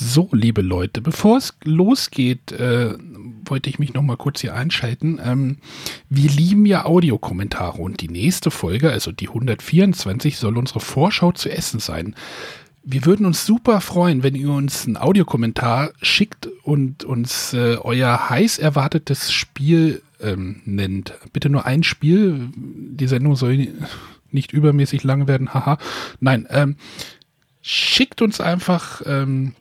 [0.00, 2.94] So, liebe Leute, bevor es losgeht, äh,
[3.44, 5.18] wollte ich mich noch mal kurz hier einschalten.
[5.20, 5.56] Ähm,
[6.08, 11.50] wir lieben ja Audiokommentare und die nächste Folge, also die 124, soll unsere Vorschau zu
[11.50, 12.14] Essen sein.
[12.84, 18.30] Wir würden uns super freuen, wenn ihr uns einen Audiokommentar schickt und uns äh, euer
[18.30, 21.14] heiß erwartetes Spiel ähm, nennt.
[21.32, 22.50] Bitte nur ein Spiel.
[22.54, 23.66] Die Sendung soll
[24.30, 25.52] nicht übermäßig lang werden.
[25.54, 25.76] Haha.
[26.20, 26.76] Nein, ähm,
[27.62, 29.54] schickt uns einfach ähm,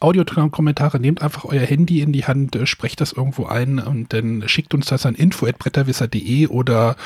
[0.00, 4.48] Audiokommentare, nehmt einfach euer Handy in die Hand, äh, sprecht das irgendwo ein und dann
[4.48, 6.96] schickt uns das an info.bretterwisser.de oder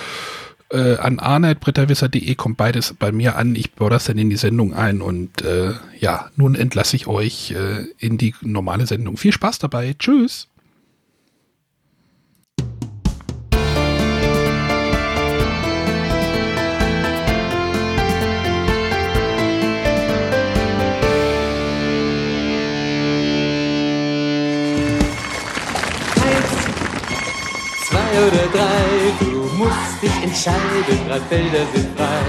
[0.71, 3.55] äh, an arne.bretterwisser.de kommt beides bei mir an.
[3.55, 7.53] Ich baue das dann in die Sendung ein und äh, ja, nun entlasse ich euch
[7.53, 9.17] äh, in die normale Sendung.
[9.17, 9.95] Viel Spaß dabei.
[9.99, 10.49] Tschüss.
[27.93, 28.89] Zwei oder drei,
[29.21, 32.25] du musst dich entscheiden, drei Felder sind frei.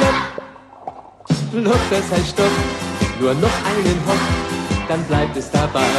[0.00, 2.56] Lopp, lopp, das heißt Stopp,
[3.20, 4.26] nur noch einen Hopp,
[4.88, 5.94] dann bleibt es dabei.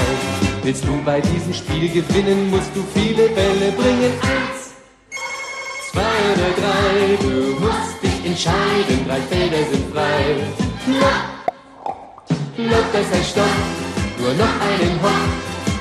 [0.64, 4.14] Willst du bei diesem Spiel gewinnen, musst du viele Bälle bringen.
[4.34, 4.60] Eins,
[5.92, 10.20] zwei oder drei, du musst dich entscheiden, drei Felder sind frei.
[11.00, 11.24] Lopp,
[12.58, 13.56] lopp, das heißt Stopp,
[14.20, 15.30] nur noch einen Hopp,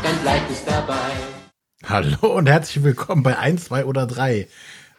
[0.04, 1.39] dann bleibt es dabei.
[1.84, 4.46] Hallo und herzlich willkommen bei 1, 2 oder 3.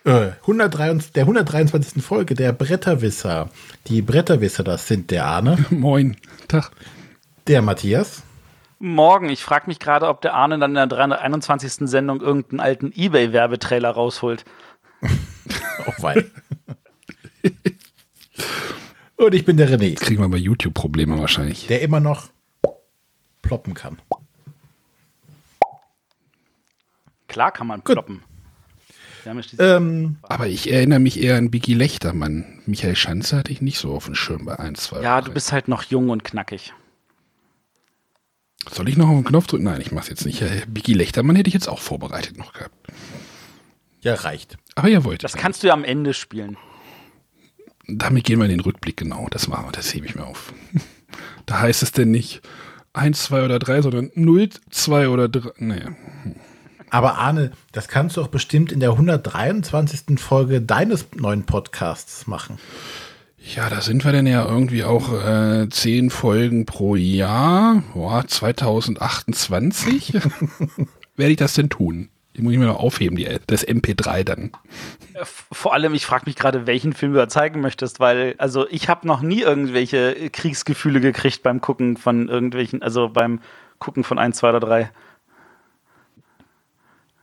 [0.04, 2.04] Äh, 123, der 123.
[2.04, 3.50] Folge der Bretterwisser.
[3.88, 5.64] Die Bretterwisser, das sind der Arne.
[5.70, 6.18] Moin.
[6.48, 6.72] Tag.
[7.48, 8.24] Der Matthias.
[8.80, 9.30] Morgen.
[9.30, 11.88] Ich frage mich gerade, ob der Arne dann in der 321.
[11.88, 14.44] Sendung irgendeinen alten Ebay-Werbetrailer rausholt.
[15.86, 16.32] Auch weil.
[19.18, 19.90] und ich bin der René.
[19.90, 21.68] Jetzt kriegen wir bei YouTube Probleme wahrscheinlich.
[21.68, 22.30] Der immer noch
[23.44, 24.00] ploppen kann.
[27.32, 28.24] Klar kann man ploppen.
[29.58, 32.60] Ähm, Aber ich erinnere mich eher an Biggie Lechtermann.
[32.66, 35.02] Michael Schanze hatte ich nicht so auf dem Schirm bei 1, 2.
[35.02, 36.74] Ja, du bist halt noch jung und knackig.
[38.70, 39.64] Soll ich noch auf den Knopf drücken?
[39.64, 40.42] Nein, ich mach's jetzt nicht.
[40.42, 42.76] Äh, Biggie Lechtermann hätte ich jetzt auch vorbereitet noch gehabt.
[44.02, 44.58] Ja, reicht.
[44.76, 46.58] Aber ihr wollt Das kannst du ja am Ende spielen.
[47.88, 49.28] Damit gehen wir in den Rückblick, genau.
[49.32, 50.54] Das machen wir, das hebe ich mir auf.
[51.46, 52.42] Da heißt es denn nicht
[52.94, 55.52] 1, 2 oder 3, sondern 0, 2 oder 3.
[55.58, 55.82] Nee.
[56.92, 60.20] Aber Arne, das kannst du auch bestimmt in der 123.
[60.20, 62.60] Folge deines neuen Podcasts machen.
[63.56, 67.82] Ja, da sind wir denn ja irgendwie auch äh, zehn Folgen pro Jahr.
[67.94, 70.14] Boah, 2028
[71.16, 72.10] werde ich das denn tun?
[72.36, 74.52] Die muss ich mir noch aufheben, die, das MP3 dann.
[75.24, 78.90] Vor allem, ich frage mich gerade, welchen Film du da zeigen möchtest, weil, also ich
[78.90, 83.40] habe noch nie irgendwelche Kriegsgefühle gekriegt beim Gucken von irgendwelchen, also beim
[83.80, 84.92] Gucken von 1, 2 oder 3.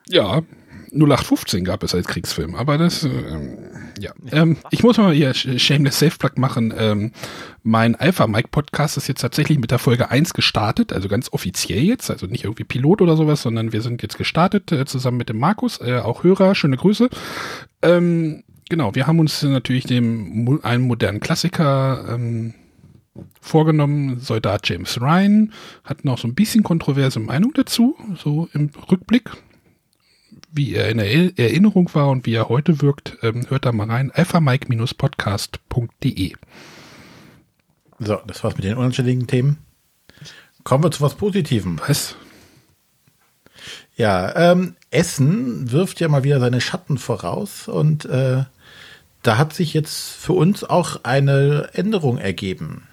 [0.09, 0.43] Ja,
[0.93, 3.59] 0815 gab es als Kriegsfilm, aber das, ähm,
[4.01, 4.13] ja.
[4.33, 6.73] Ähm, ich muss mal hier Shameless Safe Plug machen.
[6.77, 7.13] Ähm,
[7.63, 11.83] mein Alpha Mike Podcast ist jetzt tatsächlich mit der Folge 1 gestartet, also ganz offiziell
[11.83, 15.29] jetzt, also nicht irgendwie Pilot oder sowas, sondern wir sind jetzt gestartet äh, zusammen mit
[15.29, 17.11] dem Markus, äh, auch Hörer, schöne Grüße.
[17.83, 22.55] Ähm, genau, wir haben uns natürlich dem einen modernen Klassiker ähm,
[23.41, 24.21] vorgenommen.
[24.21, 25.53] Soldat James Ryan
[25.85, 29.31] hat noch so ein bisschen kontroverse Meinung dazu, so im Rückblick
[30.51, 33.91] wie er in der Erinnerung war und wie er heute wirkt, ähm, hört da mal
[33.91, 34.11] rein.
[34.13, 36.33] alphamike-podcast.de.
[37.99, 39.57] So, das war's mit den unanständigen Themen.
[40.65, 41.81] Kommen wir zu was Positivem.
[41.87, 42.17] Was?
[43.97, 48.45] Ja, ähm, Essen wirft ja mal wieder seine Schatten voraus und äh,
[49.23, 52.87] da hat sich jetzt für uns auch eine Änderung ergeben.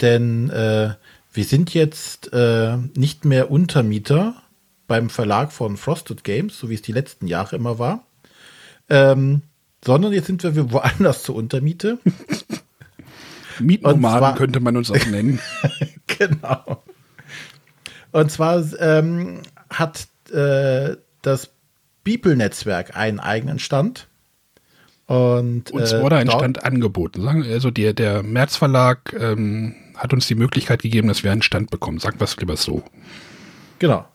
[0.00, 0.94] Denn äh,
[1.32, 4.42] wir sind jetzt äh, nicht mehr Untermieter
[4.86, 8.06] beim Verlag von Frosted Games, so wie es die letzten Jahre immer war.
[8.88, 9.42] Ähm,
[9.84, 11.98] sondern jetzt sind wir woanders zur Untermiete.
[13.60, 15.40] Mietnomaden könnte man uns auch nennen.
[16.06, 16.82] genau.
[18.12, 21.50] Und zwar ähm, hat äh, das
[22.04, 24.08] Bibel-Netzwerk einen eigenen Stand.
[25.06, 27.26] Und, uns äh, wurde ein Stand angeboten.
[27.28, 31.70] Also der, der März Verlag ähm, hat uns die Möglichkeit gegeben, dass wir einen Stand
[31.70, 31.98] bekommen.
[31.98, 32.82] Sag was lieber so.
[33.78, 34.06] Genau.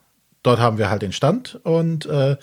[0.44, 2.38] Dort haben wir halt den Stand und äh,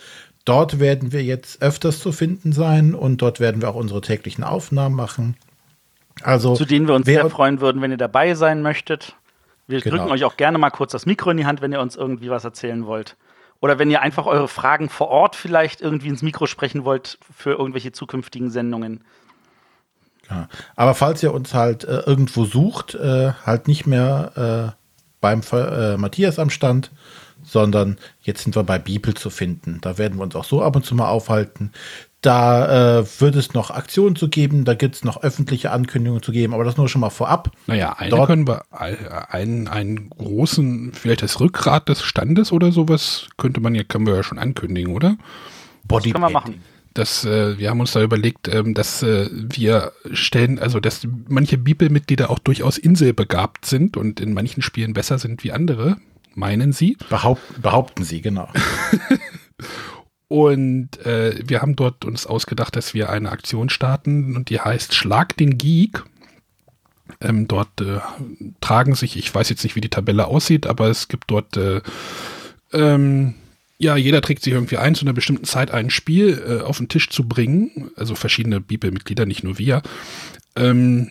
[0.45, 4.45] dort werden wir jetzt öfters zu finden sein und dort werden wir auch unsere täglichen
[4.45, 5.37] Aufnahmen machen.
[6.23, 9.15] Also, zu denen wir uns sehr freuen würden, wenn ihr dabei sein möchtet.
[9.67, 9.97] Wir genau.
[9.97, 12.31] drücken euch auch gerne mal kurz das Mikro in die Hand, wenn ihr uns irgendwie
[12.31, 13.17] was erzählen wollt.
[13.61, 17.51] Oder wenn ihr einfach eure Fragen vor Ort vielleicht irgendwie ins Mikro sprechen wollt für
[17.51, 19.03] irgendwelche zukünftigen Sendungen.
[20.31, 20.49] Ja.
[20.77, 24.85] Aber falls ihr uns halt äh, irgendwo sucht, äh, halt nicht mehr äh,
[25.21, 26.91] beim äh, Matthias am Stand,
[27.49, 29.79] sondern jetzt sind wir bei Bibel zu finden.
[29.81, 31.73] Da werden wir uns auch so ab und zu mal aufhalten.
[32.21, 36.33] Da äh, wird es noch Aktionen zu geben, da gibt es noch öffentliche Ankündigungen zu
[36.33, 37.53] geben, aber das nur schon mal vorab.
[37.69, 43.29] Naja, eine Dort- können wir, einen, einen großen, vielleicht das Rückgrat des Standes oder sowas,
[43.37, 45.17] könnte man ja, können wir ja schon ankündigen, oder?
[45.85, 46.61] Body Können wir machen.
[46.95, 51.57] Das, äh, wir haben uns da überlegt, ähm, dass äh, wir stellen, also dass manche
[51.57, 55.99] Bibelmitglieder auch durchaus inselbegabt sind und in manchen Spielen besser sind wie andere,
[56.39, 56.97] meinen sie.
[57.11, 58.49] Behaupt, behaupten sie, genau.
[60.29, 64.95] Und äh, wir haben dort uns ausgedacht, dass wir eine Aktion starten und die heißt
[64.95, 66.05] Schlag den Geek.
[67.23, 68.01] Ähm, dort äh,
[68.61, 71.81] tragen sich, ich weiß jetzt nicht, wie die Tabelle aussieht, aber es gibt dort, äh,
[72.75, 73.35] ähm,
[73.79, 76.91] ja, jeder trägt sich irgendwie ein, zu einer bestimmten Zeit ein Spiel äh, auf den
[76.91, 77.91] Tisch zu bringen.
[77.97, 79.81] Also verschiedene Bibelmitglieder, nicht nur wir.
[80.57, 81.11] Ähm,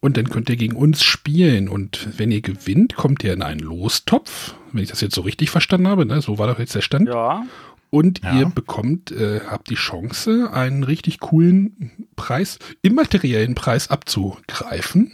[0.00, 1.68] und dann könnt ihr gegen uns spielen.
[1.68, 4.54] Und wenn ihr gewinnt, kommt ihr in einen Lostopf.
[4.72, 6.20] Wenn ich das jetzt so richtig verstanden habe, ne?
[6.22, 7.08] so war doch jetzt der Stand.
[7.08, 7.44] Ja.
[7.90, 8.38] Und Ja.
[8.38, 15.10] ihr bekommt, äh, habt die Chance, einen richtig coolen Preis, immateriellen Preis abzugreifen.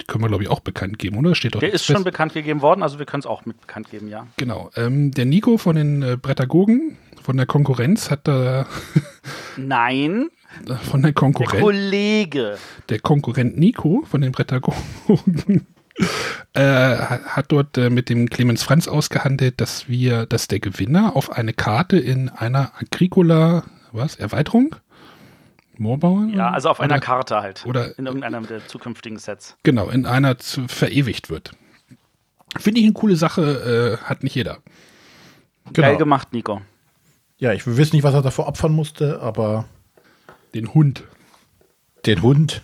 [0.00, 1.36] Die können wir, glaube ich, auch bekannt geben, oder?
[1.36, 2.04] Steht doch Der ist schon fest.
[2.04, 4.26] bekannt gegeben worden, also wir können es auch mit bekannt geben, ja.
[4.38, 4.70] Genau.
[4.74, 8.66] Ähm, der Nico von den äh, Brettagogen, von der Konkurrenz, hat da
[9.56, 10.28] Nein,
[10.90, 12.58] von der der Konkurrenz, Kollege.
[12.88, 14.76] der Konkurrent Nico von den Brettagogen
[16.54, 21.30] äh, hat dort äh, mit dem Clemens Franz ausgehandelt, dass wir, dass der Gewinner auf
[21.30, 24.74] eine Karte in einer Agricola, was, Erweiterung?
[25.76, 26.28] Moorbauer?
[26.32, 27.66] Ja, also auf einer Oder- Karte halt.
[27.66, 29.56] oder- in irgendeinem der zukünftigen Sets.
[29.64, 31.52] Genau, in einer zu, verewigt wird.
[32.56, 34.58] Finde ich eine coole Sache, äh, hat nicht jeder.
[35.72, 35.88] Genau.
[35.88, 36.60] Geil gemacht, Nico.
[37.38, 39.64] Ja, ich wissen nicht, was er dafür opfern musste, aber
[40.54, 41.04] Den Hund.
[42.06, 42.62] den Hund.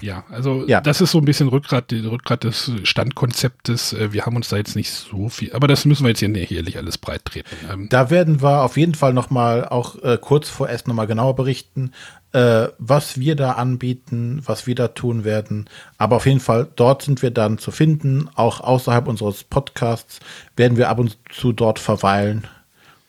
[0.00, 0.82] Ja, also Ja.
[0.82, 3.94] das ist so ein bisschen Rückgrat, Rückgrat des Standkonzeptes.
[3.94, 6.28] Äh, Wir haben uns da jetzt nicht so viel, aber das müssen wir jetzt hier
[6.28, 7.48] nicht alles breit treten.
[7.72, 10.94] Ähm, Da werden wir auf jeden Fall noch mal auch äh, kurz vor Essen noch
[10.96, 11.92] mal genauer berichten,
[12.32, 15.70] äh, was wir da anbieten, was wir da tun werden.
[15.96, 18.28] Aber auf jeden Fall, dort sind wir dann zu finden.
[18.34, 20.20] Auch außerhalb unseres Podcasts
[20.56, 22.46] werden wir ab und zu dort verweilen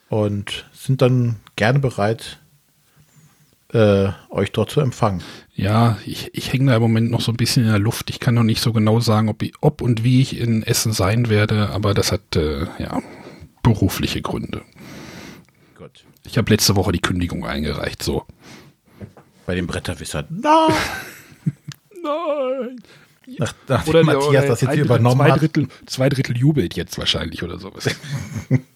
[0.08, 2.40] und sind dann gerne bereit,
[3.74, 5.24] äh, euch dort zu empfangen.
[5.54, 8.10] Ja, ich, ich hänge da im Moment noch so ein bisschen in der Luft.
[8.10, 10.94] Ich kann noch nicht so genau sagen, ob, ich, ob und wie ich in Essen
[10.94, 13.02] sein werde, aber das hat äh, ja
[13.64, 14.62] berufliche Gründe.
[15.76, 16.06] Gut.
[16.24, 18.26] Ich habe letzte Woche die Kündigung eingereicht, so.
[19.46, 20.28] Bei den Bretterwissern.
[20.30, 20.74] Nein!
[22.04, 22.78] Nein.
[23.40, 25.42] Nach, nachdem Matthias das jetzt hier übernommen zwei hat.
[25.42, 27.90] Drittel, zwei Drittel jubelt jetzt wahrscheinlich oder sowas.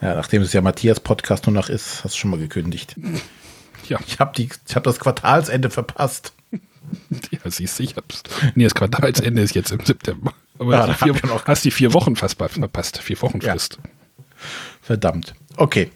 [0.00, 2.96] Ja, nachdem es ja Matthias Podcast nur noch ist, hast du schon mal gekündigt.
[3.88, 4.32] ja, Ich habe
[4.74, 6.32] hab das Quartalsende verpasst.
[7.30, 8.22] ja, siehst du, ich hab's.
[8.54, 10.32] Nee, das Quartalsende ist jetzt im September.
[10.58, 12.98] Aber Ja, hast, die vier, noch- hast die vier Wochen fast ver- verpasst.
[12.98, 13.52] Vier Wochen Ja.
[13.52, 13.78] Frist.
[14.82, 15.34] Verdammt.
[15.56, 15.90] Okay.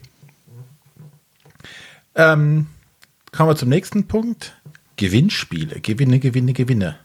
[2.15, 2.67] Ähm,
[3.31, 4.55] kommen wir zum nächsten Punkt.
[4.97, 5.81] Gewinnspiele.
[5.81, 6.97] Gewinne, Gewinne, Gewinne.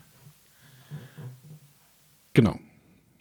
[2.34, 2.58] Genau.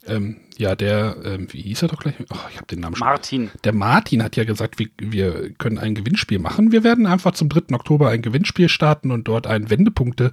[0.07, 2.16] Ähm, ja, der, ähm, wie hieß er doch gleich?
[2.30, 3.07] Oh, ich habe den Namen schon.
[3.07, 3.51] Martin.
[3.63, 6.72] Der Martin hat ja gesagt, wir, wir können ein Gewinnspiel machen.
[6.72, 7.75] Wir werden einfach zum 3.
[7.75, 10.31] Oktober ein Gewinnspiel starten und dort ein Wendepunkte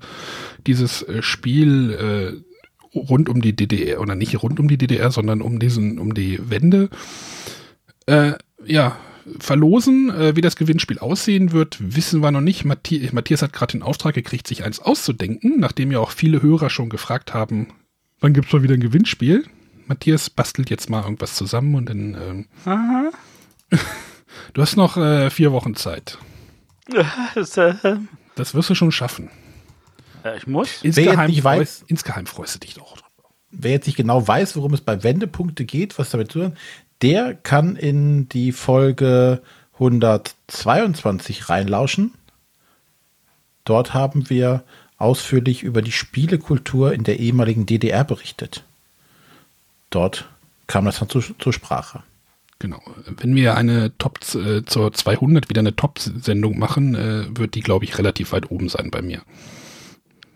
[0.67, 5.43] dieses äh, Spiel äh, rund um die DDR oder nicht rund um die DDR, sondern
[5.43, 6.89] um diesen um die Wende
[8.07, 8.33] äh,
[8.65, 8.97] ja
[9.39, 10.11] verlosen.
[10.11, 12.65] Äh, wie das Gewinnspiel aussehen wird, wissen wir noch nicht.
[12.65, 16.71] Matthias, Matthias hat gerade den Auftrag gekriegt, sich eins auszudenken, nachdem ja auch viele Hörer
[16.71, 17.69] schon gefragt haben,
[18.21, 19.45] wann gibt's mal wieder ein Gewinnspiel?
[19.87, 23.11] Matthias bastelt jetzt mal irgendwas zusammen und dann ähm, Aha.
[24.53, 26.19] Du hast noch äh, vier Wochen Zeit.
[27.35, 29.31] Das, wirst du schon schaffen.
[30.25, 30.83] äh, ich muss.
[30.83, 32.97] Insgeheim, nicht freu- weiß- insgeheim freust du dich doch.
[33.51, 36.59] Wer jetzt nicht genau weiß, worum es bei Wendepunkte geht, was damit zu tun hat,
[37.03, 39.41] der kann in die Folge
[39.75, 42.13] 122 reinlauschen.
[43.65, 44.65] Dort haben wir
[44.99, 48.65] ausführlich über die Spielekultur in der ehemaligen DDR berichtet.
[49.91, 50.29] Dort
[50.67, 52.03] kam das dann zu, zur Sprache.
[52.59, 52.81] Genau.
[53.07, 57.85] Wenn wir eine Top äh, zur 200 wieder eine Top-Sendung machen, äh, wird die, glaube
[57.85, 59.21] ich, relativ weit oben sein bei mir.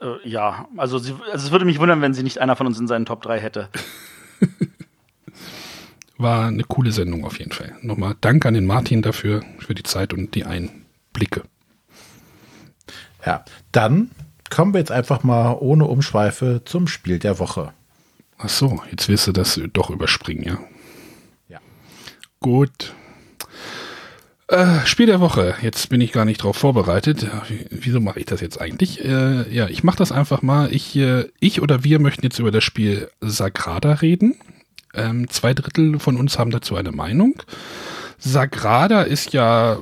[0.03, 2.79] Äh, ja, also, sie, also es würde mich wundern, wenn sie nicht einer von uns
[2.79, 3.69] in seinen Top 3 hätte.
[6.19, 7.75] War eine coole Sendung auf jeden Fall.
[7.81, 11.45] Nochmal Dank an den Martin dafür, für die Zeit und die Einblicke.
[13.25, 14.11] Ja, dann
[14.51, 17.73] kommen wir jetzt einfach mal ohne Umschweife zum Spiel der Woche.
[18.43, 20.59] Ach so, jetzt willst du das doch überspringen, ja?
[21.49, 21.59] Ja.
[22.41, 22.95] Gut.
[24.49, 25.55] Äh, Spiel der Woche.
[25.61, 27.27] Jetzt bin ich gar nicht drauf vorbereitet.
[27.71, 29.05] Wieso mache ich das jetzt eigentlich?
[29.05, 30.73] Äh, ja, ich mache das einfach mal.
[30.73, 34.37] Ich, äh, ich oder wir möchten jetzt über das Spiel Sagrada reden.
[34.95, 37.35] Ähm, zwei Drittel von uns haben dazu eine Meinung.
[38.19, 39.79] Sagrada ist ja,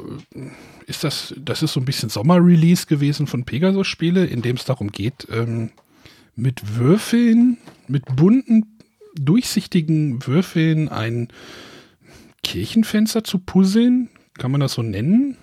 [0.86, 4.90] ist das, das ist so ein bisschen Sommerrelease gewesen von Pegasus-Spiele, in dem es darum
[4.90, 5.70] geht, ähm,
[6.38, 8.78] mit Würfeln, mit bunten,
[9.18, 11.28] durchsichtigen Würfeln ein
[12.44, 14.08] Kirchenfenster zu puzzeln.
[14.38, 15.36] Kann man das so nennen?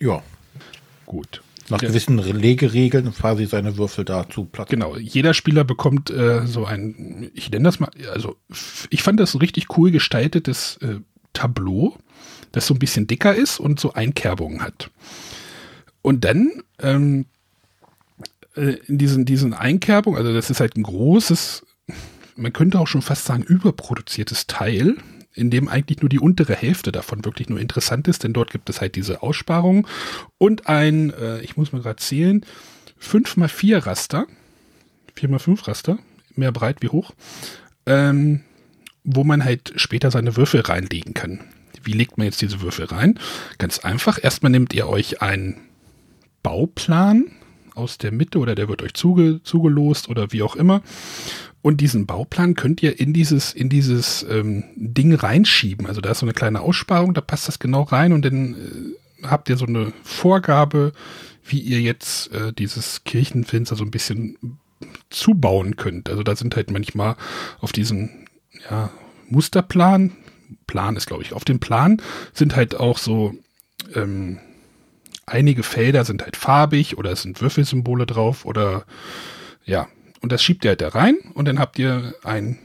[0.00, 0.22] Ja,
[1.04, 1.42] Gut.
[1.68, 1.88] nach Ja.
[1.88, 4.80] gewissen Legeregeln quasi seine Würfel da zu platzieren.
[4.80, 8.36] Genau, jeder Spieler bekommt äh, so ein, ich nenne das mal, also
[8.88, 11.00] ich fand das ein richtig cool gestaltetes äh,
[11.34, 11.98] Tableau,
[12.52, 14.90] das so ein bisschen dicker ist und so Einkerbungen hat.
[16.00, 17.26] Und dann ähm,
[18.56, 21.66] äh, in diesen, diesen Einkerbungen, also das ist halt ein großes,
[22.36, 24.96] man könnte auch schon fast sagen, überproduziertes Teil,
[25.34, 28.70] in dem eigentlich nur die untere Hälfte davon wirklich nur interessant ist, denn dort gibt
[28.70, 29.86] es halt diese Aussparung
[30.38, 32.44] und ein, äh, ich muss mal gerade zählen,
[33.00, 34.26] 5x4 Raster,
[35.18, 35.98] 4x5 Raster,
[36.36, 37.12] mehr breit wie hoch,
[37.86, 38.42] ähm,
[39.02, 41.40] wo man halt später seine Würfel reinlegen kann.
[41.82, 43.18] Wie legt man jetzt diese Würfel rein?
[43.58, 44.18] Ganz einfach.
[44.22, 45.60] Erstmal nehmt ihr euch einen
[46.42, 47.26] Bauplan
[47.74, 50.82] aus der Mitte oder der wird euch zuge, zugelost oder wie auch immer.
[51.62, 55.86] Und diesen Bauplan könnt ihr in dieses, in dieses ähm, Ding reinschieben.
[55.86, 59.26] Also da ist so eine kleine Aussparung, da passt das genau rein und dann äh,
[59.26, 60.92] habt ihr so eine Vorgabe,
[61.44, 64.36] wie ihr jetzt äh, dieses Kirchenfenster so ein bisschen
[65.10, 66.10] zubauen könnt.
[66.10, 67.16] Also da sind halt manchmal
[67.60, 68.10] auf diesem
[68.70, 68.90] ja,
[69.28, 70.12] Musterplan,
[70.66, 72.00] Plan ist glaube ich, auf dem Plan
[72.32, 73.34] sind halt auch so
[73.94, 74.38] ähm,
[75.26, 78.84] einige Felder sind halt farbig oder es sind Würfelsymbole drauf oder
[79.64, 79.88] ja,
[80.20, 82.58] und das schiebt ihr halt da rein und dann habt ihr ein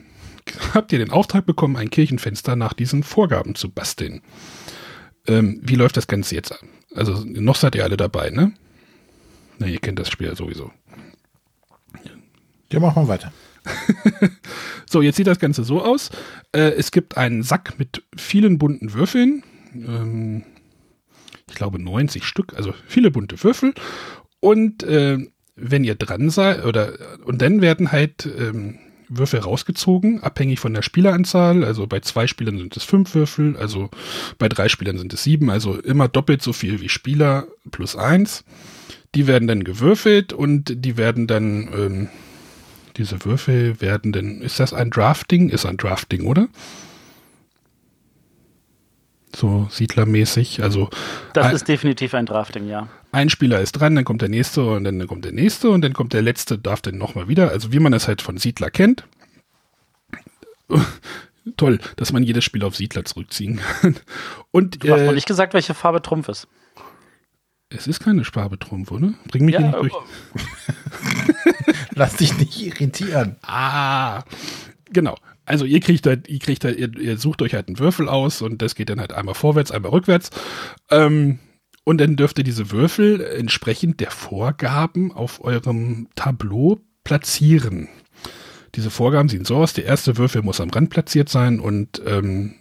[0.74, 4.22] habt ihr den Auftrag bekommen, ein Kirchenfenster nach diesen Vorgaben zu basteln.
[5.28, 6.70] Ähm, wie läuft das Ganze jetzt an?
[6.96, 8.54] Also noch seid ihr alle dabei, ne?
[9.60, 10.72] Na, ihr kennt das Spiel ja sowieso.
[12.72, 13.34] Ja, machen wir weiter.
[14.92, 16.10] So, jetzt sieht das Ganze so aus.
[16.52, 19.44] Äh, es gibt einen Sack mit vielen bunten Würfeln.
[19.76, 20.44] Ähm,
[21.50, 23.74] ich glaube 90 Stück, also viele bunte Würfel.
[24.40, 25.18] Und äh,
[25.56, 26.94] wenn ihr dran seid, oder
[27.26, 28.80] und dann werden halt ähm,
[29.10, 31.64] Würfel rausgezogen, abhängig von der Spieleranzahl.
[31.64, 33.90] Also bei zwei Spielern sind es fünf Würfel, also
[34.38, 38.46] bei drei Spielern sind es sieben, also immer doppelt so viel wie Spieler plus eins.
[39.16, 42.10] Die werden dann gewürfelt und die werden dann, ähm,
[42.98, 45.50] diese Würfel werden dann, ist das ein Drafting?
[45.50, 46.48] Ist ein Drafting, oder?
[49.36, 50.90] So siedlermäßig, also
[51.34, 52.88] Das ein, ist definitiv ein Drafting, ja.
[53.12, 55.94] ein Spieler ist dran, dann kommt der nächste und dann kommt der nächste und dann
[55.94, 57.50] kommt der letzte, darf dann nochmal wieder.
[57.52, 59.06] Also wie man es halt von Siedler kennt.
[61.58, 63.96] Toll, dass man jedes Spiel auf Siedler zurückziehen kann.
[64.52, 66.48] Und Du hast noch äh, nicht gesagt, welche Farbe Trumpf ist.
[67.70, 69.14] es ist keine Sparbetrumpf, oder?
[69.28, 69.94] Bring mich hier nicht durch.
[71.96, 73.38] Lass dich nicht irritieren.
[73.42, 74.24] Ah,
[74.92, 75.16] genau.
[75.50, 78.44] Also ihr kriegt halt, ihr kriegt halt, ihr, ihr sucht euch halt einen Würfel aus
[78.44, 80.30] und das geht dann halt einmal vorwärts, einmal rückwärts.
[80.92, 81.40] Ähm,
[81.84, 87.90] und dann dürft ihr diese Würfel entsprechend der Vorgaben auf eurem Tableau platzieren.
[88.76, 92.54] Diese Vorgaben sehen so aus, der erste Würfel muss am Rand platziert sein und ähm,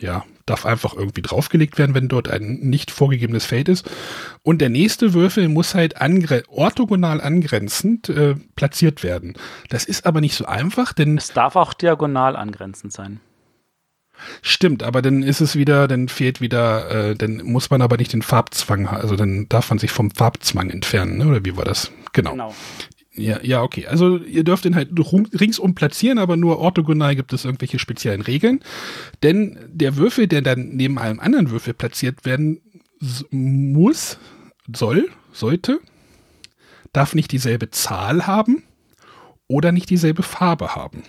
[0.00, 3.90] ja, darf einfach irgendwie draufgelegt werden, wenn dort ein nicht vorgegebenes Feld ist.
[4.42, 9.34] Und der nächste Würfel muss halt angre orthogonal angrenzend äh, platziert werden.
[9.70, 13.20] Das ist aber nicht so einfach, denn Es darf auch diagonal angrenzend sein.
[14.42, 18.12] stimmt, aber dann ist es wieder, dann fehlt wieder, äh, dann muss man aber nicht
[18.12, 21.26] den Farbzwang, also dann darf man sich vom Farbzwang entfernen, ne?
[21.26, 21.90] oder wie war das?
[22.12, 22.32] Genau.
[22.32, 22.54] Genau.
[23.14, 23.86] Ja, ja, okay.
[23.86, 24.90] Also ihr dürft den halt
[25.38, 28.60] ringsum platzieren, aber nur orthogonal gibt es irgendwelche speziellen Regeln.
[29.22, 32.62] Denn der Würfel, der dann neben einem anderen Würfel platziert werden
[33.30, 34.18] muss,
[34.72, 35.80] soll, sollte,
[36.92, 38.62] darf nicht dieselbe Zahl haben
[39.46, 41.02] oder nicht dieselbe Farbe haben.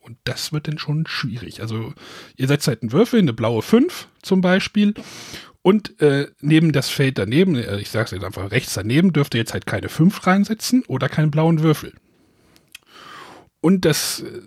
[0.00, 1.60] Und das wird dann schon schwierig.
[1.62, 1.94] Also
[2.36, 4.94] ihr setzt halt einen Würfel, eine blaue 5 zum Beispiel.
[5.66, 9.34] Und äh, neben das Feld daneben, äh, ich sage es jetzt einfach rechts daneben, dürft
[9.34, 11.94] ihr jetzt halt keine 5 reinsetzen oder keinen blauen Würfel.
[13.62, 14.42] Und das äh,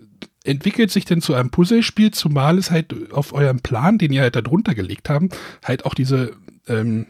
[0.48, 4.36] entwickelt sich dann zu einem Puzzlespiel, zumal es halt auf eurem Plan, den ihr halt
[4.36, 6.36] da drunter gelegt habt, halt auch diese
[6.68, 7.06] ähm,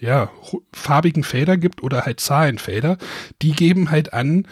[0.00, 0.30] ja,
[0.72, 2.96] farbigen Felder gibt oder halt Zahlenfelder,
[3.42, 4.48] die geben halt an,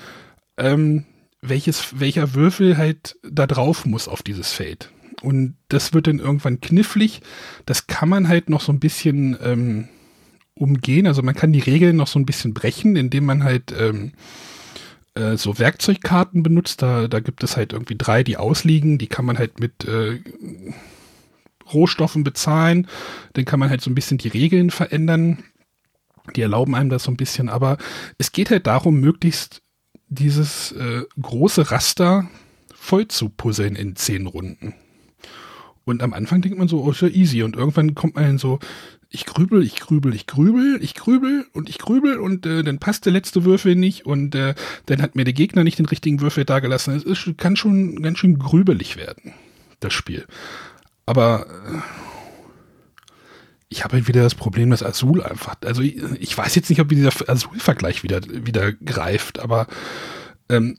[0.59, 1.07] ähm,
[1.41, 4.91] welches, welcher Würfel halt da drauf muss auf dieses Feld.
[5.25, 7.21] Und das wird dann irgendwann knifflig.
[7.67, 9.89] Das kann man halt noch so ein bisschen ähm,
[10.55, 11.07] umgehen.
[11.07, 14.13] Also man kann die Regeln noch so ein bisschen brechen, indem man halt ähm,
[15.15, 16.83] äh, so Werkzeugkarten benutzt.
[16.83, 18.99] Da, da gibt es halt irgendwie drei, die ausliegen.
[18.99, 20.21] Die kann man halt mit äh,
[21.73, 22.87] Rohstoffen bezahlen.
[23.33, 25.45] Dann kann man halt so ein bisschen die Regeln verändern.
[26.37, 27.77] Die erlauben einem das so ein bisschen, aber
[28.17, 29.61] es geht halt darum, möglichst
[30.09, 32.29] dieses äh, große Raster
[32.75, 34.75] voll zu puzzeln in zehn Runden.
[35.85, 37.43] Und am Anfang denkt man so, oh, ist ja easy.
[37.43, 38.59] Und irgendwann kommt man so,
[39.15, 43.07] ich grübel, ich grübel, ich grübel, ich grübel und ich grübel und äh, dann passt
[43.07, 44.55] der letzte Würfel nicht und äh,
[44.87, 46.95] dann hat mir der Gegner nicht den richtigen Würfel dagelassen.
[46.97, 49.33] Es ist, kann schon ganz schön grübelig werden,
[49.79, 50.27] das Spiel.
[51.07, 51.79] Aber äh,
[53.69, 56.81] ich habe halt wieder das Problem, dass Azul einfach, also ich, ich weiß jetzt nicht,
[56.81, 59.69] ob dieser Azul-Vergleich wieder, wieder greift, aber
[60.49, 60.79] ähm,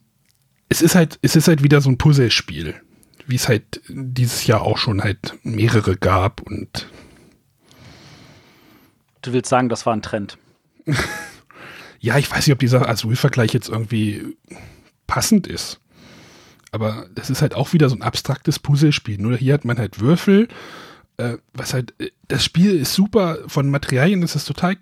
[0.67, 2.75] es ist halt, es ist halt wieder so ein Puzzlespiel,
[3.27, 6.87] wie es halt dieses Jahr auch schon halt mehrere gab und
[9.21, 10.37] Du willst sagen, das war ein Trend.
[11.99, 14.35] ja, ich weiß nicht, ob dieser Azul-Vergleich jetzt irgendwie
[15.07, 15.79] passend ist.
[16.71, 19.17] Aber das ist halt auch wieder so ein abstraktes Puzzlespiel.
[19.17, 20.47] Nur hier hat man halt Würfel,
[21.17, 24.75] äh, was halt, äh, das Spiel ist super, von Materialien ist es total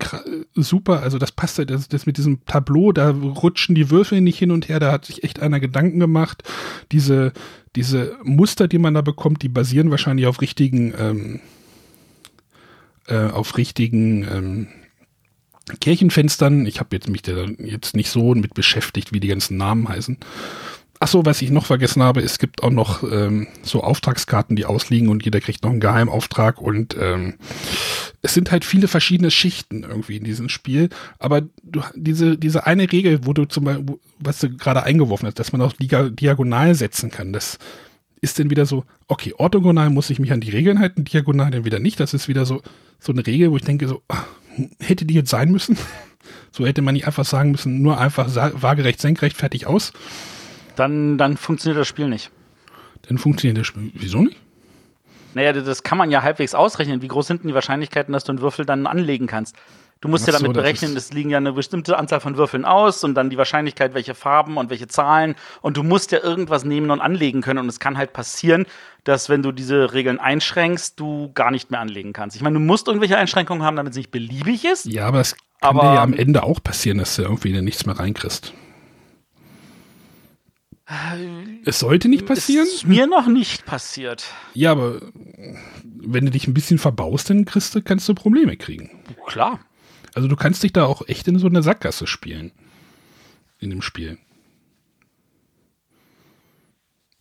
[0.54, 4.38] super, also das passt halt, das, das, mit diesem Tableau, da rutschen die Würfel nicht
[4.38, 6.42] hin und her, da hat sich echt einer Gedanken gemacht.
[6.90, 7.32] Diese,
[7.76, 11.40] diese Muster, die man da bekommt, die basieren wahrscheinlich auf richtigen ähm,
[13.06, 14.68] äh, auf richtigen ähm,
[15.80, 16.66] Kirchenfenstern.
[16.66, 20.18] Ich habe jetzt mich da jetzt nicht so mit beschäftigt, wie die ganzen Namen heißen.
[21.00, 24.64] Ach so, was ich noch vergessen habe, es gibt auch noch ähm, so Auftragskarten, die
[24.64, 27.34] ausliegen und jeder kriegt noch einen Geheimauftrag und ähm,
[28.24, 30.88] es sind halt viele verschiedene Schichten irgendwie in diesem Spiel.
[31.18, 35.38] Aber du, diese, diese eine Regel, wo du zum Beispiel, was du gerade eingeworfen hast,
[35.38, 37.58] dass man auch diagonal setzen kann, das
[38.22, 41.66] ist dann wieder so, okay, orthogonal muss ich mich an die Regeln halten, diagonal dann
[41.66, 42.00] wieder nicht.
[42.00, 42.62] Das ist wieder so,
[42.98, 44.24] so eine Regel, wo ich denke, so, ach,
[44.80, 45.76] hätte die jetzt sein müssen?
[46.50, 48.28] So hätte man nicht einfach sagen müssen, nur einfach
[48.62, 49.92] waagerecht, senkrecht, fertig aus.
[50.76, 52.30] Dann, dann funktioniert das Spiel nicht.
[53.08, 53.90] Dann funktioniert das Spiel.
[53.92, 54.38] Wieso nicht?
[55.34, 57.02] Naja, das kann man ja halbwegs ausrechnen.
[57.02, 59.56] Wie groß sind denn die Wahrscheinlichkeiten, dass du einen Würfel dann anlegen kannst?
[60.00, 62.66] Du musst Ach ja damit so, berechnen, es liegen ja eine bestimmte Anzahl von Würfeln
[62.66, 65.34] aus und dann die Wahrscheinlichkeit, welche Farben und welche Zahlen.
[65.62, 67.60] Und du musst ja irgendwas nehmen und anlegen können.
[67.60, 68.66] Und es kann halt passieren,
[69.04, 72.36] dass wenn du diese Regeln einschränkst, du gar nicht mehr anlegen kannst.
[72.36, 74.84] Ich meine, du musst irgendwelche Einschränkungen haben, damit es nicht beliebig ist.
[74.84, 77.86] Ja, aber es kann aber, dir ja am Ende auch passieren, dass du irgendwie nichts
[77.86, 78.52] mehr reinkriegst.
[81.64, 82.66] Es sollte nicht passieren.
[82.66, 84.24] Ist mir noch nicht passiert.
[84.52, 85.00] Ja, aber
[85.82, 88.90] wenn du dich ein bisschen verbaust, dann kriegst du, kannst du Probleme kriegen.
[89.26, 89.60] Klar.
[90.14, 92.52] Also du kannst dich da auch echt in so eine Sackgasse spielen.
[93.58, 94.18] In dem Spiel.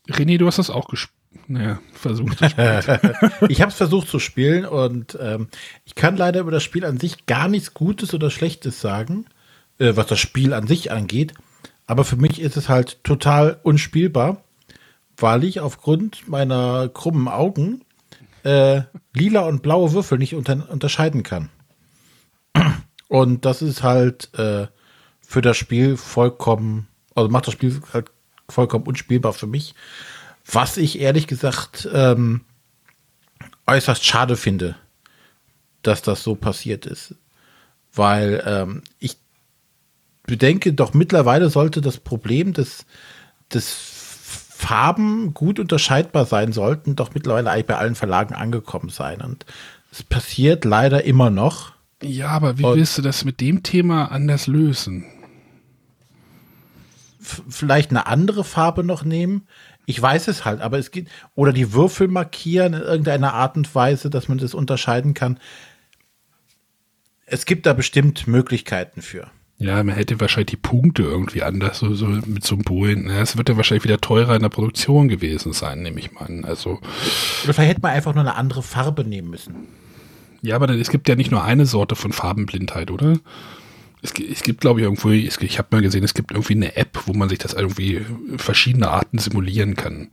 [0.10, 1.17] René, du hast das auch gespielt.
[1.47, 2.84] Naja, versucht zu spielen.
[3.49, 5.47] ich habe es versucht zu spielen und ähm,
[5.84, 9.26] ich kann leider über das Spiel an sich gar nichts Gutes oder Schlechtes sagen,
[9.80, 11.34] äh, was das Spiel an sich angeht.
[11.85, 14.43] Aber für mich ist es halt total unspielbar,
[15.17, 17.83] weil ich aufgrund meiner krummen Augen
[18.43, 18.81] äh,
[19.13, 21.49] lila und blaue Würfel nicht unter unterscheiden kann.
[23.07, 24.67] Und das ist halt äh,
[25.21, 28.11] für das Spiel vollkommen, also macht das Spiel halt
[28.49, 29.75] vollkommen unspielbar für mich.
[30.45, 32.41] Was ich ehrlich gesagt ähm,
[33.67, 34.75] äußerst schade finde,
[35.81, 37.15] dass das so passiert ist.
[37.93, 39.17] Weil ähm, ich
[40.33, 42.87] bedenke, doch mittlerweile sollte das Problem des,
[43.53, 49.21] des Farben gut unterscheidbar sein sollten, doch mittlerweile eigentlich bei allen Verlagen angekommen sein.
[49.21, 49.45] Und
[49.91, 51.73] es passiert leider immer noch.
[52.01, 55.05] Ja, aber wie Und willst du das mit dem Thema anders lösen?
[57.19, 59.47] Vielleicht eine andere Farbe noch nehmen.
[59.85, 61.09] Ich weiß es halt, aber es geht.
[61.35, 65.39] Oder die Würfel markieren in irgendeiner Art und Weise, dass man das unterscheiden kann.
[67.27, 69.29] Es gibt da bestimmt Möglichkeiten für.
[69.59, 73.09] Ja, man hätte wahrscheinlich die Punkte irgendwie anders, so, so mit so einem Polen.
[73.09, 76.43] Es wird ja wahrscheinlich wieder teurer in der Produktion gewesen sein, nehme ich mal an.
[76.43, 76.79] Also.
[77.43, 79.55] Oder vielleicht hätte man einfach nur eine andere Farbe nehmen müssen.
[80.41, 83.17] Ja, aber es gibt ja nicht nur eine Sorte von Farbenblindheit, oder?
[84.01, 86.75] Es, es gibt, glaube ich, irgendwo, es, ich habe mal gesehen, es gibt irgendwie eine
[86.75, 90.09] App, wo man sich das irgendwie verschiedene Arten simulieren kann.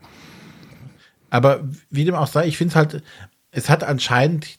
[1.30, 3.02] Aber wie dem auch sei, ich finde es halt,
[3.50, 4.58] es hat anscheinend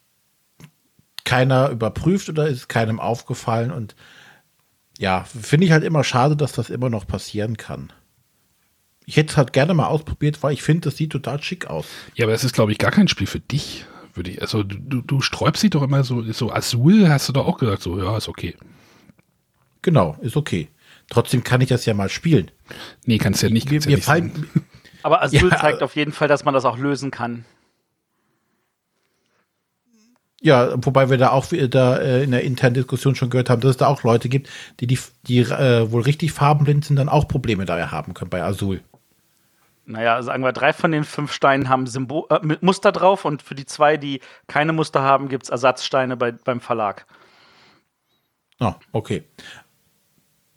[1.23, 3.95] keiner überprüft oder ist keinem aufgefallen und
[5.01, 7.91] ja, finde ich halt immer schade, dass das immer noch passieren kann.
[9.07, 11.87] Ich hätte es halt gerne mal ausprobiert, weil ich finde, das sieht total schick aus.
[12.13, 14.41] Ja, aber es ist, glaube ich, gar kein Spiel für dich würde ich.
[14.43, 17.81] Also du, du sträubst dich doch immer so, so Azul hast du doch auch gesagt,
[17.81, 18.55] so, ja, ist okay.
[19.81, 20.69] Genau, ist okay.
[21.09, 22.51] Trotzdem kann ich das ja mal spielen.
[23.05, 23.67] Nee, kannst ja nicht.
[23.67, 24.47] Kannst mir, ja nicht fallen,
[25.01, 27.43] Aber Azul ja, zeigt auf jeden Fall, dass man das auch lösen kann.
[30.43, 33.71] Ja, wobei wir da auch da äh, in der internen Diskussion schon gehört haben, dass
[33.71, 34.49] es da auch Leute gibt,
[34.79, 38.41] die, die, die äh, wohl richtig farbenblind sind, dann auch Probleme daher haben können bei
[38.41, 38.81] Azul.
[39.85, 43.43] Naja, sagen wir, drei von den fünf Steinen haben Symbol äh, mit Muster drauf und
[43.43, 47.05] für die zwei, die keine Muster haben, gibt es Ersatzsteine bei, beim Verlag.
[48.59, 49.23] Oh, okay.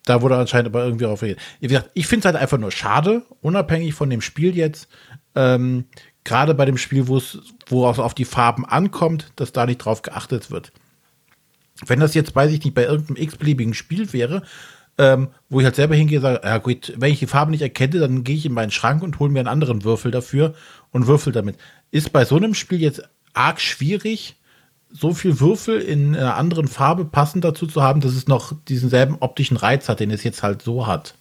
[0.07, 1.23] Da wurde anscheinend aber irgendwie auf.
[1.23, 4.89] Wie gesagt, ich finde es halt einfach nur schade, unabhängig von dem Spiel jetzt.
[5.35, 5.87] Ähm,
[6.25, 7.39] Gerade bei dem Spiel, wo es
[7.71, 10.73] auf die Farben ankommt, dass da nicht drauf geachtet wird.
[11.87, 14.43] Wenn das jetzt, weiß ich nicht, bei irgendeinem x-beliebigen Spiel wäre,
[14.97, 17.63] ähm, wo ich halt selber hingehe und sage, ja gut, wenn ich die Farbe nicht
[17.63, 20.55] erkenne, dann gehe ich in meinen Schrank und hole mir einen anderen Würfel dafür
[20.93, 21.57] und würfel damit.
[21.91, 24.37] Ist bei so einem Spiel jetzt arg schwierig,
[24.91, 28.89] so viel Würfel in einer anderen Farbe passend dazu zu haben, dass es noch diesen
[28.89, 31.15] selben optischen Reiz hat, den es jetzt halt so hat.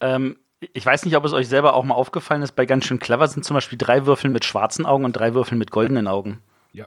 [0.00, 2.98] Ähm, ich weiß nicht, ob es euch selber auch mal aufgefallen ist, bei ganz schön
[2.98, 6.42] clever sind zum Beispiel drei Würfel mit schwarzen Augen und drei Würfel mit goldenen Augen.
[6.72, 6.86] Ja.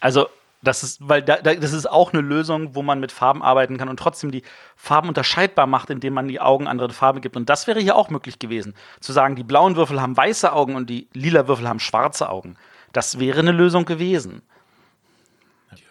[0.00, 0.28] Also,
[0.62, 3.88] das ist, weil da, das ist auch eine Lösung, wo man mit Farben arbeiten kann
[3.88, 4.42] und trotzdem die
[4.76, 7.36] Farben unterscheidbar macht, indem man die Augen andere Farbe gibt.
[7.36, 8.74] Und das wäre hier auch möglich gewesen.
[9.00, 12.56] Zu sagen, die blauen Würfel haben weiße Augen und die lila Würfel haben schwarze Augen.
[12.92, 14.42] Das wäre eine Lösung gewesen.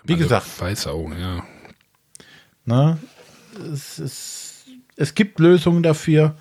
[0.03, 0.59] Wie also gesagt.
[0.59, 1.43] Weiße Augen, ja.
[2.65, 2.97] Na,
[3.71, 4.52] es, es,
[4.95, 6.35] es gibt Lösungen dafür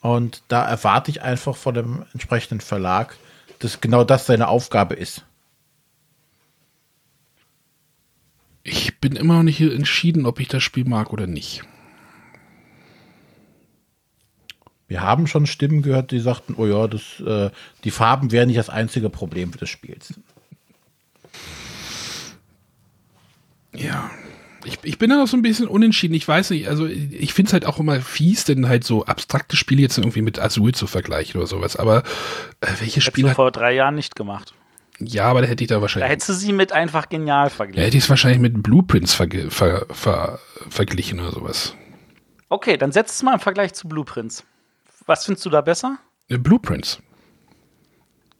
[0.00, 3.16] und da erwarte ich einfach von dem entsprechenden Verlag,
[3.58, 5.24] dass genau das seine Aufgabe ist.
[8.62, 11.62] Ich bin immer noch nicht entschieden, ob ich das Spiel mag oder nicht.
[14.86, 17.50] Wir haben schon Stimmen gehört, die sagten, oh ja, das, äh,
[17.84, 20.14] die Farben wären nicht das einzige Problem des Spiels.
[23.72, 24.10] Ja,
[24.64, 26.14] ich, ich bin da noch so ein bisschen unentschieden.
[26.14, 29.56] Ich weiß nicht, also ich finde es halt auch immer fies, denn halt so abstrakte
[29.56, 31.76] Spiele jetzt irgendwie mit Azul zu vergleichen oder sowas.
[31.76, 32.02] Aber
[32.60, 33.28] äh, welche Spiele.
[33.28, 34.54] Du vor drei Jahren nicht gemacht.
[34.98, 36.08] Ja, aber da hätte ich da wahrscheinlich.
[36.08, 37.80] Da hättest du sie mit einfach genial verglichen.
[37.80, 41.74] Da hätte ich es wahrscheinlich mit Blueprints ver ver ver verglichen oder sowas.
[42.50, 44.44] Okay, dann setz es mal im Vergleich zu Blueprints.
[45.06, 45.98] Was findest du da besser?
[46.28, 47.00] Äh, Blueprints.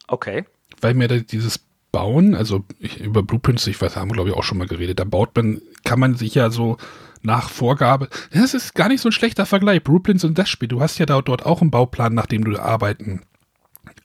[0.07, 0.45] Okay.
[0.81, 1.61] Weil mir da dieses
[1.93, 4.99] Bauen, also ich, über Blueprints, ich weiß, haben wir glaube ich auch schon mal geredet,
[4.99, 6.77] da baut man, kann man sich ja so
[7.23, 10.81] nach Vorgabe, das ist gar nicht so ein schlechter Vergleich, Blueprints und das Spiel, du
[10.81, 13.23] hast ja da, dort auch einen Bauplan, nach dem du arbeiten,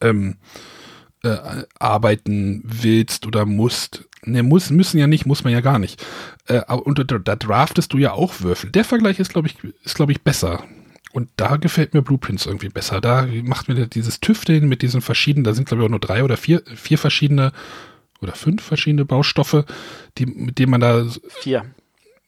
[0.02, 0.36] ähm,
[1.24, 1.38] äh,
[1.80, 4.08] arbeiten willst oder musst.
[4.28, 6.04] Ne, muss, müssen ja nicht, muss man ja gar nicht.
[6.48, 8.72] Äh, und da, da draftest du ja auch Würfel.
[8.72, 10.64] Der Vergleich ist, glaube ich, ist, glaube ich, besser.
[11.14, 13.02] Und da gefällt mir Blueprints irgendwie besser.
[13.02, 16.24] Da macht mir dieses Tüfteln mit diesen verschiedenen, da sind glaube ich auch nur drei
[16.24, 17.54] oder vier, vier verschiedene
[18.22, 19.66] oder fünf verschiedene Baustoffe,
[20.18, 21.66] die, mit denen man da vier.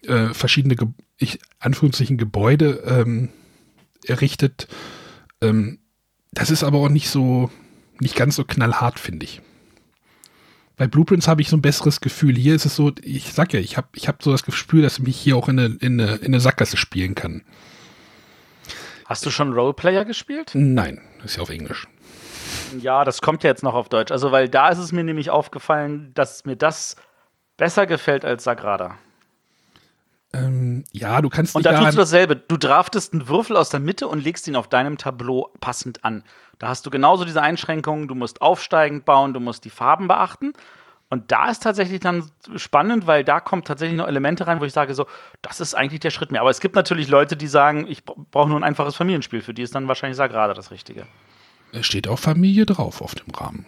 [0.04, 3.30] Äh, verschiedene, Ge ich, Anführungszeichen, Gebäude ähm,
[4.06, 4.68] errichtet.
[5.42, 5.80] Ähm,
[6.32, 7.50] das ist aber auch nicht so,
[8.00, 9.42] nicht ganz so knallhart, finde ich.
[10.76, 12.36] Bei Blueprints habe ich so ein besseres Gefühl.
[12.36, 15.00] Hier ist es so, ich sag ja, ich habe ich hab so das Gefühl, dass
[15.00, 17.42] ich mich hier auch in eine, in eine, in eine Sackgasse spielen kann.
[19.06, 20.52] Hast du schon Roleplayer gespielt?
[20.54, 21.88] Nein, ist ja auf Englisch.
[22.80, 24.12] Ja, das kommt ja jetzt noch auf Deutsch.
[24.12, 26.96] Also, weil da ist es mir nämlich aufgefallen, dass mir das
[27.58, 28.98] besser gefällt als Sagrada.
[30.34, 32.36] Ähm, ja, du kannst Und da tust du dasselbe.
[32.36, 36.24] Du draftest einen Würfel aus der Mitte und legst ihn auf deinem Tableau passend an.
[36.60, 38.08] Da hast du genauso diese Einschränkungen.
[38.08, 40.54] Du musst aufsteigend bauen, du musst die Farben beachten.
[41.10, 44.74] Und da ist tatsächlich dann spannend, weil da kommen tatsächlich noch Elemente rein, wo ich
[44.74, 45.06] sage, so,
[45.42, 46.42] das ist eigentlich der Schritt mehr.
[46.42, 49.42] Aber es gibt natürlich Leute, die sagen, ich brauche nur ein einfaches Familienspiel.
[49.42, 51.08] Für die ist dann wahrscheinlich Sagrada das Richtige.
[51.72, 53.66] Es steht auch Familie drauf auf dem Rahmen.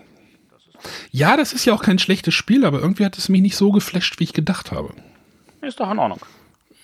[1.12, 3.72] Ja, das ist ja auch kein schlechtes Spiel, aber irgendwie hat es mich nicht so
[3.72, 4.94] geflasht, wie ich gedacht habe.
[5.62, 6.22] Ist doch in Ordnung.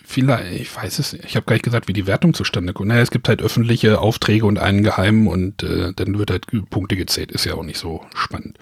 [0.08, 2.90] Vielleicht, ich weiß es, ich habe gar nicht gesagt, wie die Wertung zustande kommt.
[2.90, 6.96] Naja, es gibt halt öffentliche Aufträge und einen geheimen und äh, dann wird halt Punkte
[6.96, 7.32] gezählt.
[7.32, 8.60] Ist ja auch nicht so spannend.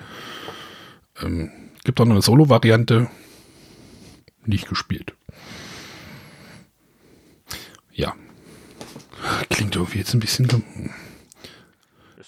[1.22, 1.52] Ähm,
[1.84, 3.10] Gibt auch noch eine Solo-Variante.
[4.46, 5.14] Nicht gespielt.
[7.92, 8.14] Ja.
[9.50, 10.92] Klingt irgendwie jetzt ein bisschen.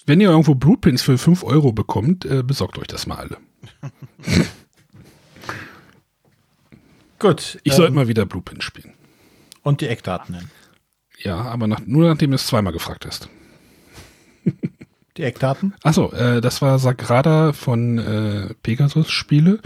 [0.06, 3.38] Wenn ihr irgendwo Blueprints für 5 Euro bekommt, äh, besorgt euch das mal alle.
[7.18, 7.58] Gut.
[7.64, 8.92] Ich ähm, sollte mal wieder Blueprints spielen.
[9.62, 10.50] Und die Eckdaten nennen.
[11.18, 13.28] Ja, aber nach, nur nachdem du es zweimal gefragt hast.
[15.16, 15.74] die Eckdaten?
[15.82, 19.60] Achso, äh, das war Sagrada von äh, Pegasus Spiele.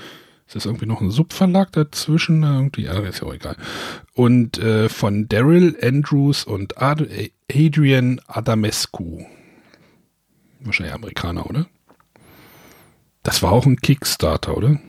[0.46, 3.56] Es ist irgendwie noch ein Subverlag dazwischen, irgendwie, ja, ist ja auch egal.
[4.14, 9.26] Und äh, von Daryl Andrews und Ad Adrian Adamescu.
[10.60, 11.66] Wahrscheinlich Amerikaner, oder?
[13.22, 14.80] Das war auch ein Kickstarter, oder?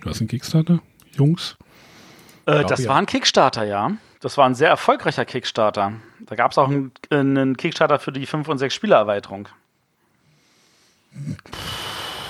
[0.00, 0.80] Du hast einen Kickstarter,
[1.12, 1.56] Jungs?
[2.46, 2.90] Äh, das ja.
[2.90, 3.92] war ein Kickstarter, ja.
[4.20, 5.94] Das war ein sehr erfolgreicher Kickstarter.
[6.20, 9.48] Da gab es auch einen, einen, Kickstarter für die 5 und 6 Spielererweiterung.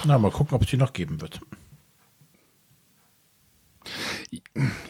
[0.04, 1.40] Na, mal gucken, ob es die noch geben wird.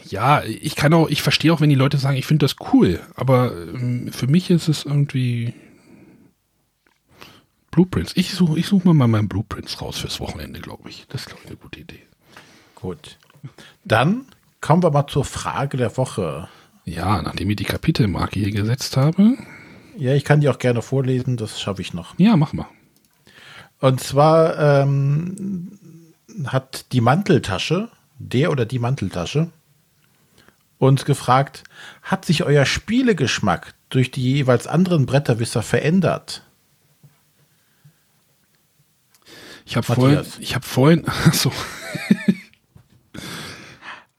[0.05, 3.01] Ja, ich kann auch, ich verstehe auch, wenn die Leute sagen, ich finde das cool,
[3.15, 5.53] aber ähm, für mich ist es irgendwie
[7.73, 8.13] Blueprints.
[8.15, 11.05] Ich suche ich such mal meinen Blueprints raus fürs Wochenende, glaube ich.
[11.09, 12.03] Das ist, glaube ich, eine gute Idee.
[12.75, 13.17] Gut.
[13.83, 14.25] Dann
[14.61, 16.47] kommen wir mal zur Frage der Woche.
[16.85, 19.37] Ja, nachdem ich die Kapitelmarke hier gesetzt habe.
[19.97, 22.13] Ja, ich kann die auch gerne vorlesen, das schaffe ich noch.
[22.19, 22.67] Ja, mach mal.
[23.79, 25.79] Und zwar ähm,
[26.45, 29.49] hat die Manteltasche, der oder die Manteltasche,
[30.77, 31.63] uns gefragt,
[32.03, 36.43] hat sich euer Spielegeschmack durch die jeweils anderen Bretterwisser verändert?
[39.65, 41.51] Ich habe vorhin, ich habe vorhin, achso.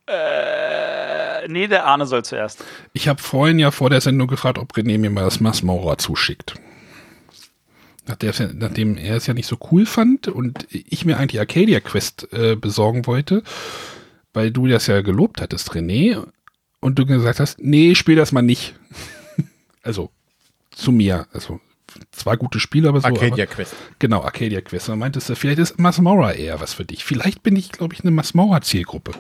[0.06, 2.64] äh, nee, der Arne soll zuerst.
[2.92, 6.54] Ich habe vorhin ja vor der Sendung gefragt, ob René mir mal das Masmora zuschickt.
[8.06, 12.54] Nachdem er es ja nicht so cool fand und ich mir eigentlich Arcadia Quest äh,
[12.54, 13.42] besorgen wollte,
[14.34, 16.22] weil du das ja gelobt hattest, René,
[16.80, 18.74] und du gesagt hast, nee, spiel das mal nicht.
[19.82, 20.10] also
[20.70, 21.26] zu mir.
[21.32, 21.60] Also
[22.12, 23.06] zwar gute Spiele, aber so.
[23.06, 23.74] Arcadia aber, Quest.
[23.98, 24.88] Genau, Arcadia Quest.
[24.88, 27.04] Und meintest du, vielleicht ist Masmora eher was für dich.
[27.04, 29.12] Vielleicht bin ich, glaube ich, eine Masmora-Zielgruppe.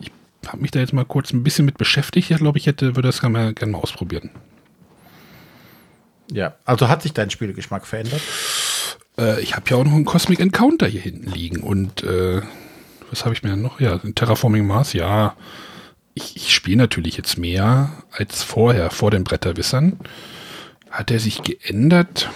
[0.00, 0.10] Ich
[0.46, 2.30] habe mich da jetzt mal kurz ein bisschen mit beschäftigt.
[2.30, 4.30] Ich glaube, ich hätte, würde das gerne mal, gerne mal ausprobieren.
[6.32, 8.22] Ja, also hat sich dein Spielgeschmack verändert?
[9.18, 11.62] Äh, ich habe ja auch noch einen Cosmic Encounter hier hinten liegen.
[11.62, 12.42] Und äh,
[13.10, 13.80] was habe ich mir noch?
[13.80, 15.34] Ja, Terraforming Mars, ja.
[16.14, 19.98] Ich, ich spiele natürlich jetzt mehr als vorher, vor den Bretterwissern.
[20.90, 22.30] Hat er sich geändert?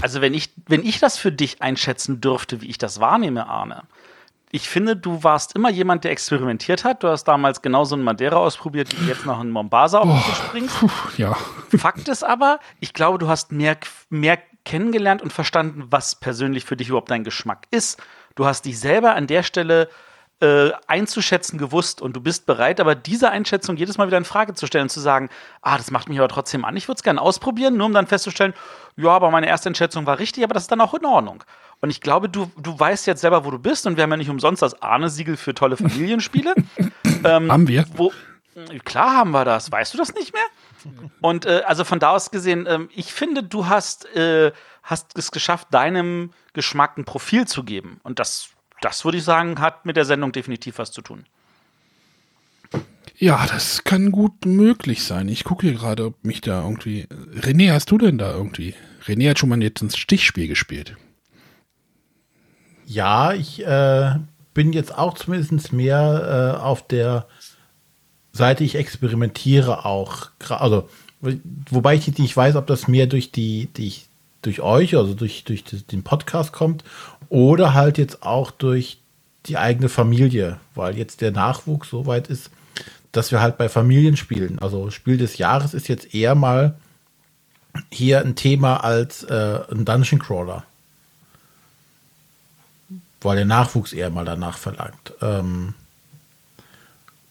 [0.00, 3.82] Also wenn ich, wenn ich das für dich einschätzen dürfte, wie ich das wahrnehme, Arne,
[4.54, 7.02] ich finde, du warst immer jemand, der experimentiert hat.
[7.02, 10.76] Du hast damals genauso einen Madeira ausprobiert, wie jetzt noch in Mombasa oh, springst.
[11.16, 11.34] Ja.
[11.78, 13.78] Fakt ist aber, ich glaube, du hast mehr,
[14.10, 17.98] mehr kennengelernt und verstanden, was persönlich für dich überhaupt dein Geschmack ist.
[18.34, 19.88] Du hast dich selber an der Stelle
[20.42, 24.54] äh, einzuschätzen gewusst und du bist bereit, aber diese Einschätzung jedes Mal wieder in Frage
[24.54, 27.02] zu stellen und zu sagen, ah, das macht mich aber trotzdem an, ich würde es
[27.02, 28.52] gerne ausprobieren, nur um dann festzustellen,
[28.96, 31.44] ja, aber meine erste Einschätzung war richtig, aber das ist dann auch in Ordnung.
[31.80, 34.16] Und ich glaube, du, du weißt jetzt selber, wo du bist und wir haben ja
[34.16, 36.54] nicht umsonst das Ahne-Siegel für tolle Familienspiele.
[37.24, 37.84] ähm, haben wir?
[37.94, 38.12] Wo,
[38.84, 39.70] klar haben wir das.
[39.70, 40.44] Weißt du das nicht mehr?
[41.20, 44.52] Und äh, also von da aus gesehen, äh, ich finde, du hast, äh,
[44.82, 48.00] hast es geschafft, deinem Geschmack ein Profil zu geben.
[48.02, 48.50] Und das
[48.84, 51.24] das würde ich sagen, hat mit der Sendung definitiv was zu tun.
[53.16, 55.28] Ja, das kann gut möglich sein.
[55.28, 57.06] Ich gucke hier gerade, ob mich da irgendwie.
[57.40, 58.74] René, hast du denn da irgendwie?
[59.04, 60.96] René hat schon mal jetzt ein Stichspiel gespielt.
[62.84, 64.16] Ja, ich äh,
[64.54, 67.28] bin jetzt auch zumindest mehr äh, auf der
[68.32, 70.30] Seite, ich experimentiere auch.
[70.48, 70.88] Also,
[71.70, 73.94] wobei ich nicht weiß, ob das mehr durch die, die
[74.42, 76.84] durch euch, also durch, durch den Podcast kommt
[77.28, 78.98] oder halt jetzt auch durch
[79.46, 82.50] die eigene Familie, weil jetzt der Nachwuchs so weit ist,
[83.10, 84.58] dass wir halt bei Familien spielen.
[84.58, 86.74] Also Spiel des Jahres ist jetzt eher mal
[87.90, 90.64] hier ein Thema als äh, ein Dungeon Crawler.
[93.20, 95.14] Weil der Nachwuchs eher mal danach verlangt.
[95.20, 95.74] Ähm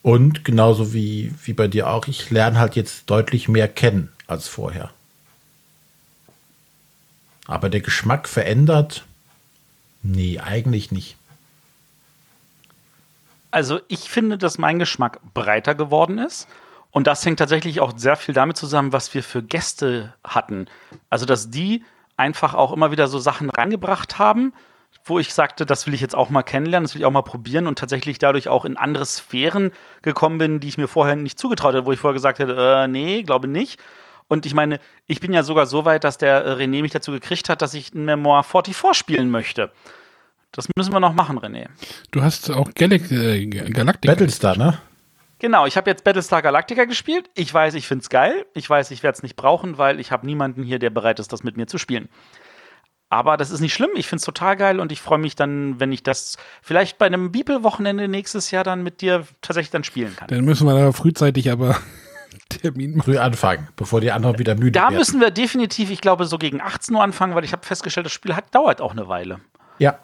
[0.04, 4.48] und genauso wie, wie bei dir auch, ich lerne halt jetzt deutlich mehr kennen als
[4.48, 4.90] vorher.
[7.52, 9.06] Aber der Geschmack verändert
[10.04, 11.16] Nee, eigentlich nicht.
[13.52, 16.48] Also ich finde, dass mein Geschmack breiter geworden ist.
[16.90, 20.68] Und das hängt tatsächlich auch sehr viel damit zusammen, was wir für Gäste hatten.
[21.10, 21.84] Also, dass die
[22.18, 24.54] einfach auch immer wieder so Sachen reingebracht haben,
[25.06, 27.22] wo ich sagte, das will ich jetzt auch mal kennenlernen, das will ich auch mal
[27.22, 31.40] probieren und tatsächlich dadurch auch in andere Sphären gekommen bin, die ich mir vorher nicht
[31.40, 33.80] zugetraut hätte, wo ich vorher gesagt hätte, äh, nee, glaube nicht.
[34.32, 37.12] Und ich meine, ich bin ja sogar so weit, dass der äh, René mich dazu
[37.12, 39.74] gekriegt hat, dass ich ein Memoir 44 spielen möchte.
[40.54, 41.68] Das müssen wir noch machen, René.
[42.12, 44.14] Du hast auch Galac äh, Galactica.
[44.14, 44.78] Battlestar, ne?
[45.40, 47.30] Genau, ich habe jetzt Battlestar Galactica gespielt.
[47.36, 48.46] Ich weiß, ich finde es geil.
[48.54, 51.34] Ich weiß, ich werde es nicht brauchen, weil ich habe niemanden hier, der bereit ist,
[51.34, 52.08] das mit mir zu spielen.
[53.10, 53.90] Aber das ist nicht schlimm.
[53.96, 57.08] Ich finde es total geil und ich freue mich dann, wenn ich das vielleicht bei
[57.08, 60.30] einem Beeple-Wochenende nächstes Jahr dann mit dir tatsächlich dann spielen kann.
[60.30, 61.76] Dann müssen wir da frühzeitig aber
[62.60, 64.94] Termin früh anfangen, bevor die anderen wieder müde da werden.
[64.94, 68.06] Da müssen wir definitiv, ich glaube, so gegen 18 Uhr anfangen, weil ich habe festgestellt,
[68.06, 69.40] das Spiel hat, dauert auch eine Weile.
[69.80, 70.00] Ja.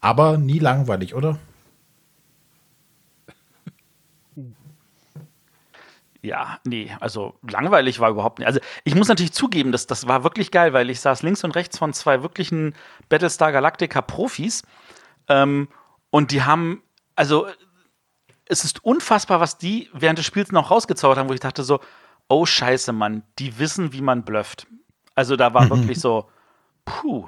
[0.00, 1.38] Aber nie langweilig, oder?
[6.26, 8.48] Ja, nee, also langweilig war überhaupt nicht.
[8.48, 11.54] Also ich muss natürlich zugeben, dass das war wirklich geil, weil ich saß links und
[11.54, 12.74] rechts von zwei wirklichen
[13.08, 14.64] Battlestar Galactica Profis
[15.28, 15.68] ähm,
[16.10, 16.82] und die haben,
[17.14, 17.46] also
[18.48, 21.80] es ist unfassbar, was die während des Spiels noch rausgezaubert haben, wo ich dachte so,
[22.28, 24.66] oh scheiße, Mann, die wissen, wie man blufft.
[25.14, 26.28] Also da war wirklich so,
[26.84, 27.26] puh.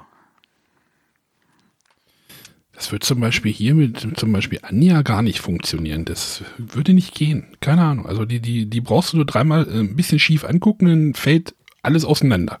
[2.73, 6.05] Das wird zum Beispiel hier mit zum Beispiel Anja gar nicht funktionieren.
[6.05, 7.57] Das würde nicht gehen.
[7.59, 8.05] Keine Ahnung.
[8.05, 11.55] Also die, die, die brauchst du nur dreimal äh, ein bisschen schief angucken, dann fällt
[11.81, 12.59] alles auseinander.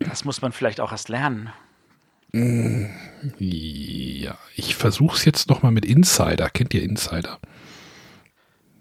[0.00, 1.52] Das muss man vielleicht auch erst lernen.
[3.38, 6.48] Ja, ich versuche es jetzt noch mal mit Insider.
[6.50, 7.38] Kennt ihr Insider?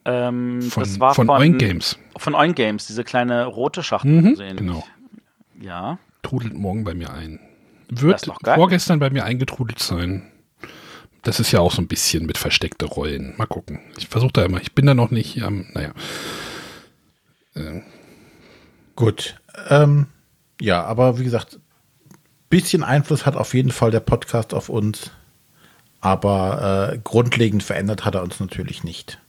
[0.05, 1.97] Ähm, Von, das war von von Oink Games.
[2.17, 4.21] Von Oink Games, diese kleine rote Schachtel.
[4.21, 4.57] Mhm, so ähnlich.
[4.57, 4.85] genau.
[5.59, 5.97] Ja.
[6.21, 7.39] Trudelt morgen bei mir ein.
[7.89, 10.31] Wird vorgestern bei mir eingetrudelt sein.
[11.23, 13.33] Das ist ja auch so ein bisschen mit versteckte Rollen.
[13.37, 13.79] Mal gucken.
[13.97, 14.61] Ich versuche da immer.
[14.61, 15.91] Ich bin da noch nicht am, naja.
[18.95, 19.39] Gut.
[19.69, 20.07] Ähm,
[20.61, 21.59] ja, aber wie gesagt,
[22.49, 25.11] bisschen Einfluss hat auf jeden Fall der Podcast auf uns.
[26.01, 29.19] Aber äh, grundlegend verändert hat er uns natürlich nicht.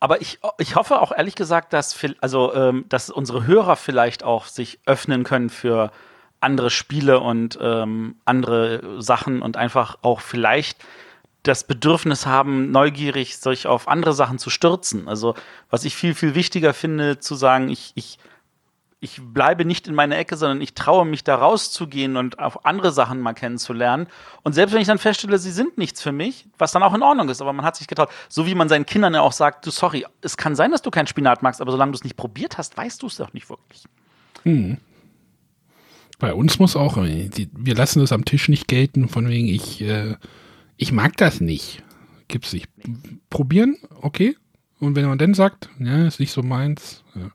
[0.00, 4.46] Aber ich, ich hoffe auch ehrlich gesagt, dass, also, ähm, dass unsere Hörer vielleicht auch
[4.46, 5.90] sich öffnen können für
[6.40, 10.84] andere Spiele und ähm, andere Sachen und einfach auch vielleicht
[11.42, 15.08] das Bedürfnis haben, neugierig sich auf andere Sachen zu stürzen.
[15.08, 15.34] Also,
[15.70, 18.18] was ich viel, viel wichtiger finde, zu sagen, ich, ich,
[19.04, 22.90] ich bleibe nicht in meiner Ecke, sondern ich traue mich da rauszugehen und auf andere
[22.90, 24.06] Sachen mal kennenzulernen.
[24.42, 27.02] Und selbst wenn ich dann feststelle, sie sind nichts für mich, was dann auch in
[27.02, 29.66] Ordnung ist, aber man hat sich getraut, so wie man seinen Kindern ja auch sagt,
[29.66, 32.16] du sorry, es kann sein, dass du keinen Spinat magst, aber solange du es nicht
[32.16, 33.84] probiert hast, weißt du es doch nicht wirklich.
[36.18, 39.82] Bei uns muss auch, äh, wir lassen das am Tisch nicht gelten, von wegen, ich,
[39.82, 40.16] äh,
[40.76, 41.82] ich mag das nicht.
[42.28, 42.68] Gibt's nicht.
[43.28, 44.36] Probieren, okay.
[44.80, 47.04] Und wenn man dann sagt, ja, ist nicht so meins.
[47.14, 47.30] Ja.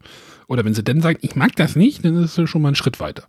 [0.49, 2.75] Oder wenn sie dann sagt, ich mag das nicht, dann ist es schon mal ein
[2.75, 3.23] Schritt weiter.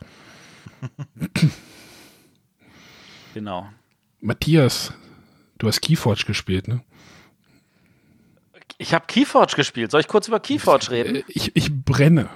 [3.34, 3.68] Genau.
[4.20, 4.92] Matthias,
[5.58, 6.82] du hast Keyforge gespielt, ne?
[8.78, 9.90] Ich habe Keyforge gespielt.
[9.90, 11.22] Soll ich kurz über Keyforge reden?
[11.28, 12.30] Ich, ich brenne.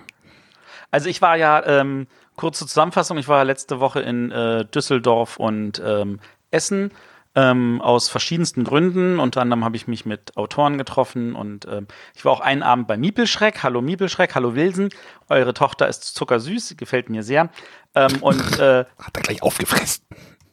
[0.90, 5.82] Also ich war ja, ähm, kurze Zusammenfassung, ich war letzte Woche in äh, Düsseldorf und
[5.84, 6.20] ähm,
[6.50, 6.92] Essen
[7.34, 9.18] ähm, aus verschiedensten Gründen.
[9.18, 12.86] Unter anderem habe ich mich mit Autoren getroffen und ähm, ich war auch einen Abend
[12.86, 13.62] bei Miepelschreck.
[13.62, 14.88] Hallo Miepelschreck, hallo Wilsen.
[15.28, 17.50] Eure Tochter ist zuckersüß, gefällt mir sehr.
[17.94, 20.04] Ähm, und äh, Hat er gleich aufgefressen.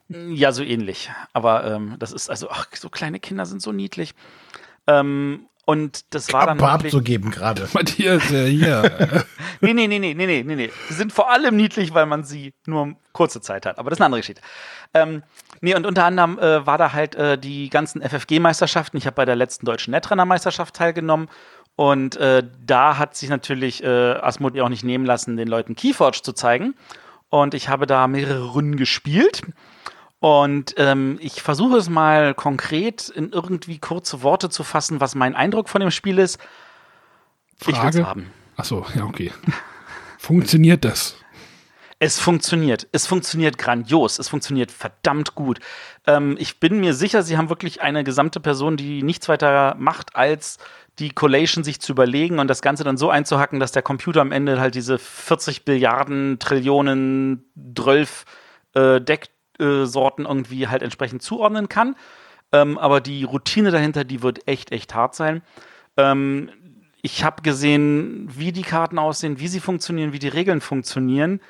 [0.10, 1.12] ja, so ähnlich.
[1.34, 4.14] Aber ähm, das ist also, ach, so kleine Kinder sind so niedlich.
[4.88, 7.70] Ähm, und das war dann wirklich- abzugeben gerade.
[7.74, 9.24] Matthias, äh, hier.
[9.62, 10.72] Nee, nee, nee, nee, nee, nee, nee, nee.
[10.90, 13.78] Sie sind vor allem niedlich, weil man sie nur kurze Zeit hat.
[13.78, 14.42] Aber das ist eine andere Geschichte.
[14.96, 15.22] Ähm,
[15.62, 18.98] nee, und unter anderem äh, war da halt äh, die ganzen FFG-Meisterschaften.
[18.98, 21.30] Ich habe bei der letzten deutschen Netrunner-Meisterschaft teilgenommen.
[21.76, 26.22] Und äh, da hat sich natürlich äh, Asmodee auch nicht nehmen lassen, den Leuten Keyforge
[26.22, 26.76] zu zeigen.
[27.30, 29.44] Und ich habe da mehrere Runden gespielt.
[30.20, 35.36] Und ähm, ich versuche es mal konkret in irgendwie kurze Worte zu fassen, was mein
[35.36, 36.38] Eindruck von dem Spiel ist.
[37.62, 38.06] Ich will's Frage.
[38.06, 38.32] haben.
[38.56, 39.32] Achso, ja, okay.
[40.20, 41.16] Funktioniert das?
[42.04, 42.88] Es funktioniert.
[42.94, 44.18] Es funktioniert grandios.
[44.18, 45.60] Es funktioniert verdammt gut.
[46.08, 50.16] Ähm, ich bin mir sicher, sie haben wirklich eine gesamte Person, die nichts weiter macht,
[50.16, 50.58] als
[50.98, 54.32] die Collation sich zu überlegen und das Ganze dann so einzuhacken, dass der Computer am
[54.32, 57.46] Ende halt diese 40 Billiarden, Trillionen,
[57.78, 58.26] 12
[58.74, 61.96] äh, Decksorten irgendwie halt entsprechend zuordnen kann.
[62.52, 65.44] Ähm, aber die Routine dahinter, die wird echt, echt hart sein.
[65.98, 66.50] Ähm,
[67.04, 71.42] ich habe gesehen, wie die Karten aussehen, wie sie funktionieren, wie die Regeln funktionieren.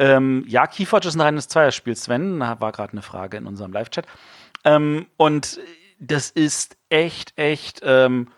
[0.00, 2.40] Ähm, ja, Keyforge ist ein reines Zweierspiel, Sven.
[2.40, 4.06] Da war gerade eine Frage in unserem Live-Chat.
[4.64, 5.60] Ähm, und
[5.98, 8.28] das ist echt, echt, ähm,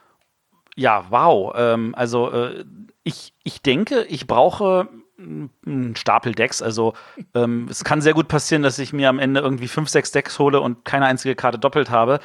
[0.74, 1.54] ja, wow.
[1.56, 2.64] Ähm, also, äh,
[3.04, 6.62] ich, ich denke, ich brauche einen Stapel Decks.
[6.62, 6.94] Also,
[7.32, 10.40] ähm, es kann sehr gut passieren, dass ich mir am Ende irgendwie fünf, sechs Decks
[10.40, 12.18] hole und keine einzige Karte doppelt habe,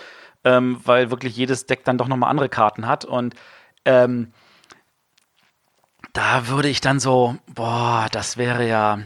[0.46, 3.06] ähm, weil wirklich jedes Deck dann doch nochmal andere Karten hat.
[3.06, 3.36] Und
[3.86, 4.34] ähm,
[6.18, 9.00] da würde ich dann so, boah, das wäre ja.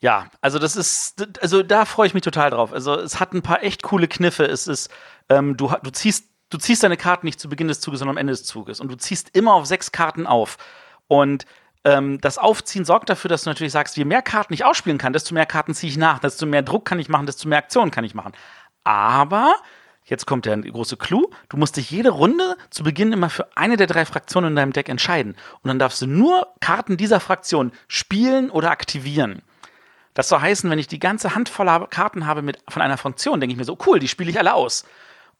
[0.00, 2.72] Ja, also das ist, also da freue ich mich total drauf.
[2.72, 4.44] Also es hat ein paar echt coole Kniffe.
[4.44, 4.90] Es ist,
[5.28, 8.20] ähm, du, du ziehst, du ziehst deine Karten nicht zu Beginn des Zuges, sondern am
[8.20, 8.80] Ende des Zuges.
[8.80, 10.58] Und du ziehst immer auf sechs Karten auf.
[11.06, 11.46] Und
[11.84, 15.12] ähm, das Aufziehen sorgt dafür, dass du natürlich sagst, je mehr Karten ich ausspielen kann,
[15.12, 17.92] desto mehr Karten ziehe ich nach, desto mehr Druck kann ich machen, desto mehr Aktionen
[17.92, 18.32] kann ich machen.
[18.82, 19.54] Aber
[20.12, 21.30] Jetzt kommt der große Clou.
[21.48, 24.74] Du musst dich jede Runde zu Beginn immer für eine der drei Fraktionen in deinem
[24.74, 25.36] Deck entscheiden.
[25.62, 29.40] Und dann darfst du nur Karten dieser Fraktion spielen oder aktivieren.
[30.12, 33.40] Das soll heißen, wenn ich die ganze Handvoll habe- Karten habe mit, von einer Fraktion,
[33.40, 34.82] denke ich mir so, cool, die spiele ich alle aus.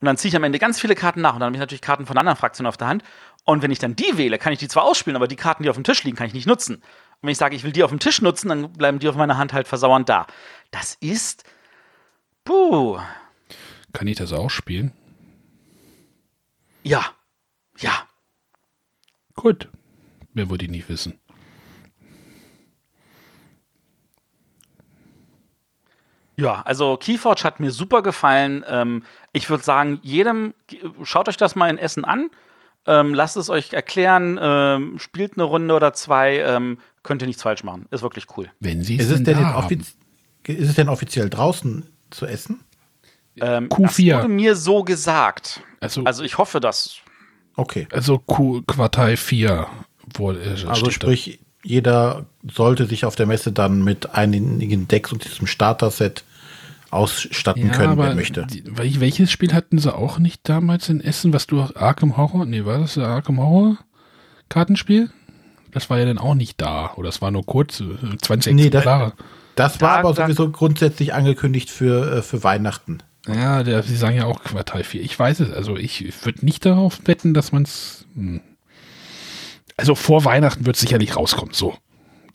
[0.01, 1.83] Und dann ziehe ich am Ende ganz viele Karten nach und dann habe ich natürlich
[1.83, 3.05] Karten von anderen Fraktionen auf der Hand.
[3.45, 5.69] Und wenn ich dann die wähle, kann ich die zwar ausspielen, aber die Karten, die
[5.69, 6.77] auf dem Tisch liegen, kann ich nicht nutzen.
[6.77, 6.83] Und
[7.21, 9.37] wenn ich sage, ich will die auf dem Tisch nutzen, dann bleiben die auf meiner
[9.37, 10.27] Hand halt versauernd da.
[10.71, 11.45] Das ist.
[12.47, 12.99] Puh.
[13.93, 14.93] Kann ich das auch spielen?
[16.83, 17.05] Ja.
[17.79, 18.07] Ja.
[19.35, 19.69] Gut.
[20.35, 21.19] Wer wollte ich nicht wissen?
[26.37, 28.65] Ja, also Keyforge hat mir super gefallen.
[28.67, 30.55] Ähm, ich würde sagen, jedem,
[31.03, 32.31] schaut euch das mal in Essen an.
[32.87, 37.43] Ähm, lasst es euch erklären, ähm, spielt eine Runde oder zwei, ähm, könnt ihr nichts
[37.43, 37.87] falsch machen.
[37.91, 38.51] Ist wirklich cool.
[38.59, 39.95] Wenn Sie Ist es es, denn denn offiz-
[40.47, 42.65] ist es denn offiziell draußen zu essen?
[43.41, 44.11] Ähm, Q4.
[44.13, 45.61] Das wurde mir so gesagt.
[45.81, 46.97] Also, Also ich hoffe, dass.
[47.57, 47.87] Okay.
[47.93, 49.67] also Q Quartal 4
[50.15, 50.37] wohl.
[50.41, 50.91] Äh, Also steht da.
[50.91, 56.25] sprich, jeder sollte sich auf der Messe dann mit einigen Decks und diesem Starter-Set
[56.91, 58.47] ausstatten können, wer möchte.
[58.47, 62.45] die- wel- welches Spiel hatten sie auch nicht damals in Essen, was du Arkham Horror?
[62.47, 63.79] Nee, war das Arkham Horror
[64.49, 65.11] Kartenspiel?
[65.73, 66.93] Das war ja dann auch nicht da.
[66.97, 67.85] Oder es war nur kurz, äh,
[68.21, 69.13] 20 Nee, das- Exemplare.
[69.55, 72.99] Das war Da- aber da- sowieso grundsätzlich angekündigt für, äh, für Weihnachten.
[73.27, 75.01] Ja, der, sie sagen ja auch Quartal 4.
[75.03, 75.53] Ich weiß es.
[75.53, 78.05] Also ich würde nicht darauf wetten, dass man es.
[79.77, 81.55] Also vor Weihnachten wird es sicherlich rauskommen.
[81.55, 81.77] So.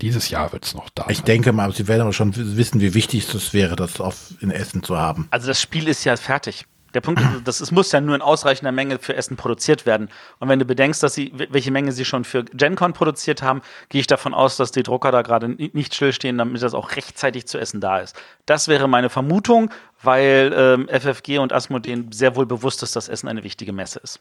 [0.01, 1.07] Dieses Jahr wird es noch da.
[1.09, 1.25] Ich sein.
[1.25, 4.83] denke mal, Sie werden aber schon wissen, wie wichtig es wäre, das auf, in Essen
[4.83, 5.27] zu haben.
[5.31, 6.65] Also das Spiel ist ja fertig.
[6.97, 10.09] Der Punkt ist, das es muss ja nur in ausreichender Menge für Essen produziert werden.
[10.39, 14.01] Und wenn du bedenkst, dass sie, welche Menge sie schon für GenCon produziert haben, gehe
[14.01, 17.45] ich davon aus, dass die Drucker da gerade ni- nicht stillstehen, damit das auch rechtzeitig
[17.45, 18.19] zu essen da ist.
[18.47, 19.69] Das wäre meine Vermutung,
[20.01, 24.19] weil ähm, FFG und Asmodee sehr wohl bewusst ist, dass Essen eine wichtige Messe ist.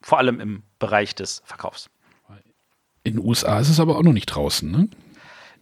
[0.00, 1.90] Vor allem im Bereich des Verkaufs.
[3.02, 4.88] In den USA ist es aber auch noch nicht draußen, ne?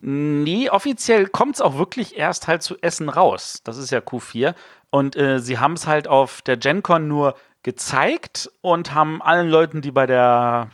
[0.00, 3.62] Nee, offiziell kommt es auch wirklich erst halt zu Essen raus.
[3.64, 4.54] Das ist ja Q4.
[4.90, 9.82] Und äh, sie haben es halt auf der GenCon nur gezeigt und haben allen Leuten,
[9.82, 10.70] die bei der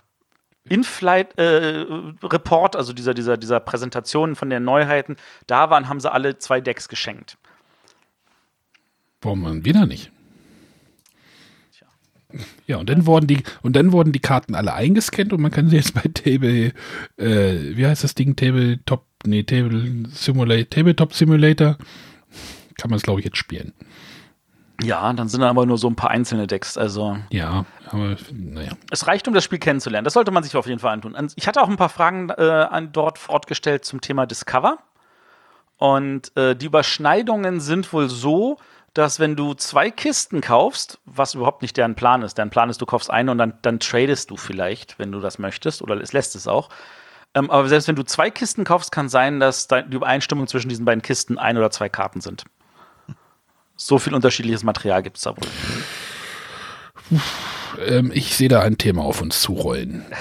[0.69, 1.85] In-Flight äh,
[2.23, 6.61] Report, also dieser, dieser, dieser Präsentation von den Neuheiten, da waren, haben sie alle zwei
[6.61, 7.37] Decks geschenkt.
[9.21, 10.11] Warum man wieder nicht?
[12.67, 15.69] Ja, und dann wurden die, und dann wurden die Karten alle eingescannt und man kann
[15.69, 16.73] sie jetzt bei Table,
[17.17, 18.35] äh, wie heißt das Ding?
[18.35, 21.79] Tabletop, nee, Table Simulator, Tabletop Simulator,
[22.77, 23.73] kann man es, glaube ich, jetzt spielen.
[24.83, 26.77] Ja, dann sind aber nur so ein paar einzelne Decks.
[26.77, 28.73] Also Ja, aber naja.
[28.91, 30.05] es reicht, um das Spiel kennenzulernen.
[30.05, 31.15] Das sollte man sich auf jeden Fall antun.
[31.15, 34.79] An- Ich hatte auch ein paar Fragen äh, an dort fortgestellt zum Thema Discover.
[35.77, 38.59] Und äh, die Überschneidungen sind wohl so,
[38.95, 42.81] dass wenn du zwei Kisten kaufst, was überhaupt nicht deren Plan ist, deren Plan ist,
[42.81, 46.13] du kaufst eine und dann, dann tradest du vielleicht, wenn du das möchtest, oder es
[46.13, 46.69] lässt es auch.
[47.35, 50.85] Ähm, aber selbst wenn du zwei Kisten kaufst, kann sein, dass die Übereinstimmung zwischen diesen
[50.85, 52.45] beiden Kisten ein oder zwei Karten sind.
[53.77, 57.21] So viel unterschiedliches Material gibt es da wohl.
[57.87, 60.05] Ähm, ich sehe da ein Thema auf uns zurollen.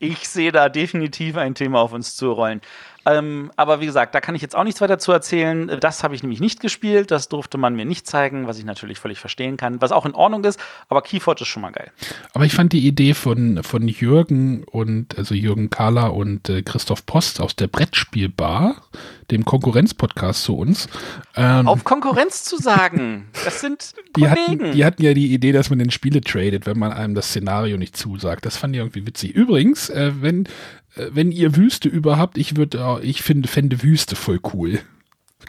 [0.00, 2.60] Ich sehe da definitiv ein Thema auf uns zurollen.
[3.04, 5.78] Ähm, aber wie gesagt, da kann ich jetzt auch nichts weiter zu erzählen.
[5.80, 7.10] Das habe ich nämlich nicht gespielt.
[7.10, 9.80] Das durfte man mir nicht zeigen, was ich natürlich völlig verstehen kann.
[9.80, 10.60] Was auch in Ordnung ist.
[10.88, 11.90] Aber Keyforge ist schon mal geil.
[12.32, 17.06] Aber ich fand die Idee von, von Jürgen und, also Jürgen Kahler und äh, Christoph
[17.06, 18.76] Post aus der Brettspielbar,
[19.30, 20.88] dem Konkurrenzpodcast zu uns,
[21.34, 24.40] ähm, Auf Konkurrenz zu sagen, das sind die, Kollegen.
[24.40, 27.28] hatten, die hatten ja die Idee, dass man den Spiele tradet, wenn man einem das
[27.28, 28.44] Szenario nicht zusagt.
[28.44, 29.34] Das fand ich irgendwie witzig.
[29.34, 30.46] Übrigens, äh, wenn,
[30.96, 34.80] wenn ihr Wüste überhaupt, ich würde, äh, ich finde, fände Wüste voll cool.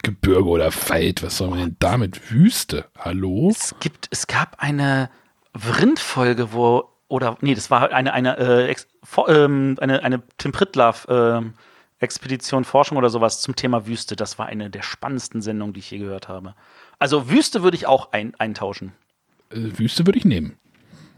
[0.02, 2.30] Gebirge oder Wald, was soll man denn damit?
[2.30, 3.50] Wüste, hallo?
[3.50, 5.08] es gibt, es gab eine
[5.54, 10.52] Rindfolge, wo oder nee, das war eine eine äh, ex, vor, ähm, eine eine Tim
[10.52, 11.54] Pritlaff ähm,
[12.00, 14.16] Expedition Forschung oder sowas zum Thema Wüste.
[14.16, 16.54] Das war eine der spannendsten Sendungen, die ich je gehört habe.
[16.98, 18.92] Also Wüste würde ich auch ein, eintauschen.
[19.50, 20.58] Äh, Wüste würde ich nehmen.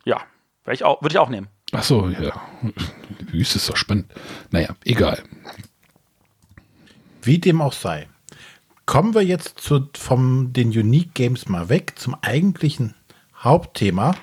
[0.05, 0.21] Ja,
[0.65, 1.49] wär ich auch, würde ich auch nehmen.
[1.73, 2.41] Ach so, ja.
[3.33, 4.13] Wüste ist doch spannend.
[4.51, 5.23] Naja, egal.
[7.23, 8.09] Wie dem auch sei.
[8.87, 12.95] Kommen wir jetzt zu, vom den Unique Games mal weg zum eigentlichen
[13.37, 14.15] Hauptthema.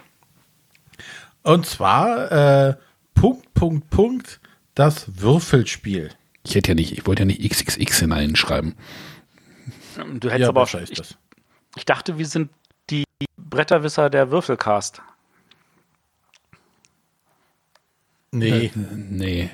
[1.43, 2.75] Und zwar äh,
[3.13, 4.39] Punkt, Punkt, Punkt,
[4.73, 6.11] das Würfelspiel.
[6.45, 8.75] Ich hätte ja nicht, ich wollte ja nicht XXX hineinschreiben.
[10.19, 11.17] Du hättest aber auch Ich, das.
[11.75, 12.49] ich dachte, wir sind
[12.89, 13.03] die
[13.37, 15.01] Bretterwisser der Würfelcast.
[18.34, 18.71] Nee,
[19.09, 19.49] Nee.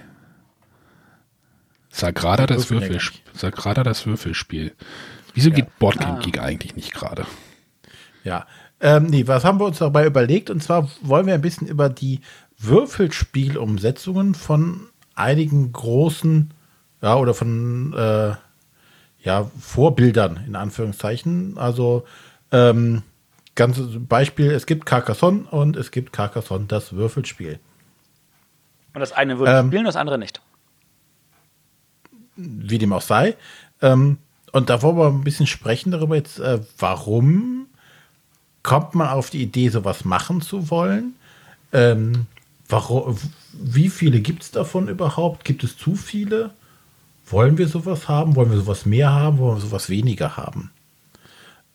[1.89, 4.73] Sagrada das, würfeln ja Würfel, gar Sagrada das Würfelspiel.
[5.34, 7.25] Wieso geht Boardgame Geek eigentlich nicht gerade?
[8.23, 8.45] ja.
[8.82, 10.49] Ähm, nee, was haben wir uns dabei überlegt?
[10.49, 12.21] Und zwar wollen wir ein bisschen über die
[12.57, 16.53] Würfelspielumsetzungen von einigen großen,
[17.01, 18.36] ja, oder von äh,
[19.21, 21.57] ja, Vorbildern in Anführungszeichen.
[21.57, 22.05] Also
[22.53, 23.03] ähm,
[23.55, 27.59] ganz Beispiel, es gibt Carcassonne und es gibt Carcassonne das Würfelspiel.
[28.93, 29.67] Und das eine würde Ähm.
[29.67, 30.41] spielen, das andere nicht.
[32.35, 33.35] wie dem auch sei.
[33.81, 34.17] Ähm,
[34.51, 37.67] und da wollen wir ein bisschen sprechen darüber jetzt, äh, warum
[38.63, 41.15] kommt man auf die Idee, sowas machen zu wollen?
[41.71, 42.25] Ähm,
[42.67, 43.17] warum,
[43.53, 45.45] wie viele gibt es davon überhaupt?
[45.45, 46.51] Gibt es zu viele?
[47.27, 48.35] Wollen wir sowas haben?
[48.35, 49.37] Wollen wir sowas mehr haben?
[49.37, 50.71] Wollen wir sowas weniger haben?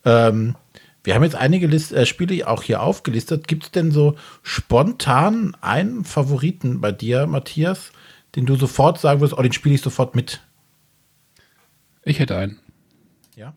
[0.05, 0.57] Ähm,
[1.05, 3.47] wir haben jetzt einige List äh, Spiele auch hier aufgelistet.
[3.47, 7.93] Gibt es denn so spontan einen Favoriten bei dir, Matthias,
[8.35, 10.41] den du sofort sagen würdest, oh, den spiele ich sofort mit?
[12.03, 12.59] Ich hätte einen.
[13.37, 13.55] Ja.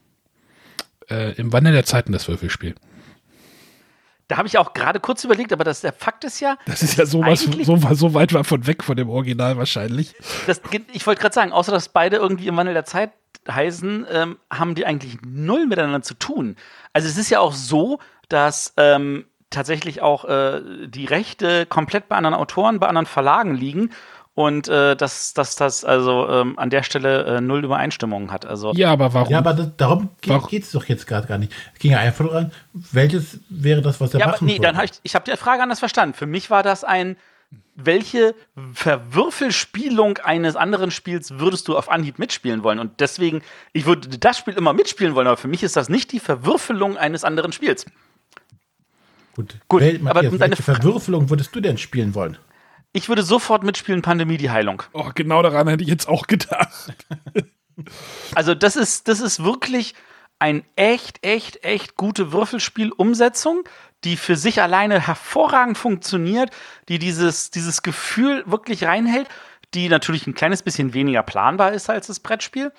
[1.09, 2.75] Äh, Im Wandel der Zeiten das Würfelspiel.
[4.27, 6.57] Da habe ich auch gerade kurz überlegt, aber das, der Fakt ist ja.
[6.65, 10.15] Das ist ja sowas, so, so weit war von weg von dem Original wahrscheinlich.
[10.47, 13.11] Das, ich wollte gerade sagen, außer dass beide irgendwie im Wandel der Zeit
[13.49, 16.55] heißen, ähm, haben die eigentlich null miteinander zu tun.
[16.93, 22.15] Also es ist ja auch so, dass ähm, tatsächlich auch äh, die Rechte komplett bei
[22.15, 23.91] anderen Autoren, bei anderen Verlagen liegen
[24.37, 28.45] und äh, dass, dass das also ähm, an der Stelle äh, null Übereinstimmungen hat.
[28.45, 29.31] Also ja, aber warum?
[29.31, 31.51] Ja, aber das, darum geht es doch jetzt gerade gar nicht.
[31.73, 34.77] Es ging ja einfach daran, welches wäre das, was er ja, machen aber, nee, dann
[34.77, 36.13] hab ich, ich habe die Frage anders verstanden.
[36.13, 37.17] Für mich war das ein,
[37.75, 38.35] welche
[38.73, 42.79] Verwürfelspielung eines anderen Spiels würdest du auf Anhieb mitspielen wollen?
[42.79, 43.41] Und deswegen,
[43.71, 46.97] ich würde das Spiel immer mitspielen wollen, aber für mich ist das nicht die Verwürfelung
[46.97, 47.85] eines anderen Spiels.
[49.35, 52.37] Gut, Gut Wel aber Matthias, welche Verwürfelung würdest du denn spielen wollen?
[52.93, 54.81] Ich würde sofort mitspielen, Pandemie, die Heilung.
[54.93, 56.95] Oh, genau daran hätte ich jetzt auch gedacht.
[58.35, 59.93] also, das ist, das ist wirklich
[60.39, 63.63] ein echt, echt, echt gute Würfelspiel-Umsetzung,
[64.03, 66.51] die für sich alleine hervorragend funktioniert,
[66.87, 69.27] die dieses, dieses Gefühl wirklich reinhält,
[69.73, 72.71] die natürlich ein kleines bisschen weniger planbar ist als das Brettspiel,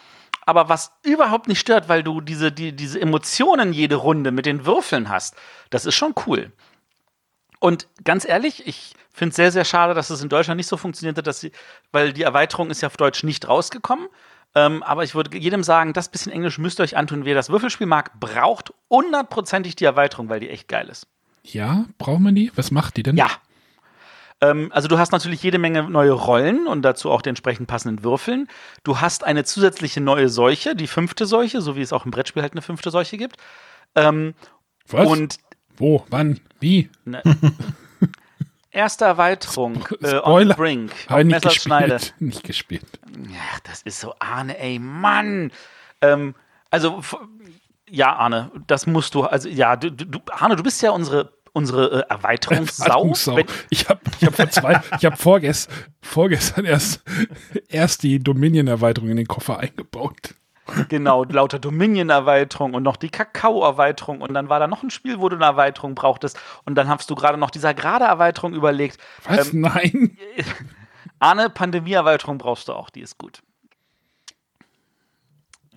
[0.46, 4.64] aber was überhaupt nicht stört, weil du diese, die, diese Emotionen jede Runde mit den
[4.64, 5.36] Würfeln hast,
[5.70, 6.52] das ist schon cool.
[7.60, 10.76] Und ganz ehrlich, ich finde es sehr, sehr schade, dass es in Deutschland nicht so
[10.76, 11.52] funktioniert hat, dass sie,
[11.92, 14.08] weil die Erweiterung ist ja auf Deutsch nicht rausgekommen.
[14.54, 17.24] Ähm, aber ich würde jedem sagen, das bisschen Englisch müsst ihr euch antun.
[17.24, 21.06] Wer das Würfelspiel mag, braucht hundertprozentig die Erweiterung, weil die echt geil ist.
[21.42, 22.50] Ja, braucht man die?
[22.56, 23.16] Was macht die denn?
[23.16, 23.30] Ja.
[24.40, 28.04] Ähm, also du hast natürlich jede Menge neue Rollen und dazu auch die entsprechend passenden
[28.04, 28.48] Würfeln.
[28.84, 32.42] Du hast eine zusätzliche neue Seuche, die fünfte Seuche, so wie es auch im Brettspiel
[32.42, 33.36] halt eine fünfte Seuche gibt.
[33.94, 34.34] Ähm,
[34.88, 35.08] Was?
[35.08, 35.38] Und
[35.76, 36.04] Wo?
[36.10, 36.40] Wann?
[36.60, 36.90] Wie?
[37.04, 37.22] Ne,
[38.70, 42.14] erste Erweiterung, äh, on the brink, auf nicht gespielt.
[42.18, 42.86] Nicht gespielt.
[43.16, 45.50] Ja, das ist so, Arne, ey, Mann.
[46.00, 46.34] Ähm,
[46.70, 47.02] also,
[47.88, 52.02] ja, Arne, das musst du, also, ja, du, du, Arne, du bist ja unsere unsere
[52.02, 52.84] äh, Erweiterungssau.
[52.84, 53.38] Erweiterungssau.
[53.70, 57.02] Ich habe ich hab vor zwei, ich habe vorgest, vorgestern erst,
[57.68, 60.34] erst die Dominion-Erweiterung in den Koffer eingebaut.
[60.88, 65.28] Genau, lauter Dominion-Erweiterung und noch die Kakao-Erweiterung und dann war da noch ein Spiel, wo
[65.28, 68.98] du eine Erweiterung brauchtest und dann hast du gerade noch dieser Gerade-Erweiterung überlegt.
[69.24, 69.52] Was?
[69.52, 70.18] Ähm, Nein.
[71.18, 73.42] Arne, Pandemie-Erweiterung brauchst du auch, die ist gut.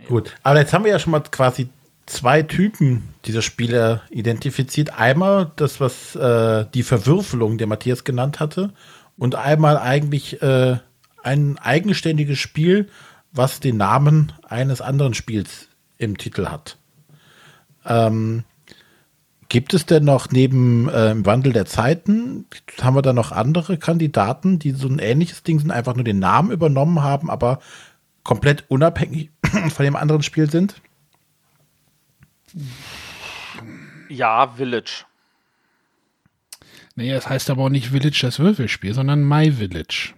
[0.08, 1.70] Gut, aber jetzt haben wir ja schon mal quasi
[2.06, 4.98] zwei Typen dieser Spiele identifiziert.
[5.00, 8.74] Einmal das, was äh, die Verwürfelung, der Matthias genannt hatte,
[9.18, 10.80] und einmal eigentlich äh,
[11.24, 12.90] ein eigenständiges Spiel,
[13.32, 15.68] was den Namen eines anderen Spiels
[15.98, 16.78] im Titel hat.
[17.86, 18.44] Ähm,
[19.50, 22.46] gibt es denn noch neben äh, im Wandel der Zeiten,
[22.82, 26.20] haben wir da noch andere Kandidaten, die so ein ähnliches Ding sind, einfach nur den
[26.20, 27.60] Namen übernommen haben, aber
[28.24, 29.30] komplett unabhängig
[29.70, 30.82] von dem anderen Spiel sind?
[34.10, 35.06] Ja, Village.
[36.96, 40.14] Nee, es heißt aber auch nicht Village das Würfelspiel, sondern My Village.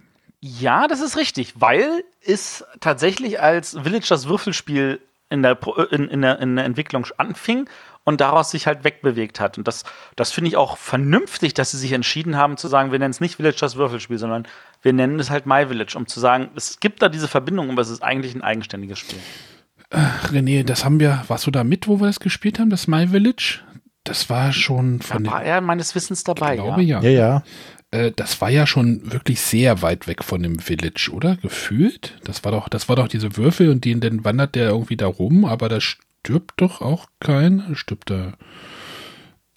[0.46, 5.58] Ja, das ist richtig, weil es tatsächlich als Village das Würfelspiel in der,
[5.90, 7.66] in, in, der, in der Entwicklung anfing
[8.04, 9.56] und daraus sich halt wegbewegt hat.
[9.56, 9.84] Und das,
[10.16, 13.22] das finde ich auch vernünftig, dass sie sich entschieden haben zu sagen, wir nennen es
[13.22, 14.46] nicht Village das Würfelspiel, sondern
[14.82, 17.80] wir nennen es halt My Village, um zu sagen, es gibt da diese Verbindung, aber
[17.80, 19.20] es ist eigentlich ein eigenständiges Spiel.
[19.88, 22.86] Äh, René, das haben wir, warst du da mit, wo wir das gespielt haben, das
[22.86, 23.60] My Village?
[24.04, 25.24] Das war schon von.
[25.24, 26.56] Da war er meines Wissens dabei.
[26.56, 27.00] Ich glaube ja.
[27.00, 27.42] Ja, ja.
[27.94, 31.36] Äh, das war ja schon wirklich sehr weit weg von dem Village, oder?
[31.36, 32.18] Gefühlt?
[32.24, 35.06] Das war doch, das war doch diese Würfel und den, dann wandert der irgendwie da
[35.06, 38.32] rum, aber da stirbt doch auch kein, stirbt da.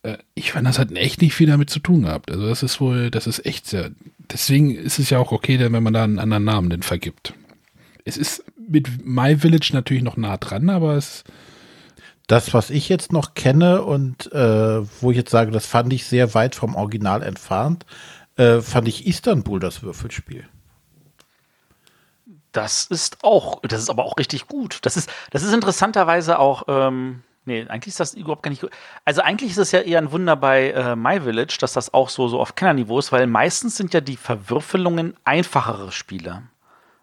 [0.04, 2.30] Äh, ich fand, das hat echt nicht viel damit zu tun gehabt.
[2.30, 3.90] Also das ist wohl, das ist echt sehr.
[4.32, 7.34] Deswegen ist es ja auch okay, wenn man da einen anderen Namen denn vergibt.
[8.06, 11.24] Es ist mit My Village natürlich noch nah dran, aber es.
[12.30, 16.04] Das, was ich jetzt noch kenne und äh, wo ich jetzt sage, das fand ich
[16.04, 17.86] sehr weit vom Original entfernt,
[18.38, 20.48] äh, fand ich Istanbul das Würfelspiel.
[22.52, 24.80] Das ist auch, das ist aber auch richtig gut.
[24.84, 28.72] Das ist, das ist interessanterweise auch, ähm, nee, eigentlich ist das überhaupt gar nicht gut.
[29.06, 32.10] Also eigentlich ist es ja eher ein Wunder bei äh, My Village, dass das auch
[32.10, 36.44] so, so auf Kennerniveau ist, weil meistens sind ja die Verwürfelungen einfachere Spiele.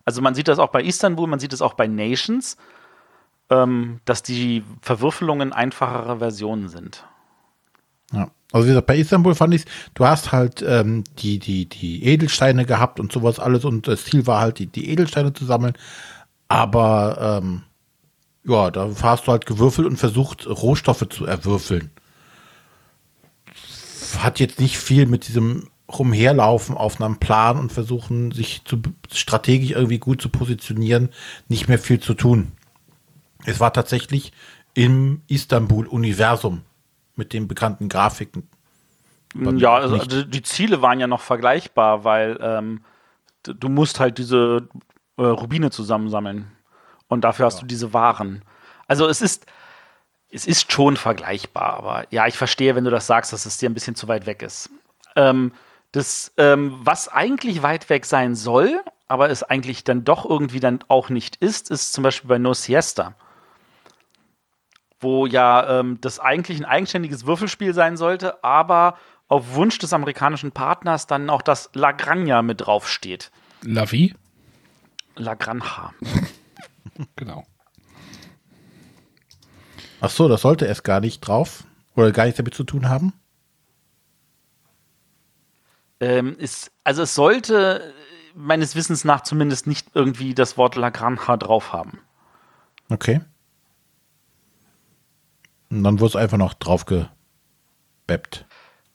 [0.05, 2.57] Also man sieht das auch bei Istanbul, man sieht es auch bei Nations,
[3.51, 7.05] ähm, dass die Verwürfelungen einfachere Versionen sind.
[8.15, 8.31] Ja.
[8.53, 12.65] Also wie gesagt, bei Istanbul fand ich du hast halt ähm, die, die, die Edelsteine
[12.67, 15.75] gehabt und sowas alles und das Ziel war halt, die, die Edelsteine zu sammeln.
[16.49, 17.63] Aber ähm,
[18.47, 21.91] Ja, da hast du halt gewürfelt und versucht, Rohstoffe zu erwürfeln.
[24.19, 28.81] Hat jetzt nicht viel mit diesem Rumherlaufen auf einem Plan und versuchen, sich zu,
[29.13, 31.11] strategisch irgendwie gut zu positionieren,
[31.49, 32.53] nicht mehr viel zu tun.
[33.47, 34.33] Es war tatsächlich
[34.75, 36.63] im Istanbul-Universum
[37.17, 38.49] mit den bekannten Grafiken.
[39.35, 42.85] Ja, also, also, die Ziele waren ja noch vergleichbar, weil ähm,
[43.43, 44.69] du musst halt diese
[45.17, 46.53] äh, Rubine zusammensammeln.
[47.09, 47.61] Und dafür hast ja.
[47.63, 48.45] du diese Waren.
[48.87, 49.47] Also es ist,
[50.31, 53.69] es ist schon vergleichbar, aber ja, ich verstehe, wenn du das sagst, dass es dir
[53.69, 54.71] ein bisschen zu weit weg ist.
[55.17, 55.53] Ähm,
[55.93, 60.81] das, ähm, was eigentlich weit weg sein soll, aber es eigentlich dann doch irgendwie dann
[60.89, 63.15] auch nicht ist, ist zum Beispiel bei No Siesta.
[65.01, 68.97] Wo ja ähm, das eigentlich ein eigenständiges Würfelspiel sein sollte, aber
[69.29, 73.31] auf Wunsch des amerikanischen Partners dann auch das La Granja mit draufsteht.
[73.63, 74.15] La Vie?
[75.17, 75.93] La Granja.
[77.17, 77.45] genau.
[80.01, 81.65] Ach so, das sollte es gar nicht drauf
[81.95, 83.13] oder gar nichts damit zu tun haben?
[86.01, 87.95] Ähm, ist, also es sollte
[88.35, 92.01] meines Wissens nach zumindest nicht irgendwie das Wort La Granja drauf haben.
[92.91, 93.21] Okay.
[95.75, 98.47] Und dann wurde es einfach noch drauf gebeppt.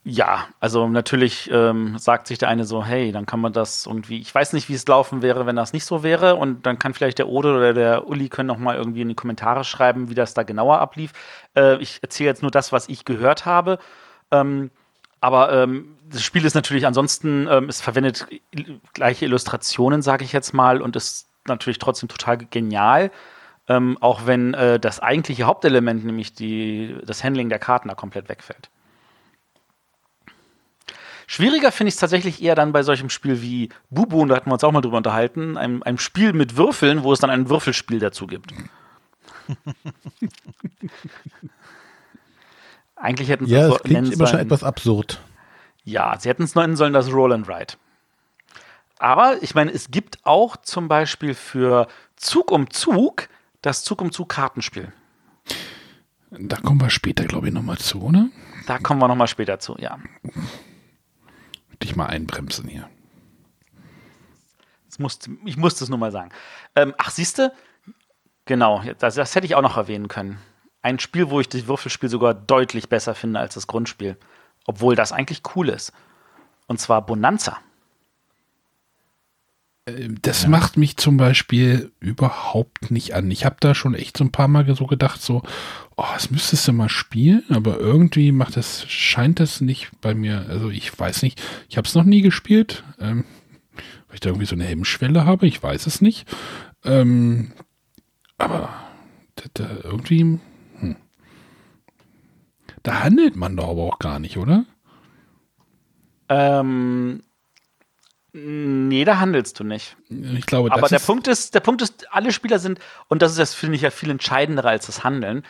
[0.05, 4.19] Ja, also natürlich ähm, sagt sich der eine so, hey, dann kann man das irgendwie,
[4.19, 6.93] ich weiß nicht, wie es laufen wäre, wenn das nicht so wäre und dann kann
[6.93, 10.15] vielleicht der Ode oder der Uli können noch mal irgendwie in die Kommentare schreiben, wie
[10.15, 11.11] das da genauer ablief.
[11.55, 13.77] Äh, ich erzähle jetzt nur das, was ich gehört habe.
[14.31, 14.71] Ähm,
[15.19, 18.25] aber ähm, das Spiel ist natürlich ansonsten, ähm, es verwendet
[18.93, 23.11] gleiche Illustrationen, sage ich jetzt mal, und ist natürlich trotzdem total genial.
[23.69, 28.27] Ähm, auch wenn äh, das eigentliche Hauptelement, nämlich die, das Handling der Karten, da komplett
[28.27, 28.69] wegfällt.
[31.27, 34.49] Schwieriger finde ich es tatsächlich eher dann bei solchem Spiel wie Bubu, und da hatten
[34.49, 37.49] wir uns auch mal drüber unterhalten, einem, einem Spiel mit Würfeln, wo es dann ein
[37.49, 38.51] Würfelspiel dazu gibt.
[42.95, 45.21] Eigentlich hätten sie ja, es so klingt immer schon etwas absurd.
[45.83, 47.75] Ja, sie hätten es nennen sollen das Roll and Ride.
[48.97, 53.29] Aber ich meine, es gibt auch zum Beispiel für Zug um Zug
[53.61, 54.93] das Zug um Zug Kartenspiel.
[56.31, 58.29] Da kommen wir später, glaube ich, nochmal zu, oder?
[58.67, 59.97] Da kommen wir nochmal später zu, ja
[61.81, 62.89] dich mal einbremsen hier.
[64.87, 66.31] Das musste, ich musste es nur mal sagen.
[66.75, 67.53] Ähm, ach, siehst du?
[68.45, 70.39] Genau, das, das hätte ich auch noch erwähnen können.
[70.81, 74.17] Ein Spiel, wo ich das Würfelspiel sogar deutlich besser finde als das Grundspiel.
[74.65, 75.93] Obwohl das eigentlich cool ist.
[76.67, 77.57] Und zwar Bonanza.
[80.21, 80.49] Das ja.
[80.49, 83.29] macht mich zum Beispiel überhaupt nicht an.
[83.31, 85.43] Ich habe da schon echt so ein paar Mal so gedacht, so,
[85.95, 90.45] oh, das müsstest du mal spielen, aber irgendwie macht das, scheint das nicht bei mir,
[90.49, 93.25] also ich weiß nicht, ich habe es noch nie gespielt, ähm,
[94.07, 96.27] weil ich da irgendwie so eine Hemmschwelle habe, ich weiß es nicht.
[96.83, 97.51] Ähm,
[98.37, 98.69] aber
[99.35, 100.39] da, da irgendwie,
[100.79, 100.95] hm.
[102.83, 104.65] da handelt man doch aber auch gar nicht, oder?
[106.29, 107.21] Ähm,
[108.31, 109.97] Nee, da handelst du nicht.
[110.09, 113.39] Ich glaube, Aber der Punkt ist, der Punkt ist, alle Spieler sind, und das ist
[113.39, 115.43] das, finde ich, ja viel entscheidender als das Handeln,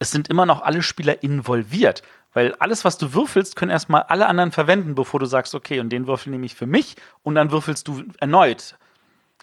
[0.00, 2.02] es sind immer noch alle Spieler involviert.
[2.32, 5.90] Weil alles, was du würfelst, können erstmal alle anderen verwenden, bevor du sagst, okay, und
[5.90, 8.76] den Würfel nehme ich für mich und dann würfelst du erneut.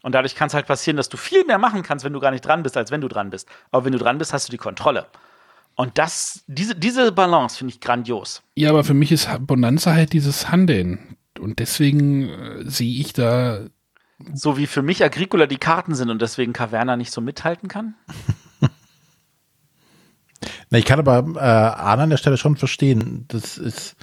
[0.04, 2.32] Und dadurch kann es halt passieren, dass du viel mehr machen kannst, wenn du gar
[2.32, 3.48] nicht dran bist, als wenn du dran bist.
[3.72, 5.08] Aber wenn du dran bist, hast du die Kontrolle.
[5.76, 8.42] Und das, diese, diese Balance finde ich grandios.
[8.56, 13.66] Ja, aber für mich ist Bonanza halt dieses Handeln und deswegen äh, sehe ich da.
[14.34, 17.96] So wie für mich Agricola die Karten sind und deswegen Caverna nicht so mithalten kann?
[20.70, 23.26] Na, ich kann aber äh, Arne an der Stelle schon verstehen.
[23.28, 23.96] Das ist,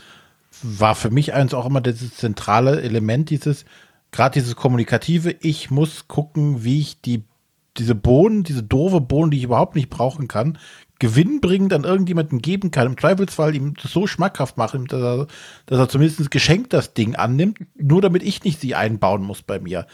[0.63, 3.65] war für mich eins auch immer das zentrale Element dieses,
[4.11, 7.25] gerade dieses kommunikative, ich muss gucken, wie ich die,
[7.77, 10.59] diese Bohnen, diese doofe Bohnen, die ich überhaupt nicht brauchen kann,
[10.99, 15.27] gewinnbringend an irgendjemanden geben kann, im Zweifelsfall ihm das so schmackhaft machen, dass er,
[15.67, 19.61] dass er zumindest geschenkt das Ding annimmt, nur damit ich nicht sie einbauen muss bei
[19.61, 19.87] mir.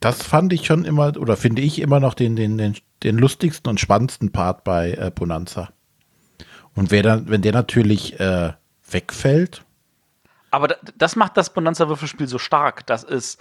[0.00, 3.70] Das fand ich schon immer, oder finde ich immer noch den, den, den, den lustigsten
[3.70, 5.70] und spannendsten Part bei äh, Bonanza.
[6.74, 8.52] Und wer dann, wenn der natürlich äh,
[8.90, 9.64] wegfällt.
[10.50, 10.68] Aber
[10.98, 13.38] das macht das Bonanza-Würfelspiel so stark, dass es,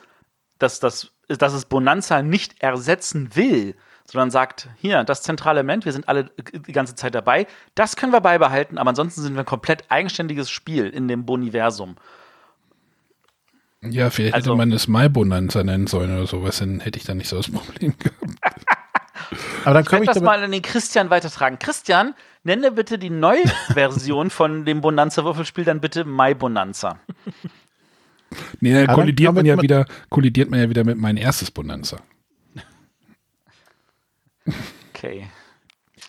[0.59, 3.75] dass, dass, dass es Bonanza nicht ersetzen will,
[4.11, 8.11] sondern sagt, hier, das zentrale Element, wir sind alle die ganze Zeit dabei, das können
[8.11, 11.95] wir beibehalten, aber ansonsten sind wir ein komplett eigenständiges Spiel in dem Boniversum.
[13.81, 17.15] Ja, vielleicht also, hätte man es Mai-Bonanza nennen sollen oder sowas, dann hätte ich da
[17.15, 18.19] nicht so das Problem gehabt.
[19.63, 21.57] Aber dann komme ich, ich das mal an den Christian weitertragen.
[21.57, 26.99] Christian, nenne bitte die neue Version von dem Bonanza-Würfelspiel dann bitte Mai Bonanza.
[28.59, 31.97] Nee, dann kollidiert man ja wieder, kollidiert man ja wieder mit mein erstes Bonanza.
[34.93, 35.27] Okay.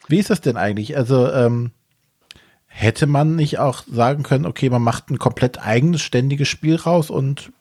[0.09, 0.97] Wie ist das denn eigentlich?
[0.97, 1.71] Also, ähm,
[2.67, 7.11] hätte man nicht auch sagen können, okay, man macht ein komplett eigenes, ständiges Spiel raus
[7.11, 7.53] und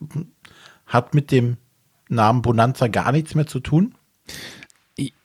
[0.86, 1.56] hat mit dem
[2.08, 3.94] Namen Bonanza gar nichts mehr zu tun?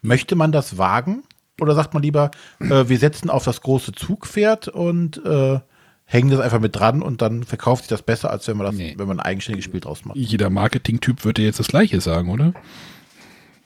[0.02, 1.24] Möchte man das wagen?
[1.60, 5.60] Oder sagt man lieber, äh, wir setzen auf das große Zugpferd und äh,
[6.06, 8.76] hängen das einfach mit dran und dann verkauft sich das besser, als wenn man das,
[8.76, 8.94] Nee.
[8.98, 10.18] wenn man ein eigenständiges Spiel draus macht.
[10.18, 12.54] Jeder Marketing-Typ würde jetzt das Gleiche sagen, oder?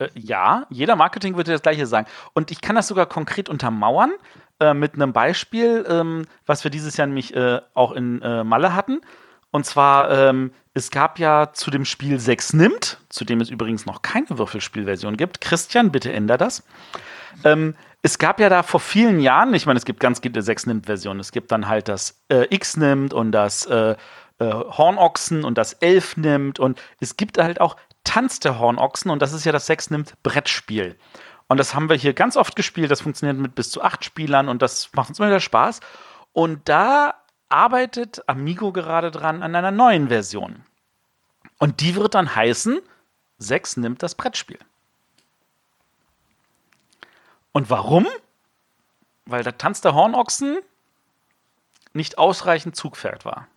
[0.01, 2.07] Äh, ja, jeder Marketing würde das Gleiche sagen.
[2.33, 4.11] Und ich kann das sogar konkret untermauern
[4.59, 8.75] äh, mit einem Beispiel, ähm, was wir dieses Jahr nämlich äh, auch in äh, Malle
[8.75, 9.01] hatten.
[9.51, 13.85] Und zwar, ähm, es gab ja zu dem Spiel 6 nimmt, zu dem es übrigens
[13.85, 15.41] noch keine Würfelspielversion gibt.
[15.41, 16.63] Christian, bitte änder das.
[17.43, 20.65] Ähm, es gab ja da vor vielen Jahren, ich meine, es gibt ganz viele 6
[20.67, 21.19] nimmt Versionen.
[21.19, 23.95] Es gibt dann halt das äh, X nimmt und das äh,
[24.39, 29.33] Hornochsen und das Elf nimmt und es gibt halt auch Tanz der Hornochsen und das
[29.33, 30.97] ist ja das 6 nimmt Brettspiel.
[31.47, 32.91] Und das haben wir hier ganz oft gespielt.
[32.91, 35.81] Das funktioniert mit bis zu acht Spielern und das macht uns immer wieder Spaß.
[36.33, 37.15] Und da
[37.49, 40.63] arbeitet Amigo gerade dran an einer neuen Version.
[41.57, 42.79] Und die wird dann heißen,
[43.37, 44.59] 6 nimmt das Brettspiel.
[47.51, 48.07] Und warum?
[49.25, 50.59] Weil der Tanz der Hornochsen
[51.93, 53.47] nicht ausreichend Zugpferd war.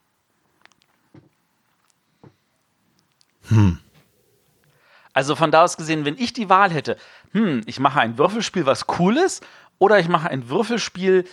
[5.15, 6.97] Also von da aus gesehen, wenn ich die Wahl hätte,
[7.33, 9.45] hm, ich mache ein Würfelspiel, was cool ist,
[9.79, 11.25] oder ich mache ein Würfelspiel,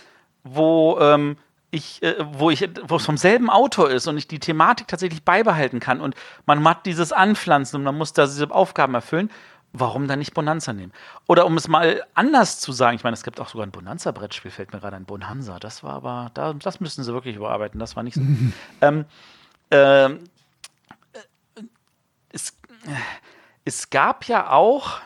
[0.44, 1.36] wo ähm,
[1.70, 5.24] ich, äh, wo ich, wo es vom selben Autor ist und ich die Thematik tatsächlich
[5.24, 6.14] beibehalten kann und
[6.46, 9.30] man macht dieses Anpflanzen und man muss da diese Aufgaben erfüllen,
[9.72, 10.92] warum dann nicht Bonanza nehmen?
[11.26, 14.50] Oder um es mal anders zu sagen, ich meine, es gibt auch sogar ein Bonanza-Brettspiel,
[14.50, 15.58] fällt mir gerade ein Bonanza.
[15.58, 18.20] Das war aber, da, das müssen sie wirklich überarbeiten, das war nicht so.
[18.82, 19.06] ähm,
[19.70, 20.18] ähm,
[21.14, 21.62] äh,
[22.32, 22.50] es,
[22.86, 22.90] äh,
[23.64, 25.00] es gab ja auch,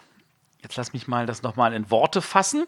[0.63, 2.67] jetzt lass mich mal das nochmal in Worte fassen,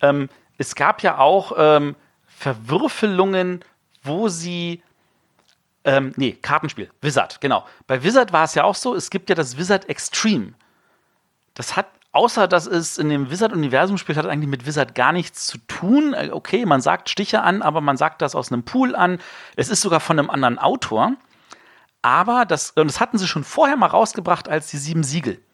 [0.00, 3.64] ähm, es gab ja auch ähm, Verwürfelungen,
[4.02, 4.82] wo sie
[5.84, 7.64] ähm, nee, Kartenspiel, Wizard, genau.
[7.86, 10.52] Bei Wizard war es ja auch so, es gibt ja das Wizard Extreme.
[11.54, 15.46] Das hat, außer dass es in dem Wizard-Universum spielt, hat eigentlich mit Wizard gar nichts
[15.46, 16.14] zu tun.
[16.14, 19.18] Äh, Okay, man sagt Stiche an, aber man sagt das aus einem Pool an.
[19.56, 21.12] Es ist sogar von einem anderen Autor.
[22.08, 25.44] Aber das, und das hatten sie schon vorher mal rausgebracht als die sieben Siegel.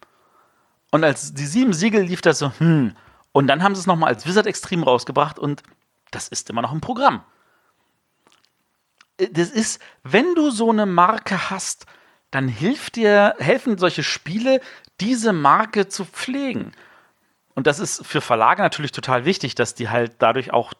[0.93, 2.95] Und als die sieben Siegel lief das so, hm.
[3.33, 5.65] Und dann haben sie es nochmal als Wizard Extrem rausgebracht und
[6.13, 7.25] das ist immer noch ein Programm.
[9.17, 11.87] Äh, Das ist, wenn du so eine Marke hast,
[12.31, 14.61] dann hilft dir, helfen solche Spiele,
[15.01, 16.71] diese Marke zu pflegen.
[17.57, 20.73] Und das ist für Verlage natürlich total wichtig, dass die halt dadurch auch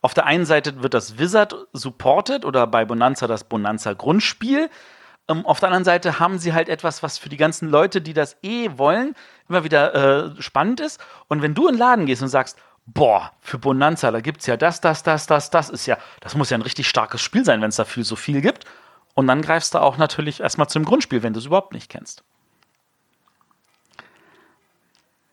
[0.00, 4.70] auf der einen Seite wird das Wizard supported oder bei Bonanza das Bonanza Grundspiel.
[5.28, 8.14] Ähm, auf der anderen Seite haben sie halt etwas, was für die ganzen Leute, die
[8.14, 9.14] das eh wollen,
[9.48, 11.00] immer wieder äh, spannend ist.
[11.28, 14.46] Und wenn du in den Laden gehst und sagst, boah, für Bonanza, da gibt es
[14.46, 17.44] ja das, das, das, das, das ist ja, das muss ja ein richtig starkes Spiel
[17.44, 18.64] sein, wenn es dafür so viel gibt.
[19.14, 22.24] Und dann greifst du auch natürlich erstmal zum Grundspiel, wenn du es überhaupt nicht kennst.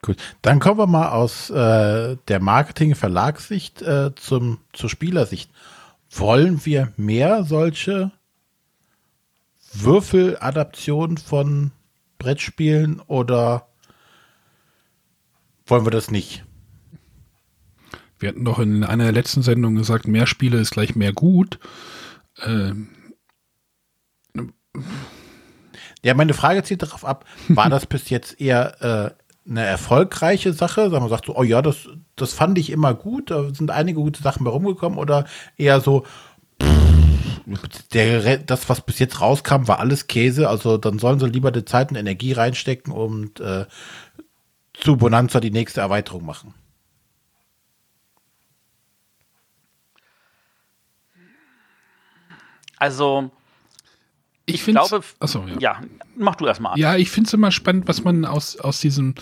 [0.06, 5.50] Gut, dann kommen wir mal aus äh, der Marketing-Verlagssicht äh, zum, zur Spielersicht.
[6.12, 8.12] Wollen wir mehr solche
[9.74, 11.72] Würfeladaptionen von
[12.20, 13.68] Brettspielen oder
[15.66, 16.46] wollen wir das nicht?
[18.20, 21.58] Wir hatten doch in einer der letzten Sendungen gesagt, mehr Spiele ist gleich mehr gut.
[22.44, 22.90] Ähm,
[26.04, 30.90] Ja, meine Frage zielt darauf ab, war das bis jetzt eher äh, eine erfolgreiche Sache?
[30.90, 34.00] Sagen wir, sagt so, oh ja, das, das fand ich immer gut, da sind einige
[34.00, 35.26] gute Sachen bei rumgekommen oder
[35.58, 36.06] eher so,
[36.62, 41.52] pff, der, das, was bis jetzt rauskam, war alles Käse, also dann sollen sie lieber
[41.52, 43.66] die Zeit und Energie reinstecken und äh,
[44.74, 46.54] zu Bonanza die nächste Erweiterung machen.
[52.78, 53.32] Also,
[54.46, 55.60] ich ich glaube, Achso, ja.
[55.60, 55.82] ja,
[56.16, 56.78] mach du erstmal.
[56.78, 59.16] Ja, ich finde es immer spannend, was man aus, aus diesem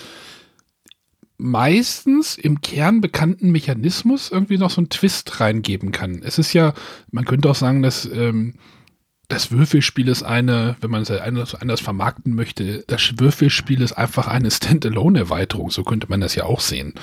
[1.38, 6.22] meistens im Kern bekannten Mechanismus irgendwie noch so einen Twist reingeben kann.
[6.24, 6.74] Es ist ja,
[7.12, 8.56] man könnte auch sagen, dass ähm,
[9.28, 14.28] das Würfelspiel ist eine, wenn man es anders, anders vermarkten möchte, das Würfelspiel ist einfach
[14.28, 15.72] eine Standalone-Erweiterung.
[15.72, 16.94] So könnte man das ja auch sehen.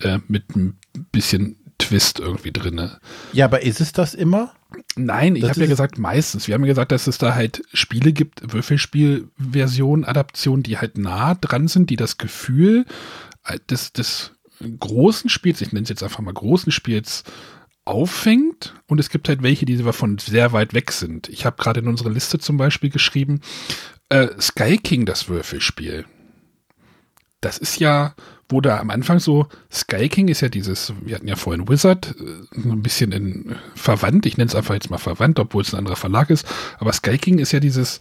[0.00, 0.78] Äh, mit ein
[1.10, 2.98] bisschen Twist irgendwie drinne.
[3.32, 4.54] Ja, aber ist es das immer?
[4.96, 6.46] Nein, ich habe ja gesagt meistens.
[6.48, 11.34] Wir haben ja gesagt, dass es da halt Spiele gibt, Würfelspielversionen, Adaptionen, die halt nah
[11.34, 12.86] dran sind, die das Gefühl
[13.44, 14.32] äh, des, des
[14.78, 17.24] großen Spiels, ich nenne es jetzt einfach mal großen Spiels,
[17.84, 18.74] auffängt.
[18.86, 21.28] Und es gibt halt welche, die davon sehr weit weg sind.
[21.28, 23.40] Ich habe gerade in unsere Liste zum Beispiel geschrieben,
[24.08, 26.06] äh, Sky King, das Würfelspiel.
[27.40, 28.14] das ist ja,
[28.48, 32.14] wo da am Anfang so, Sky King ist ja dieses, wir hatten ja vorhin Wizard,
[32.18, 35.72] äh, so ein bisschen in, verwandt, ich nenne es einfach jetzt mal verwandt, obwohl es
[35.72, 36.46] ein anderer Verlag ist,
[36.78, 38.00] aber Sky King ist ja dieses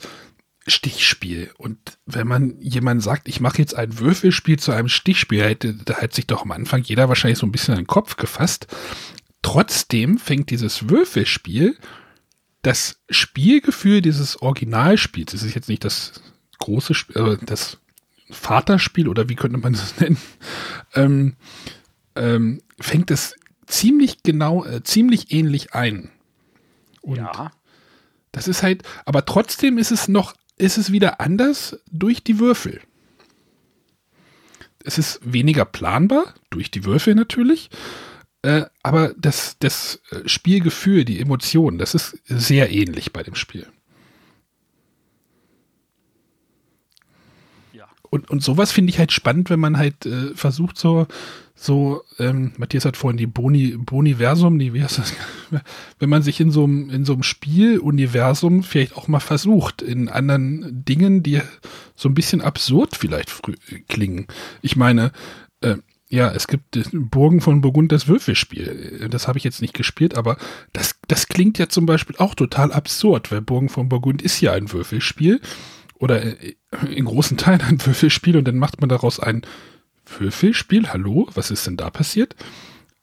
[0.68, 1.52] Stichspiel.
[1.58, 5.96] Und wenn man jemand sagt, ich mache jetzt ein Würfelspiel zu einem Stichspiel, hätte, da
[5.96, 8.68] hat sich doch am Anfang jeder wahrscheinlich so ein bisschen an den Kopf gefasst.
[9.42, 11.78] Trotzdem fängt dieses Würfelspiel
[12.62, 16.22] das Spielgefühl dieses Originalspiels, das ist jetzt nicht das
[16.60, 17.80] große Spiel, äh, das
[18.32, 20.18] Vaterspiel oder wie könnte man das nennen,
[20.96, 21.36] ähm,
[22.16, 23.36] ähm, fängt es
[23.68, 26.10] ziemlich genau, äh, ziemlich ähnlich ein.
[27.02, 27.52] Und ja.
[28.32, 32.82] Das ist halt, aber trotzdem ist es noch, ist es wieder anders durch die Würfel.
[34.84, 37.70] Es ist weniger planbar, durch die Würfel natürlich,
[38.42, 43.68] äh, aber das, das äh, Spielgefühl, die Emotionen, das ist sehr ähnlich bei dem Spiel.
[48.12, 51.08] Und, und sowas finde ich halt spannend, wenn man halt äh, versucht, so,
[51.56, 55.14] so, ähm, Matthias hat vorhin die Boni, Boniversum, nee, wie heißt das?
[56.00, 60.10] Wenn man sich in so einem, in so einem Spieluniversum vielleicht auch mal versucht, in
[60.10, 61.40] anderen Dingen, die
[61.96, 63.32] so ein bisschen absurd vielleicht
[63.88, 64.28] klingen.
[64.62, 65.14] Ich meine,
[65.62, 65.78] äh,
[66.10, 69.08] ja, es gibt Burgen von Burgund das Würfelspiel.
[69.10, 70.36] Das habe ich jetzt nicht gespielt, aber
[70.74, 74.52] das, das klingt ja zum Beispiel auch total absurd, weil Burgen von Burgund ist ja
[74.52, 75.40] ein Würfelspiel
[76.02, 76.24] oder
[76.90, 79.44] in großen Teilen ein Würfelspiel und dann macht man daraus ein
[80.18, 80.90] Würfelspiel.
[80.90, 82.36] Hallo, was ist denn da passiert?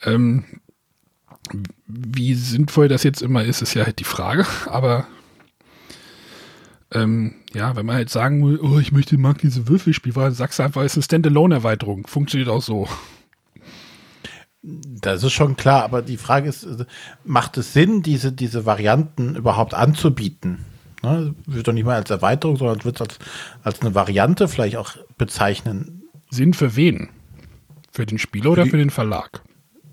[0.03, 0.44] Ähm,
[1.86, 4.46] wie sinnvoll das jetzt immer ist, ist ja halt die Frage.
[4.66, 5.07] Aber
[6.92, 10.59] ähm, ja, wenn man halt sagen will, oh, ich möchte mag diese Würfelspiel, weil sagst
[10.59, 12.09] du einfach, es ist eine Standalone-Erweiterung.
[12.09, 12.88] Funktioniert auch so.
[14.62, 16.66] Das ist schon klar, aber die Frage ist,
[17.24, 20.64] macht es Sinn, diese, diese Varianten überhaupt anzubieten?
[21.03, 21.34] Ne?
[21.46, 23.18] Wird doch nicht mal als Erweiterung, sondern wird als,
[23.62, 26.09] als eine Variante vielleicht auch bezeichnen.
[26.30, 27.11] Sinn für wen?
[27.92, 29.42] Für den Spieler oder für den Verlag?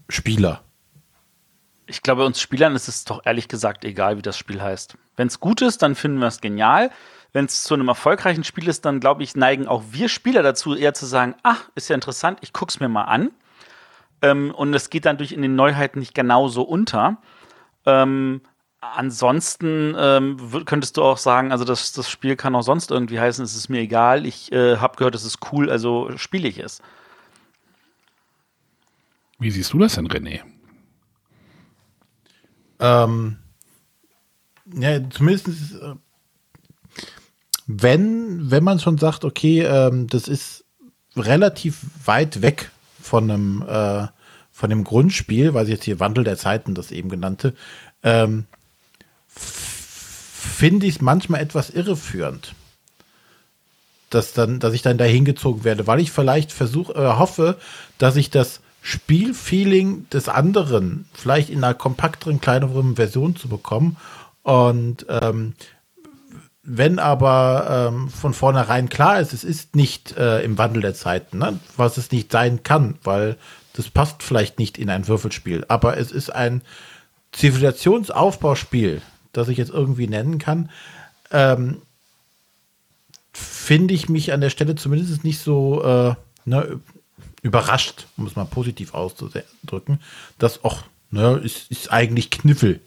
[0.09, 0.61] Spieler.
[1.87, 4.97] Ich glaube, uns Spielern ist es doch ehrlich gesagt egal, wie das Spiel heißt.
[5.15, 6.89] Wenn es gut ist, dann finden wir es genial.
[7.31, 10.75] Wenn es zu einem erfolgreichen Spiel ist, dann glaube ich, neigen auch wir Spieler dazu,
[10.75, 13.31] eher zu sagen, ach, ist ja interessant, ich gucke es mir mal an.
[14.21, 17.17] Ähm, und es geht dann durch in den Neuheiten nicht genauso unter.
[17.85, 18.41] Ähm,
[18.93, 23.43] Ansonsten ähm, könntest du auch sagen, also das, das Spiel kann auch sonst irgendwie heißen,
[23.43, 26.81] es ist mir egal, ich äh, habe gehört, es ist cool, also spiele ich es.
[29.39, 30.41] Wie siehst du das denn, René?
[32.79, 33.37] Ähm,
[34.73, 35.95] ja, zumindest äh,
[37.67, 40.65] wenn, wenn man schon sagt, okay, ähm, das ist
[41.15, 42.71] relativ weit weg
[43.01, 44.07] von einem, äh,
[44.51, 47.55] von dem Grundspiel, weil ich jetzt hier Wandel der Zeiten das eben genannte,
[48.03, 48.45] ähm,
[49.37, 52.55] finde ich es manchmal etwas irreführend.
[54.09, 57.57] Dass, dann, dass ich dann dahin gezogen werde, weil ich vielleicht versuche, äh, hoffe,
[57.97, 63.97] dass ich das Spielfeeling des anderen vielleicht in einer kompakteren, kleineren Version zu bekommen.
[64.43, 65.55] Und ähm,
[66.61, 71.39] wenn aber ähm, von vornherein klar ist, es ist nicht äh, im Wandel der Zeiten,
[71.39, 71.59] ne?
[71.77, 73.37] was es nicht sein kann, weil
[73.73, 76.61] das passt vielleicht nicht in ein Würfelspiel, aber es ist ein
[77.31, 79.01] Zivilisationsaufbauspiel,
[79.37, 80.69] das ich jetzt irgendwie nennen kann,
[81.31, 81.81] ähm,
[83.33, 86.15] finde ich mich an der Stelle zumindest nicht so äh,
[86.45, 86.79] ne,
[87.41, 89.99] überrascht, um es mal positiv auszudrücken,
[90.39, 92.79] dass auch, ne, ist, ist eigentlich Kniffel,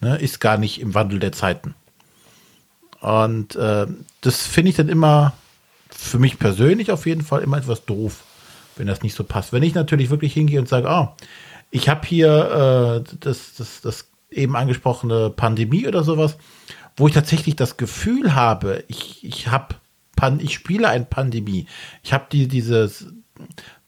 [0.00, 1.74] ne, ist gar nicht im Wandel der Zeiten.
[3.00, 3.86] Und äh,
[4.20, 5.34] das finde ich dann immer,
[5.90, 8.22] für mich persönlich auf jeden Fall, immer etwas doof,
[8.76, 9.52] wenn das nicht so passt.
[9.52, 11.16] Wenn ich natürlich wirklich hingehe und sage, ah,
[11.70, 16.36] ich habe hier äh, das, das, das eben angesprochene Pandemie oder sowas,
[16.96, 19.76] wo ich tatsächlich das Gefühl habe, ich, ich habe
[20.38, 21.66] ich spiele ein Pandemie.
[22.04, 23.06] Ich habe die, dieses,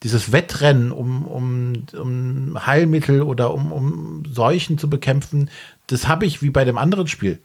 [0.03, 5.51] dieses Wettrennen, um, um, um Heilmittel oder um, um Seuchen zu bekämpfen,
[5.87, 7.41] das habe ich wie bei dem anderen Spiel.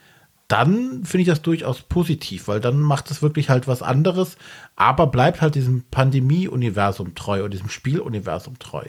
[0.47, 4.35] Dann finde ich das durchaus positiv, weil dann macht es wirklich halt was anderes,
[4.75, 8.85] aber bleibt halt diesem Pandemie-Universum treu oder diesem Spieluniversum treu.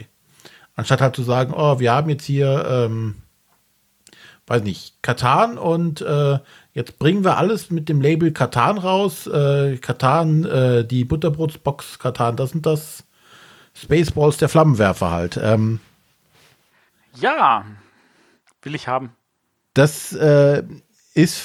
[0.75, 3.17] Anstatt halt zu sagen, oh, wir haben jetzt hier ähm,
[4.51, 6.41] weiß nicht, Katan und äh,
[6.73, 9.29] jetzt bringen wir alles mit dem Label Katan raus.
[9.29, 13.05] Äh, Katan, äh, die Butterbrotsbox Katan, das sind das
[13.75, 15.39] Spaceballs der Flammenwerfer halt.
[15.41, 15.79] Ähm,
[17.15, 17.65] ja,
[18.63, 19.13] will ich haben.
[19.73, 20.65] Das äh,
[21.15, 21.41] ist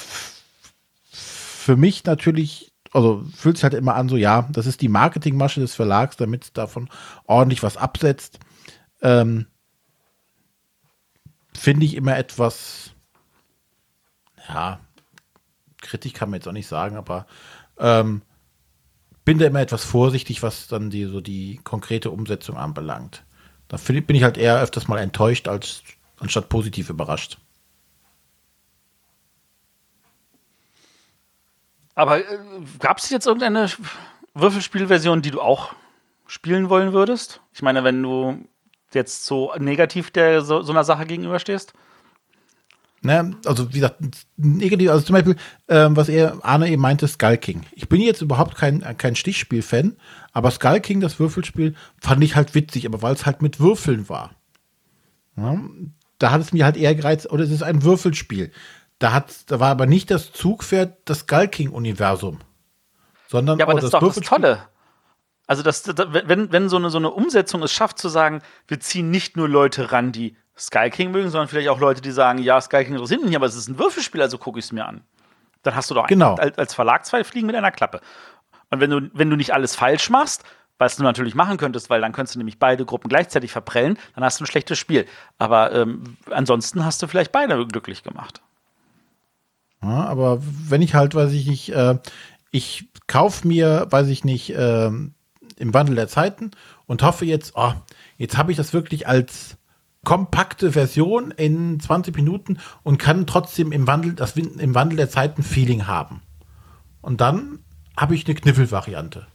[1.12, 5.60] für mich natürlich, also fühlt sich halt immer an, so ja, das ist die Marketingmasche
[5.60, 6.88] des Verlags, damit davon
[7.26, 8.40] ordentlich was absetzt.
[9.00, 9.46] Ähm,
[11.54, 12.95] Finde ich immer etwas
[14.48, 14.80] ja,
[15.80, 17.26] Kritik kann man jetzt auch nicht sagen, aber
[17.78, 18.22] ähm,
[19.24, 23.24] bin da immer etwas vorsichtig, was dann die, so die konkrete Umsetzung anbelangt.
[23.68, 25.82] Da bin ich halt eher öfters mal enttäuscht, als
[26.18, 27.38] anstatt positiv überrascht.
[31.94, 32.38] Aber äh,
[32.78, 33.68] gab es jetzt irgendeine
[34.34, 35.74] Würfelspielversion, die du auch
[36.26, 37.40] spielen wollen würdest?
[37.52, 38.44] Ich meine, wenn du
[38.92, 41.72] jetzt so negativ der so, so einer Sache gegenüberstehst?
[43.06, 44.02] Ne, also wie gesagt,
[44.36, 45.36] negativ, also zum Beispiel,
[45.68, 47.62] ähm, was er, Arne eben meinte, Skull King.
[47.70, 49.96] Ich bin jetzt überhaupt kein, kein Stichspiel-Fan,
[50.32, 54.08] aber Skull King, das Würfelspiel, fand ich halt witzig, aber weil es halt mit Würfeln
[54.08, 54.32] war.
[55.36, 55.56] Ja,
[56.18, 58.50] da hat es mir halt eher gereizt, oder es ist ein Würfelspiel.
[58.98, 62.40] Da, hat, da war aber nicht das Zugpferd das Skull King-Universum.
[63.28, 64.62] Sondern ja, aber das, das ist doch das Tolle.
[65.46, 69.10] Also, das, wenn, wenn so, eine, so eine Umsetzung es schafft, zu sagen, wir ziehen
[69.10, 72.60] nicht nur Leute ran, die Sky King mögen, sondern vielleicht auch Leute, die sagen, ja,
[72.60, 74.86] Sky King interessiert mich nicht, aber es ist ein Würfelspiel, also gucke ich es mir
[74.86, 75.02] an.
[75.62, 76.36] Dann hast du doch genau.
[76.36, 78.00] als, als Verlag zwei Fliegen mit einer Klappe.
[78.70, 80.44] Und wenn du, wenn du nicht alles falsch machst,
[80.78, 84.24] was du natürlich machen könntest, weil dann könntest du nämlich beide Gruppen gleichzeitig verprellen, dann
[84.24, 85.06] hast du ein schlechtes Spiel.
[85.38, 88.42] Aber ähm, ansonsten hast du vielleicht beide glücklich gemacht.
[89.82, 91.98] Ja, aber wenn ich halt, weiß ich nicht, äh,
[92.50, 96.50] ich kaufe mir, weiß ich nicht, äh, im Wandel der Zeiten
[96.86, 97.72] und hoffe jetzt, oh,
[98.16, 99.56] jetzt habe ich das wirklich als
[100.04, 105.42] kompakte Version in 20 Minuten und kann trotzdem im Wandel, das, im Wandel der Zeiten
[105.42, 106.22] Feeling haben.
[107.00, 107.60] Und dann
[107.96, 109.26] habe ich eine Kniffelvariante,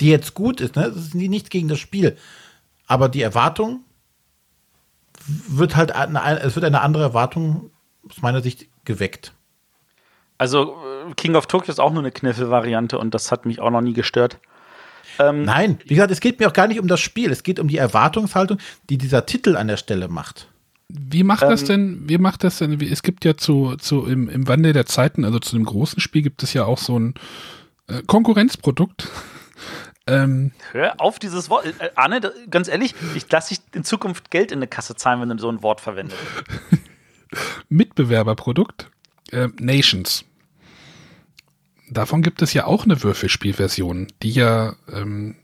[0.00, 0.76] die jetzt gut ist.
[0.76, 0.84] Ne?
[0.84, 2.16] Das ist nichts gegen das Spiel,
[2.86, 3.84] aber die Erwartung
[5.26, 7.70] wird halt eine, es wird eine andere Erwartung
[8.08, 9.32] aus meiner Sicht geweckt.
[10.38, 10.76] Also
[11.08, 13.80] äh, King of Tokyo ist auch nur eine Kniffelvariante und das hat mich auch noch
[13.80, 14.38] nie gestört.
[15.18, 17.60] Ähm, Nein, wie gesagt, es geht mir auch gar nicht um das Spiel, es geht
[17.60, 18.58] um die Erwartungshaltung,
[18.90, 20.48] die dieser Titel an der Stelle macht.
[20.88, 24.28] Wie macht ähm, das denn, wie macht das denn, es gibt ja zu, zu im,
[24.28, 27.14] im Wandel der Zeiten, also zu dem großen Spiel gibt es ja auch so ein
[27.88, 29.08] äh, Konkurrenzprodukt.
[30.06, 31.66] ähm, Hör auf dieses Wort.
[31.66, 35.28] Äh, Arne, ganz ehrlich, ich lasse dich in Zukunft Geld in eine Kasse zahlen, wenn
[35.28, 36.20] du so ein Wort verwendest.
[37.68, 38.90] Mitbewerberprodukt.
[39.32, 40.24] Äh, Nations.
[41.88, 45.36] Davon gibt es ja auch eine Würfelspielversion, die ja ähm,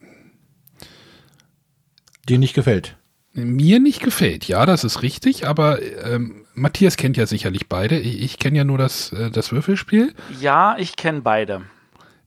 [2.29, 2.97] dir nicht gefällt.
[3.35, 7.99] Mir nicht gefällt, ja, das ist richtig, aber ähm, Matthias kennt ja sicherlich beide.
[7.99, 10.15] Ich, ich kenne ja nur das, äh, das Würfelspiel.
[10.41, 11.63] Ja, ich kenne beide.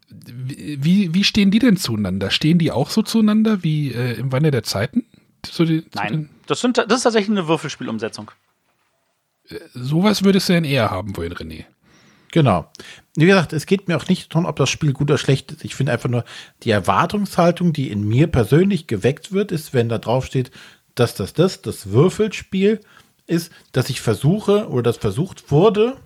[0.10, 2.32] Wie, wie stehen die denn zueinander?
[2.32, 5.06] Stehen die auch so zueinander wie äh, im Wandel der Zeiten?
[5.44, 8.32] Zu die, Nein, das, sind, das ist tatsächlich eine Würfelspielumsetzung.
[9.50, 11.66] Äh, sowas würdest du denn eher haben wollen, René.
[12.32, 12.72] Genau.
[13.16, 15.64] Wie gesagt, es geht mir auch nicht darum, ob das Spiel gut oder schlecht ist.
[15.64, 16.26] Ich finde einfach nur,
[16.64, 20.52] die Erwartungshaltung, die in mir persönlich geweckt wird, ist, wenn da drauf steht,
[20.96, 22.82] dass das das, das Würfelspiel
[23.26, 25.98] ist, dass ich versuche oder das versucht wurde,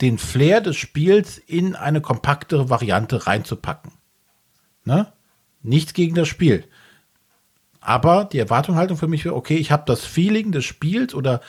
[0.00, 3.92] den Flair des Spiels in eine kompaktere Variante reinzupacken.
[4.84, 5.12] Ne?
[5.62, 6.64] Nichts gegen das Spiel.
[7.80, 11.40] Aber die Erwartungshaltung für mich wäre, okay, ich habe das Feeling des Spiels oder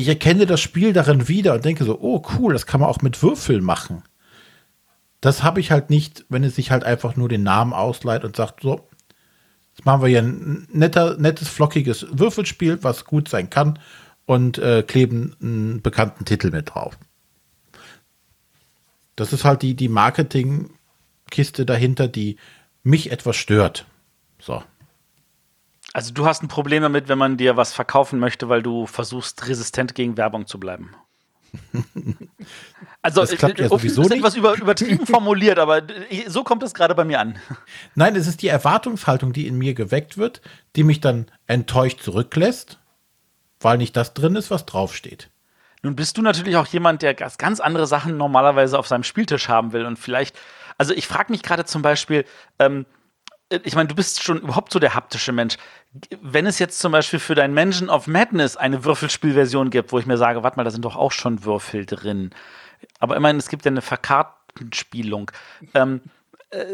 [0.00, 3.02] ich erkenne das Spiel darin wieder und denke so, oh cool, das kann man auch
[3.02, 4.02] mit Würfeln machen.
[5.20, 8.34] Das habe ich halt nicht, wenn es sich halt einfach nur den Namen ausleiht und
[8.34, 8.88] sagt, so,
[9.74, 13.78] jetzt machen wir hier ein netter, nettes, flockiges Würfelspiel, was gut sein kann
[14.24, 16.98] und äh, kleben einen bekannten Titel mit drauf.
[19.16, 22.36] Das ist halt die, die Marketingkiste dahinter, die
[22.82, 23.84] mich etwas stört.
[24.40, 24.62] So.
[25.92, 29.48] Also du hast ein Problem damit, wenn man dir was verkaufen möchte, weil du versuchst,
[29.48, 30.94] resistent gegen Werbung zu bleiben.
[33.02, 35.80] Also das klappt ja sowieso ist etwas über, übertrieben formuliert, aber
[36.26, 37.38] so kommt es gerade bei mir an.
[37.94, 40.42] Nein, es ist die Erwartungshaltung, die in mir geweckt wird,
[40.76, 42.78] die mich dann enttäuscht zurücklässt,
[43.58, 45.30] weil nicht das drin ist, was draufsteht.
[45.82, 49.72] Nun bist du natürlich auch jemand, der ganz andere Sachen normalerweise auf seinem Spieltisch haben
[49.72, 50.38] will und vielleicht,
[50.76, 52.26] also ich frage mich gerade zum Beispiel,
[52.58, 52.84] ähm,
[53.50, 55.56] ich meine, du bist schon überhaupt so der haptische Mensch.
[56.22, 60.06] Wenn es jetzt zum Beispiel für dein Mansion of Madness eine Würfelspielversion gibt, wo ich
[60.06, 62.30] mir sage, warte mal, da sind doch auch schon Würfel drin.
[63.00, 65.32] Aber immerhin, es gibt ja eine Verkartenspielung.
[65.74, 66.00] Ähm,
[66.50, 66.64] äh,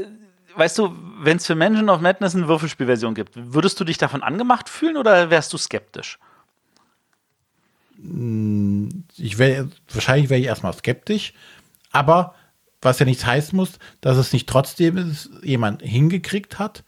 [0.55, 4.23] weißt du, wenn es für Mansion of Madness eine Würfelspielversion gibt, würdest du dich davon
[4.23, 6.19] angemacht fühlen oder wärst du skeptisch?
[7.97, 11.33] Hm, ich wäre, wahrscheinlich wäre ich erstmal skeptisch,
[11.91, 12.35] aber
[12.81, 16.85] was ja nichts heißen muss, dass es nicht trotzdem jemand hingekriegt hat,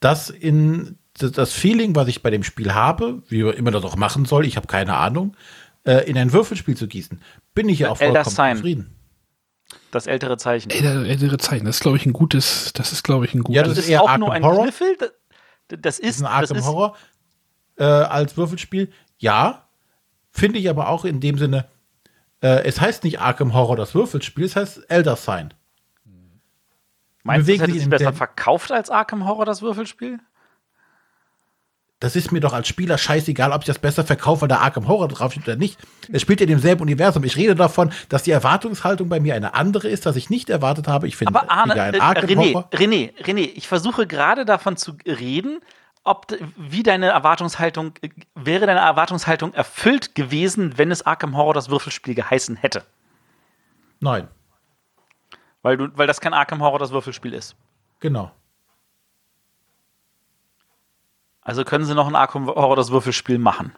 [0.00, 4.24] das in das Feeling, was ich bei dem Spiel habe, wie immer das auch machen
[4.24, 5.36] soll, ich habe keine Ahnung,
[5.84, 7.20] äh, in ein Würfelspiel zu gießen,
[7.54, 8.96] bin ich ja auch vollkommen zufrieden.
[9.90, 10.70] Das ältere Zeichen.
[10.70, 13.56] Ältere, ältere Zeichen, das ist, glaube ich, ein gutes, das ist, glaube ich, ein gutes.
[13.56, 14.64] Ja, das, das ist, eher auch Arkham nur ein Horror.
[14.64, 14.96] Kniffel.
[14.98, 15.10] Das,
[15.68, 16.96] das ist, das ist ein Arkham ist, Horror
[17.76, 18.90] äh, als Würfelspiel.
[19.18, 19.68] Ja,
[20.30, 21.68] finde ich aber auch in dem Sinne,
[22.42, 25.54] äh, es heißt nicht Arkham Horror das Würfelspiel, es heißt Elder Sign.
[27.22, 30.18] Meinst du, das hätte sich besser verkauft als Arkham Horror, das Würfelspiel?
[32.00, 34.88] Das ist mir doch als Spieler scheißegal, ob ich das besser verkaufe, weil da Arkham
[34.88, 35.78] Horror draufsteht oder nicht.
[36.10, 37.22] Es spielt ja in demselben Universum.
[37.22, 40.88] Ich rede davon, dass die Erwartungshaltung bei mir eine andere ist, dass ich nicht erwartet
[40.88, 41.06] habe.
[41.06, 42.68] Ich finde Aber Arne, ein äh, Arkham René, Horror.
[42.72, 45.60] René, René, ich versuche gerade davon zu reden,
[46.04, 46.26] ob
[46.56, 52.14] wie deine Erwartungshaltung äh, wäre deine Erwartungshaltung erfüllt gewesen, wenn es Arkham Horror das Würfelspiel
[52.14, 52.84] geheißen hätte,
[54.00, 54.28] Nein,
[55.62, 57.56] weil du, weil das kein Arkham Horror das Würfelspiel ist.
[58.00, 58.32] genau.
[61.44, 63.72] Also können sie noch ein Arkham Horror das Würfelspiel machen.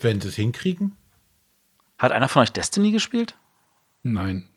[0.00, 0.96] Wenn sie es hinkriegen.
[1.98, 3.36] Hat einer von euch Destiny gespielt?
[4.02, 4.48] Nein.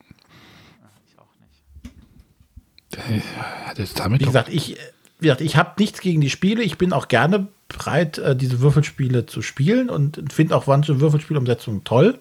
[2.95, 3.19] Äh,
[3.65, 4.83] Hat es damit Wie gesagt, ich, äh,
[5.19, 6.63] ich habe nichts gegen die Spiele.
[6.63, 11.83] Ich bin auch gerne bereit, äh, diese Würfelspiele zu spielen und finde auch manche Würfelspielumsetzungen
[11.83, 12.19] toll.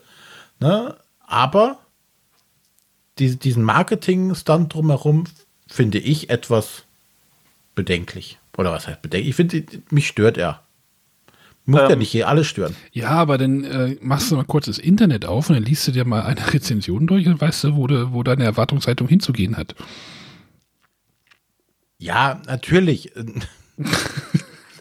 [0.61, 0.97] Ne?
[1.20, 1.78] Aber
[3.18, 5.24] die, diesen Marketing-Stunt drumherum
[5.66, 6.84] finde ich etwas
[7.74, 8.38] bedenklich.
[8.57, 9.30] Oder was heißt bedenklich?
[9.30, 10.62] Ich finde, mich stört er.
[11.66, 12.76] Muss ja Ähm, nicht hier alles stören.
[12.92, 15.92] Ja, aber dann äh, machst du mal kurz das Internet auf und dann liest du
[15.92, 19.74] dir mal eine Rezension durch und weißt du, wo, de, wo deine Erwartungshaltung hinzugehen hat.
[21.99, 23.12] Ja, natürlich.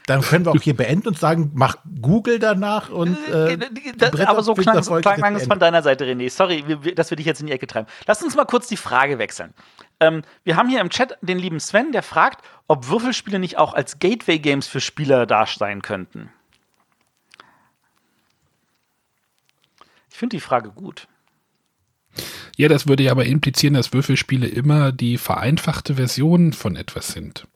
[0.07, 3.57] Dann können wir auch hier beenden und sagen, mach Google danach und äh,
[3.97, 6.29] Das, Bretter aber so klang, so klang es von deiner Seite, René.
[6.29, 6.63] Sorry,
[6.93, 7.87] dass wir dich jetzt in die Ecke treiben.
[8.05, 9.55] Lass uns mal kurz die Frage wechseln.
[9.99, 13.73] Ähm, wir haben hier im Chat den lieben Sven, der fragt, ob Würfelspiele nicht auch
[13.73, 16.29] als Gateway-Games für Spieler da sein könnten.
[20.11, 21.07] Ich finde die Frage gut.
[22.57, 27.47] Ja, das würde ja aber implizieren, dass Würfelspiele immer die vereinfachte Version von etwas sind.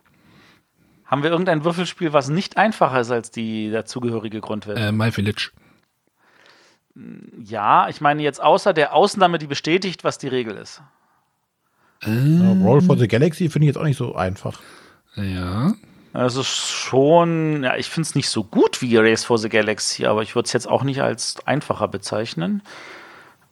[1.05, 4.77] Haben wir irgendein Würfelspiel, was nicht einfacher ist als die dazugehörige Grundwelt?
[4.77, 5.51] Äh, My Village.
[7.43, 10.81] Ja, ich meine jetzt außer der Ausnahme, die bestätigt, was die Regel ist.
[12.03, 14.61] Ja, Roll for the Galaxy finde ich jetzt auch nicht so einfach.
[15.15, 15.73] Ja.
[16.13, 20.23] Also schon, ja, ich finde es nicht so gut wie Race for the Galaxy, aber
[20.23, 22.61] ich würde es jetzt auch nicht als einfacher bezeichnen.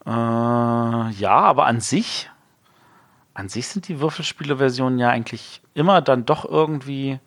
[0.07, 2.29] Äh, ja, aber an sich,
[3.33, 7.19] an sich sind die Würfelspiele-Versionen ja eigentlich immer dann doch irgendwie.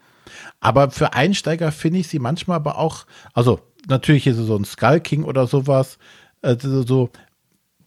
[0.60, 3.04] Aber für Einsteiger finde ich sie manchmal aber auch,
[3.34, 5.98] also natürlich ist es so ein Skull King oder sowas,
[6.40, 7.10] äh, so,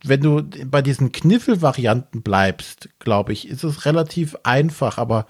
[0.04, 5.26] wenn du bei diesen Kniffel-Varianten bleibst, glaube ich, ist es relativ einfach, aber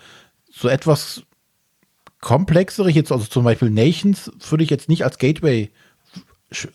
[0.52, 1.24] so etwas
[2.20, 5.72] komplexere, jetzt also zum Beispiel Nations, würde ich jetzt nicht als Gateway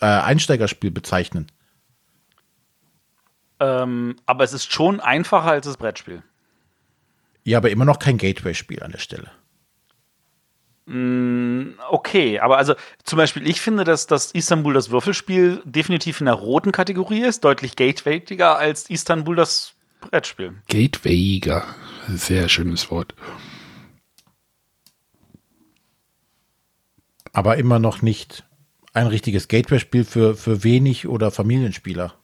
[0.01, 1.49] äh, bezeichnen.
[3.61, 6.23] Ähm, aber es ist schon einfacher als das Brettspiel.
[7.45, 9.31] Ja, aber immer noch kein Gateway-Spiel an der Stelle.
[11.91, 16.35] Okay, aber also zum Beispiel, ich finde, dass das Istanbul das Würfelspiel definitiv in der
[16.35, 20.55] roten Kategorie ist, deutlich gatewayiger als Istanbul das Brettspiel.
[20.69, 21.65] Gatewayiger.
[22.09, 23.15] Sehr schönes Wort.
[27.35, 28.45] Aber immer noch nicht
[28.95, 32.15] ein richtiges Gateway-Spiel für, für wenig oder Familienspieler.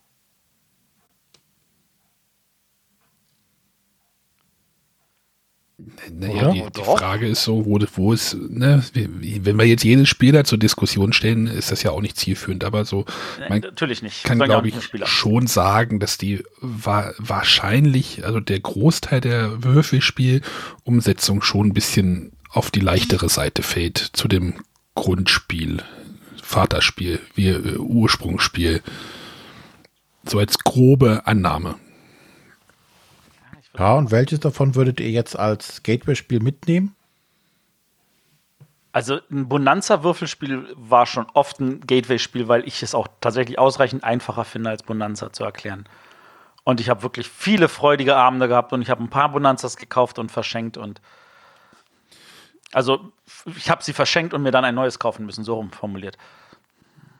[6.13, 6.99] Naja, die, die Doch.
[6.99, 11.13] Frage ist so, wo, wo ist, ne, wenn wir jetzt jedes Spiel da zur Diskussion
[11.13, 13.05] stellen, ist das ja auch nicht zielführend, aber so,
[13.49, 14.25] man Natürlich nicht.
[14.25, 15.07] kann, glaube ich, Spieler.
[15.07, 22.71] schon sagen, dass die wa wahrscheinlich, also der Großteil der Würfelspielumsetzung schon ein bisschen auf
[22.71, 24.55] die leichtere Seite fällt zu dem
[24.95, 25.83] Grundspiel,
[26.43, 28.83] Vaterspiel, wie äh, Ursprungsspiel.
[30.27, 31.75] So als grobe Annahme.
[33.77, 36.95] Ja, und welches davon würdet ihr jetzt als Gateway-Spiel mitnehmen?
[38.93, 44.45] Also ein Bonanza-Würfelspiel war schon oft ein Gateway-Spiel, weil ich es auch tatsächlich ausreichend einfacher
[44.45, 45.89] finde, als Bonanza zu erklären.
[46.63, 50.21] Und ich habe wirklich viele freudige Abende gehabt und ich habe ein paar Bonanzas gekauft
[50.21, 51.01] und verschenkt und
[52.73, 53.13] also
[53.57, 56.17] ich habe sie verschenkt und mir dann ein neues kaufen müssen, so rum formuliert.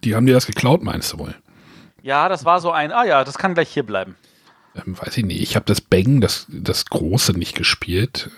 [0.05, 1.35] Die haben dir das geklaut, meinst du wohl?
[2.03, 4.17] Ja, das war so ein, ah ja, das kann gleich hier bleiben.
[4.77, 5.41] Ähm, weiß ich nicht.
[5.41, 8.31] Ich habe das Bang, das, das Große nicht gespielt.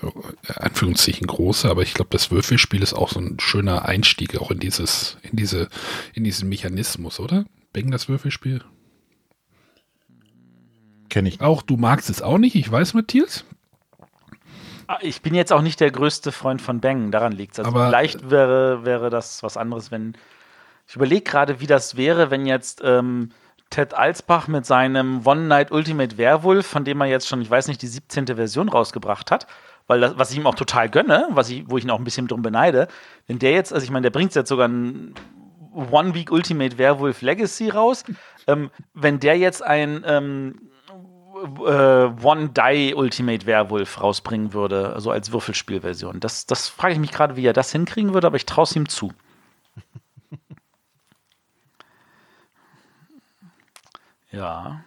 [0.49, 4.51] Äh, Anführungszeichen Große, aber ich glaube, das Würfelspiel ist auch so ein schöner Einstieg auch
[4.51, 5.69] in dieses, in diese,
[6.15, 7.47] in diesen Mechanismus, oder?
[7.73, 8.63] Bang, das Würfelspiel.
[11.09, 11.41] Kenne ich.
[11.41, 13.45] Auch du magst es auch nicht, ich weiß, Matthias.
[14.89, 17.61] Ah, Ich bin jetzt auch nicht der größte Freund von Bang, daran liegt es.
[17.65, 20.17] Also Aber- vielleicht wäre, wäre das was anderes, wenn.
[20.89, 23.31] Ich überlege gerade, wie das wäre, wenn jetzt ähm,
[23.71, 27.69] Ted Alsbach mit seinem One Night Ultimate Werewolf, von dem er jetzt schon, ich weiß
[27.69, 28.27] nicht, die 17.
[28.27, 29.47] Version rausgebracht hat,
[29.87, 32.05] weil das, was ich ihm auch total gönne, was ich, wo ich ihn auch ein
[32.05, 32.89] bisschen drum beneide,
[33.27, 35.15] wenn der jetzt, also ich meine, der bringt jetzt sogar ein
[35.91, 38.05] One Week Ultimate Werewolf Legacy raus,
[38.47, 40.71] ähm, wenn der jetzt ein ähm,
[41.67, 46.21] äh, One-Die-Ultimate-Werwolf rausbringen würde, also als Würfelspielversion.
[46.21, 48.75] Das, das frage ich mich gerade, wie er das hinkriegen würde, aber ich traue es
[48.75, 49.13] ihm zu.
[54.37, 54.81] Ja.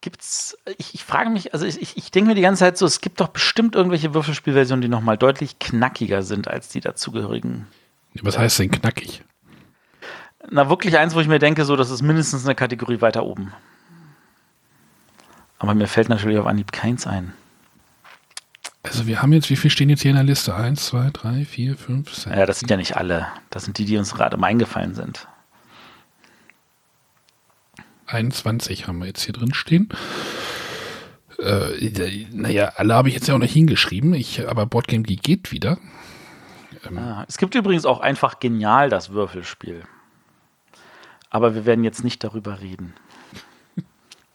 [0.00, 3.00] Gibt's, ich, ich frage mich, also ich, ich denke mir die ganze Zeit so, es
[3.00, 7.66] gibt doch bestimmt irgendwelche Würfelspielversionen, die nochmal deutlich knackiger sind als die dazugehörigen.
[8.22, 9.24] Was heißt denn knackig?
[10.48, 13.52] Na, wirklich eins, wo ich mir denke, so, das ist mindestens eine Kategorie weiter oben.
[15.58, 17.32] Aber mir fällt natürlich auf Anhieb keins ein.
[18.82, 20.54] Also wir haben jetzt, wie viel stehen jetzt hier in der Liste?
[20.54, 22.36] Eins, zwei, drei, vier, fünf, sechs.
[22.36, 23.26] Ja, das sind ja nicht alle.
[23.50, 25.26] Das sind die, die uns gerade mal eingefallen sind.
[28.06, 29.88] 21 haben wir jetzt hier drin stehen.
[31.38, 34.14] Äh, naja, alle habe ich jetzt ja auch noch hingeschrieben.
[34.14, 35.78] Ich, aber Boardgame Geek geht wieder.
[36.86, 36.98] Ähm.
[36.98, 39.84] Ah, es gibt übrigens auch einfach genial das Würfelspiel.
[41.30, 42.94] Aber wir werden jetzt nicht darüber reden.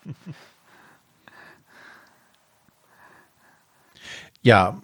[4.43, 4.81] Ja,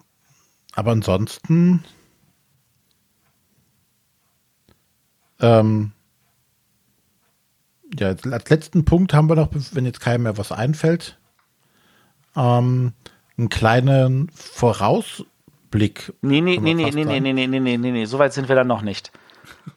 [0.74, 1.84] aber ansonsten
[5.40, 5.92] ähm,
[8.00, 11.18] ja, als letzten Punkt haben wir noch, wenn jetzt keinem mehr was einfällt,
[12.36, 12.92] ähm,
[13.36, 16.12] einen kleinen Vorausblick.
[16.22, 18.48] Nee, nee, nee, nee, nee, nee, nee, nee, nee, nee, nee, nee, so weit sind
[18.48, 19.12] wir dann noch nicht.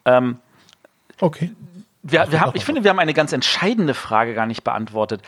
[0.04, 0.38] Ähm,
[1.20, 1.52] okay.
[2.02, 5.22] Wir, wir haben, ich finde, wir haben eine ganz entscheidende Frage gar nicht beantwortet.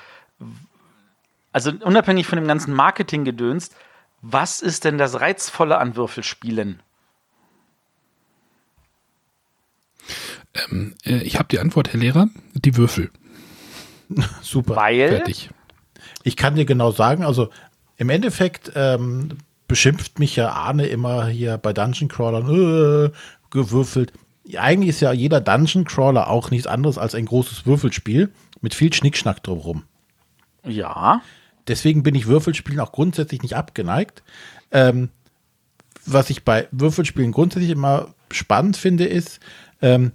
[1.52, 3.70] Also unabhängig von dem ganzen Marketing-Gedöns,
[4.22, 6.82] was ist denn das Reizvolle an Würfelspielen?
[10.55, 12.28] Ähm, äh, ich habe die Antwort, Herr Lehrer.
[12.55, 13.10] Die Würfel.
[14.43, 14.76] Super.
[14.76, 15.09] Weil?
[15.09, 15.51] Fertig.
[16.22, 17.51] Ich kann dir genau sagen, also
[17.97, 23.10] im Endeffekt ähm, beschimpft mich ja Arne immer hier bei Dungeon Crawlern äh,
[23.51, 24.12] gewürfelt.
[24.56, 28.93] Eigentlich ist ja jeder Dungeon Crawler auch nichts anderes als ein großes Würfelspiel mit viel
[28.93, 29.85] Schnickschnack drumherum.
[30.64, 31.22] Ja.
[31.66, 34.22] Deswegen bin ich Würfelspielen auch grundsätzlich nicht abgeneigt.
[34.70, 35.09] Ähm,
[36.05, 39.40] was ich bei Würfelspielen grundsätzlich immer spannend finde, ist,
[39.81, 40.12] ähm,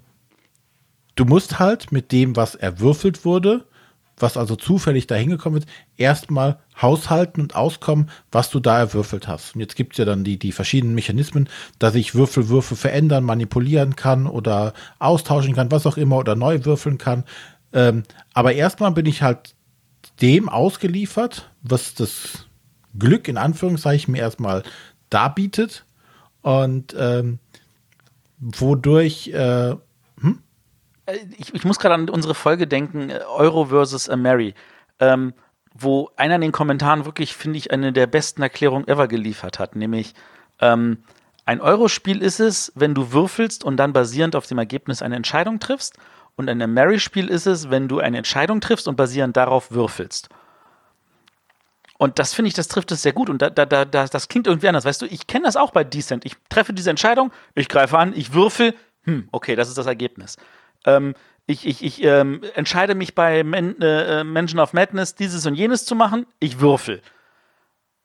[1.19, 3.65] du musst halt mit dem, was erwürfelt wurde,
[4.17, 9.55] was also zufällig da hingekommen ist, erstmal haushalten und auskommen, was du da erwürfelt hast.
[9.55, 13.97] Und jetzt gibt es ja dann die, die verschiedenen Mechanismen, dass ich Würfelwürfe verändern, manipulieren
[13.97, 17.25] kann oder austauschen kann, was auch immer, oder neu würfeln kann.
[17.73, 19.55] Ähm, aber erstmal bin ich halt
[20.21, 22.45] dem ausgeliefert, was das
[22.97, 24.63] Glück in Anführungszeichen mir erstmal
[25.09, 25.85] darbietet
[26.41, 27.39] und ähm,
[28.39, 29.75] wodurch äh,
[31.37, 34.53] ich, ich, muss gerade an unsere Folge denken, äh, Euro versus Mary,
[34.99, 35.33] ähm,
[35.73, 39.75] wo einer in den Kommentaren wirklich, finde ich, eine der besten Erklärungen ever geliefert hat,
[39.75, 40.13] nämlich
[40.59, 40.99] ähm,
[41.49, 45.59] ein Euro-Spiel ist es, wenn du würfelst und dann basierend auf dem Ergebnis eine Entscheidung
[45.59, 45.97] triffst.
[46.35, 50.29] Und ein Mary-Spiel ist es, wenn du eine Entscheidung triffst und basierend darauf würfelst.
[51.97, 53.31] Und das finde ich, das trifft es sehr gut.
[53.31, 54.85] Und da, da, da, das klingt irgendwie anders.
[54.85, 56.23] Weißt du, ich kenne das auch bei Decent.
[56.23, 58.75] Ich treffe diese Entscheidung, ich greife an, ich würfel.
[59.05, 60.37] Hm, okay, das ist das Ergebnis.
[60.85, 61.13] Ähm,
[61.45, 65.85] ich, ich, ich ähm, entscheide mich bei Men äh, Menschen of Madness, dieses und jenes
[65.85, 66.27] zu machen.
[66.39, 67.01] Ich würfel.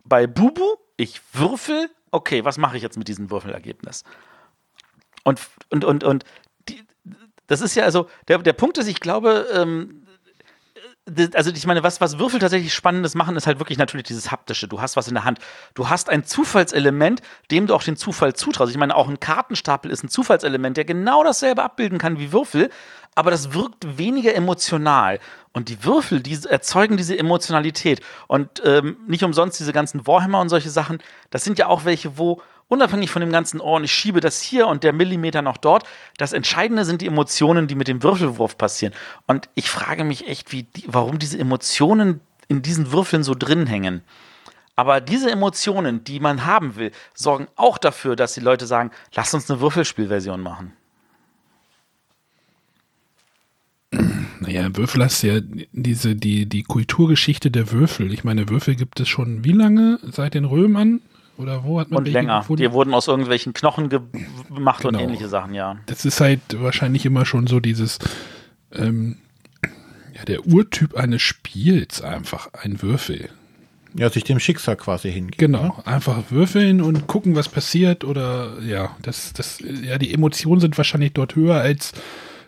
[0.05, 1.91] Bei Bubu, ich würfel.
[2.11, 4.05] Okay, was mache ich jetzt mit diesem Würfelergebnis?
[5.25, 5.41] Und,
[5.71, 6.25] und, und, und
[6.69, 6.83] die,
[7.47, 10.04] das ist ja also, der, der Punkt ist, ich glaube, ähm,
[11.35, 14.69] also ich meine, was, was Würfel tatsächlich Spannendes machen, ist halt wirklich natürlich dieses Haptische.
[14.69, 15.39] Du hast was in der Hand.
[15.75, 17.21] Du hast ein Zufallselement,
[17.51, 18.73] dem du auch den Zufall zutraust.
[18.73, 22.71] Ich meine, auch ein Kartenstapel ist ein Zufallselement, der genau dasselbe abbilden kann wie Würfel,
[23.15, 25.21] aber das wirkt weniger emotional.
[25.53, 28.01] Und die Würfel, die erzeugen diese Emotionalität.
[28.27, 30.99] Und ähm, nicht umsonst diese ganzen Warhammer und solche Sachen,
[31.31, 34.41] das sind ja auch welche, wo unabhängig von dem ganzen, oh, und ich schiebe das
[34.41, 35.85] hier und der Millimeter noch dort.
[36.17, 38.95] Das Entscheidende sind die Emotionen, die mit dem Würfelwurf passieren.
[39.27, 43.67] Und ich frage mich echt, wie die, warum diese Emotionen in diesen Würfeln so drin
[43.67, 44.03] hängen.
[44.77, 49.33] Aber diese Emotionen, die man haben will, sorgen auch dafür, dass die Leute sagen, lass
[49.33, 50.73] uns eine Würfelspielversion machen.
[54.41, 55.41] Naja, Würfel hast ja
[55.73, 58.13] diese, die, die Kulturgeschichte der Würfel.
[58.13, 60.01] Ich meine, Würfel gibt es schon wie lange?
[60.03, 61.01] Seit den Römern?
[61.37, 62.41] Oder wo hat man Und länger.
[62.41, 62.63] Gefunden?
[62.63, 64.99] Die wurden aus irgendwelchen Knochen gemacht genau.
[64.99, 65.77] und ähnliche Sachen, ja.
[65.87, 67.99] Das ist halt wahrscheinlich immer schon so dieses,
[68.73, 69.17] ähm,
[70.15, 73.31] ja, der Urtyp eines Spiels einfach, ein Würfel.
[73.97, 75.39] Ja, sich dem Schicksal quasi hingeben.
[75.39, 75.87] Genau, ne?
[75.87, 81.13] einfach würfeln und gucken, was passiert oder ja, das, das, ja, die Emotionen sind wahrscheinlich
[81.13, 81.93] dort höher als,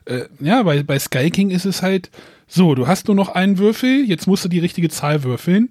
[0.06, 2.10] äh, ja, bei, bei Sky King ist es halt
[2.48, 5.70] so, du hast nur noch einen Würfel, jetzt musst du die richtige Zahl würfeln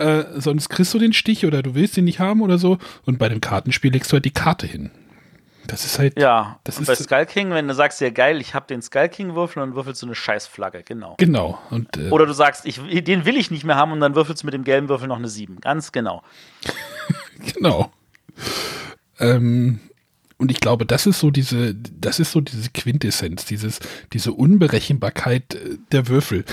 [0.00, 2.78] äh, sonst kriegst du den Stich oder du willst ihn nicht haben oder so.
[3.04, 4.90] Und bei dem Kartenspiel legst du halt die Karte hin.
[5.66, 6.18] Das ist halt.
[6.18, 8.82] Ja, das und ist bei Skull King, wenn du sagst, ja geil, ich habe den
[8.82, 11.14] Skull King Würfel, dann würfelst du eine Scheißflagge, genau.
[11.18, 11.60] Genau.
[11.70, 14.42] Und, äh, Oder du sagst, ich, den will ich nicht mehr haben und dann würfelst
[14.42, 15.60] du mit dem gelben Würfel noch eine 7.
[15.60, 16.22] Ganz genau.
[17.54, 17.90] Genau.
[19.18, 19.80] Ähm,
[20.36, 23.80] und ich glaube, das ist so diese, das ist so diese Quintessenz, dieses,
[24.12, 26.44] diese Unberechenbarkeit äh, der Würfel.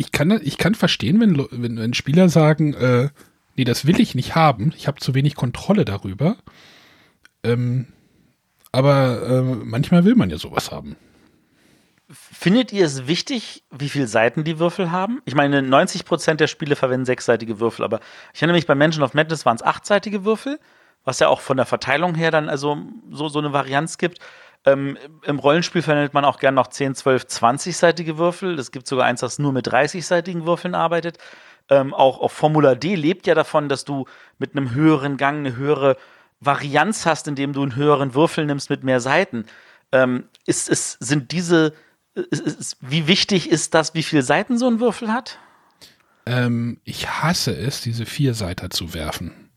[0.00, 3.10] Ich kann, ich kann verstehen, wenn, wenn, wenn Spieler sagen, äh,
[3.56, 6.38] nee, das will ich nicht haben, ich habe zu wenig Kontrolle darüber.
[7.42, 7.86] Ähm,
[8.72, 10.96] aber äh, manchmal will man ja sowas haben.
[12.08, 15.20] Findet ihr es wichtig, wie viele Seiten die Würfel haben?
[15.26, 18.00] Ich meine, 90% der Spiele verwenden sechsseitige Würfel, aber
[18.32, 20.58] ich erinnere mich, bei Mansion of Madness waren es achtseitige Würfel,
[21.04, 22.78] was ja auch von der Verteilung her dann also
[23.10, 24.18] so, so eine Varianz gibt.
[24.66, 28.58] Ähm, Im Rollenspiel verwendet man auch gern noch 10, 12, 20-seitige Würfel.
[28.58, 31.18] Es gibt sogar eins, das nur mit 30-seitigen Würfeln arbeitet.
[31.70, 34.06] Ähm, auch, auch Formula D lebt ja davon, dass du
[34.38, 35.96] mit einem höheren Gang eine höhere
[36.40, 39.46] Varianz hast, indem du einen höheren Würfel nimmst mit mehr Seiten.
[39.92, 41.72] Ähm, ist, ist, sind diese,
[42.14, 45.38] ist, ist, wie wichtig ist das, wie viele Seiten so ein Würfel hat?
[46.26, 49.50] Ähm, ich hasse es, diese Vierseiter zu werfen.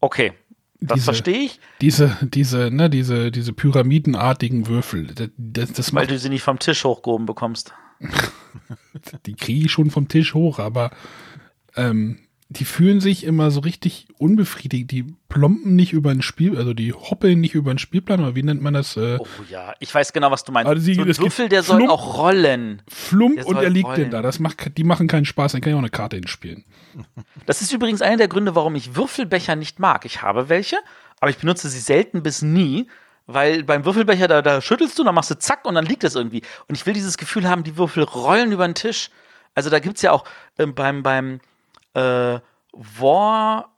[0.00, 0.32] Okay,
[0.80, 5.08] das Diese- verstehe ich, Diese, diese, ne, diese, diese pyramidenartigen Würfel.
[5.36, 7.72] Das, das, weil du sie nicht vom Tisch hochgehoben bekommst.
[9.26, 10.90] die kriege ich schon vom Tisch hoch, aber
[11.76, 14.90] ähm, die fühlen sich immer so richtig unbefriedigt.
[14.92, 18.42] Die plompen nicht über ein Spiel, also die hoppeln nicht über den Spielplan, oder wie
[18.44, 18.96] nennt man das?
[18.96, 20.68] Äh, Oh ja, ich weiß genau, was du meinst.
[20.68, 22.82] Also sie- so ein Würfel, der soll Flump- auch rollen.
[22.88, 23.96] Flump und soll er liegt rollen.
[24.02, 24.22] denn da.
[24.22, 26.64] Das macht, die machen keinen Spaß, dann kann ich auch eine Karte hinspielen.
[27.46, 30.04] Das ist übrigens einer der Gründe, warum ich Würfelbecher nicht mag.
[30.04, 30.76] Ich habe welche,
[31.20, 32.86] aber ich benutze sie selten bis nie,
[33.26, 36.14] weil beim Würfelbecher, da, da schüttelst du, dann machst du zack und dann liegt es
[36.14, 36.42] irgendwie.
[36.68, 39.10] Und ich will dieses Gefühl haben, die Würfel rollen über den Tisch.
[39.54, 40.24] Also da gibt es ja auch
[40.58, 41.40] ähm, beim, beim
[41.96, 42.40] äh,
[42.72, 43.68] Warham,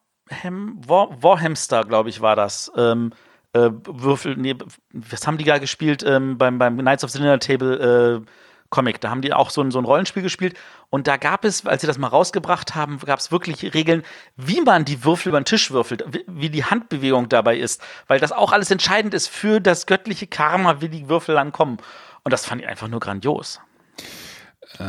[0.87, 2.73] War, Warhamster, glaube ich, war das.
[2.77, 3.13] Ähm,
[3.53, 4.55] äh, Würfel, nee,
[4.93, 8.31] was haben die da gespielt ähm, beim, beim Knights of the Dinner Table äh,
[8.71, 9.01] Comic?
[9.01, 10.55] Da haben die auch so ein, so ein Rollenspiel gespielt
[10.91, 14.03] und da gab es, als sie das mal rausgebracht haben, gab es wirklich Regeln,
[14.37, 18.33] wie man die Würfel über den Tisch würfelt, wie, die Handbewegung dabei ist, weil das
[18.33, 21.79] auch alles entscheidend ist für das göttliche Karma, wie die Würfel dann kommen.
[22.25, 23.61] Und das fand ich einfach nur grandios.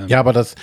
[0.07, 0.55] Ja, aber das,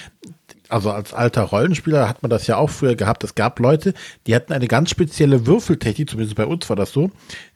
[0.68, 3.24] also als alter Rollenspieler hat man das ja auch früher gehabt.
[3.24, 3.94] Es gab Leute,
[4.26, 7.10] die hatten eine ganz spezielle Würfeltechnik, zumindest bei uns war das so.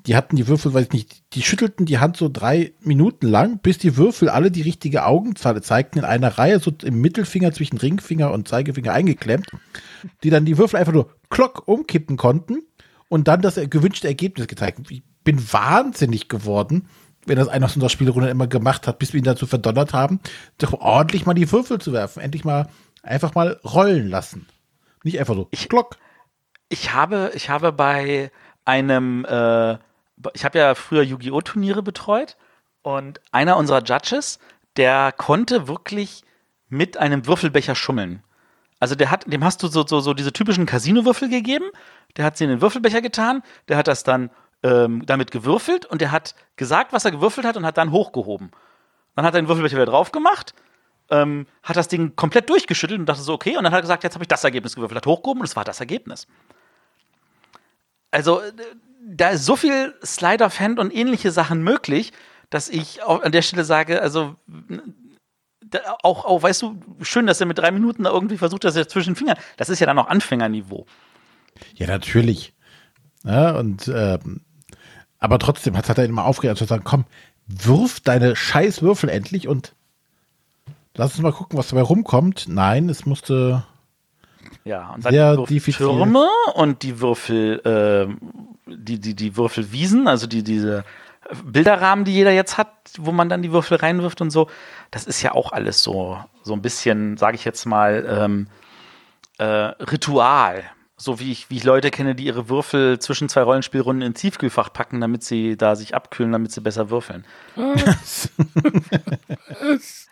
[0.07, 3.59] Die hatten die Würfel, weiß ich nicht, die schüttelten die Hand so drei Minuten lang,
[3.59, 7.79] bis die Würfel alle die richtige Augenzahl zeigten, in einer Reihe, so im Mittelfinger zwischen
[7.79, 9.47] Ringfinger und Zeigefinger eingeklemmt,
[10.23, 12.63] die dann die Würfel einfach nur klock umkippen konnten
[13.09, 14.91] und dann das gewünschte Ergebnis gezeigt.
[14.91, 16.89] Ich bin wahnsinnig geworden,
[17.27, 20.21] wenn das einer aus unserer Spielrunde immer gemacht hat, bis wir ihn dazu verdonnert haben,
[20.59, 22.21] doch ordentlich mal die Würfel zu werfen.
[22.21, 22.69] Endlich mal
[23.03, 24.47] einfach mal rollen lassen.
[25.03, 25.49] Nicht einfach so.
[25.51, 25.97] Ich- Glock.
[26.69, 28.31] Ich habe, ich habe bei
[28.65, 29.73] einem, äh,
[30.35, 31.41] ich habe ja früher Yu-Gi-Oh!
[31.41, 32.37] Turniere betreut
[32.83, 34.39] und einer unserer Judges,
[34.77, 36.23] der konnte wirklich
[36.69, 38.23] mit einem Würfelbecher schummeln.
[38.79, 41.67] Also der hat, dem hast du so, so, so diese typischen Casino-Würfel gegeben,
[42.17, 44.31] der hat sie in den Würfelbecher getan, der hat das dann
[44.63, 48.51] ähm, damit gewürfelt und der hat gesagt, was er gewürfelt hat und hat dann hochgehoben.
[49.17, 50.55] Dann hat er den Würfelbecher wieder drauf gemacht,
[51.11, 54.05] ähm, hat das Ding komplett durchgeschüttelt und dachte so, okay, und dann hat er gesagt,
[54.05, 56.27] jetzt habe ich das Ergebnis gewürfelt, hat hochgehoben und es war das Ergebnis.
[58.11, 58.53] Also, äh,
[59.03, 62.13] da ist so viel Slide of Hand und ähnliche Sachen möglich,
[62.51, 64.37] dass ich an der Stelle sage, also
[66.03, 68.89] auch, auch, weißt du, schön, dass er mit drei Minuten da irgendwie versucht, dass er
[68.89, 69.39] zwischen den Fingern.
[69.57, 70.87] Das ist ja dann auch Anfängerniveau.
[71.77, 72.55] Ja, natürlich.
[73.25, 74.43] Ja, und ähm,
[75.19, 77.05] aber trotzdem hat, er immer aufgeregt, zu sagen, komm,
[77.47, 79.75] wirf deine scheiß Würfel endlich und
[81.01, 82.45] lass uns mal gucken, was dabei rumkommt.
[82.49, 83.65] Nein, es musste.
[84.65, 85.87] Ja, und dann Sehr die diffizil.
[85.87, 88.19] Würfeltürme und die Würfel, ähm,
[88.67, 90.85] die, die, die Würfelwiesen, also die, diese
[91.45, 92.69] Bilderrahmen, die jeder jetzt hat,
[92.99, 94.49] wo man dann die Würfel reinwirft und so.
[94.91, 98.49] Das ist ja auch alles so, so ein bisschen, sage ich jetzt mal, ähm,
[99.39, 100.65] äh, Ritual.
[100.99, 104.71] So wie ich, wie ich Leute kenne, die ihre Würfel zwischen zwei Rollenspielrunden ins Tiefkühlfach
[104.71, 107.25] packen, damit sie da sich abkühlen, damit sie besser würfeln.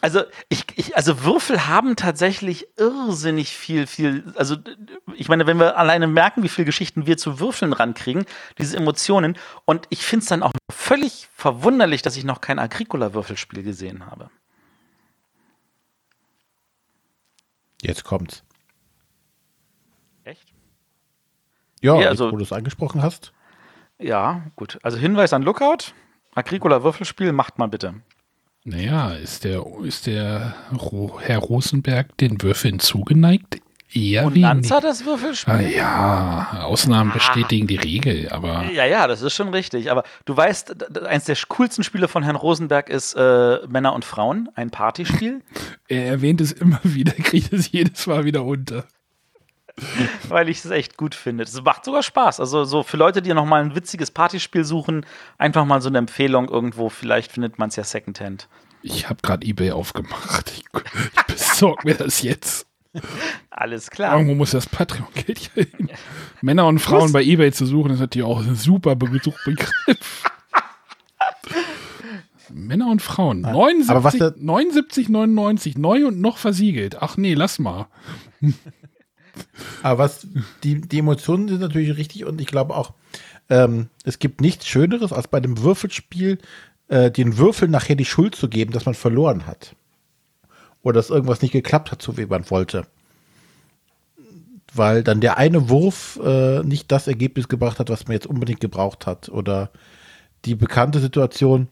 [0.00, 4.56] Also, ich, ich, also Würfel haben tatsächlich irrsinnig viel, viel, also
[5.14, 8.24] ich meine, wenn wir alleine merken, wie viele Geschichten wir zu Würfeln rankriegen,
[8.58, 13.62] diese Emotionen, und ich finde es dann auch völlig verwunderlich, dass ich noch kein Agricola-Würfelspiel
[13.62, 14.30] gesehen habe.
[17.82, 18.42] Jetzt kommt's.
[20.24, 20.48] Echt?
[21.80, 23.32] Ja, Ja, jetzt, also- wo du es angesprochen hast.
[23.98, 24.78] Ja, gut.
[24.82, 25.92] Also Hinweis an Lookout.
[26.34, 27.94] Agricola-Würfelspiel macht mal bitte.
[28.68, 30.54] Naja, ist der, ist der
[31.20, 33.60] Herr Rosenberg den Würfeln zugeneigt?
[33.94, 34.36] Eher Und.
[34.36, 35.54] Lanza das Würfelspiel?
[35.54, 39.90] Ah, ja, Ausnahmen bestätigen die Regel, aber Ja, ja, das ist schon richtig.
[39.90, 44.50] Aber du weißt, eins der coolsten Spiele von Herrn Rosenberg ist äh, Männer und Frauen,
[44.54, 45.40] ein Partyspiel,
[45.88, 48.84] er erwähnt es immer wieder, kriegt es jedes Mal wieder unter.
[50.28, 51.44] weil ich es echt gut finde.
[51.44, 52.40] Es macht sogar Spaß.
[52.40, 55.04] Also so für Leute, die noch mal ein witziges Partyspiel suchen,
[55.38, 56.88] einfach mal so eine Empfehlung irgendwo.
[56.88, 58.48] Vielleicht findet man es ja Secondhand.
[58.82, 60.52] Ich habe gerade eBay aufgemacht.
[60.52, 60.64] Ich,
[61.16, 62.66] ich besorge mir das jetzt.
[63.50, 64.14] Alles klar.
[64.14, 65.90] Irgendwo muss das Patreon-Geld ja hin.
[66.40, 70.22] Männer und Frauen bei eBay zu suchen, ist natürlich auch ein super Be- Suchbegriff.
[72.50, 73.42] Männer und Frauen.
[73.42, 77.02] 79, aber was der- 79, 99, neu und noch versiegelt.
[77.02, 77.88] Ach nee, lass mal.
[79.82, 80.26] Aber was,
[80.64, 82.92] die, die Emotionen sind natürlich richtig und ich glaube auch,
[83.50, 86.38] ähm, es gibt nichts Schöneres, als bei dem Würfelspiel
[86.88, 89.74] äh, den Würfel nachher die Schuld zu geben, dass man verloren hat.
[90.82, 92.86] Oder dass irgendwas nicht geklappt hat, so wie man wollte.
[94.74, 98.60] Weil dann der eine Wurf äh, nicht das Ergebnis gebracht hat, was man jetzt unbedingt
[98.60, 99.28] gebraucht hat.
[99.28, 99.70] Oder
[100.44, 101.68] die bekannte Situation,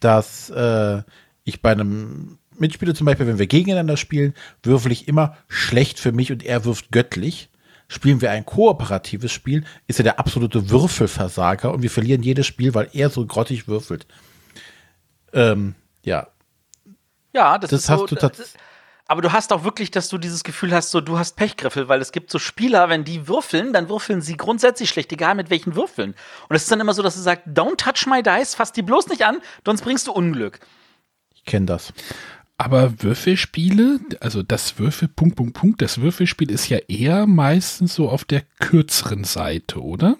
[0.00, 1.02] dass äh,
[1.44, 6.12] ich bei einem Mitspieler zum Beispiel, wenn wir gegeneinander spielen, würfel ich immer schlecht für
[6.12, 7.50] mich und er wirft göttlich.
[7.88, 12.74] Spielen wir ein kooperatives Spiel, ist er der absolute Würfelversager und wir verlieren jedes Spiel,
[12.74, 14.06] weil er so grottig würfelt.
[15.32, 15.74] Ähm,
[16.04, 16.28] ja,
[17.32, 18.54] Ja, das, das ist hast so, du tats-
[19.06, 22.00] Aber du hast auch wirklich, dass du dieses Gefühl hast, so du hast Pechgriffel, weil
[22.00, 25.76] es gibt so Spieler, wenn die würfeln, dann würfeln sie grundsätzlich schlecht, egal mit welchen
[25.76, 26.16] Würfeln.
[26.48, 28.82] Und es ist dann immer so, dass du sagst, don't touch my dice, fass die
[28.82, 30.58] bloß nicht an, sonst bringst du Unglück.
[31.34, 31.92] ich kenne das.
[32.58, 38.08] Aber Würfelspiele, also das Würfel, Punkt, Punkt, Punkt, das Würfelspiel ist ja eher meistens so
[38.08, 40.16] auf der kürzeren Seite, oder?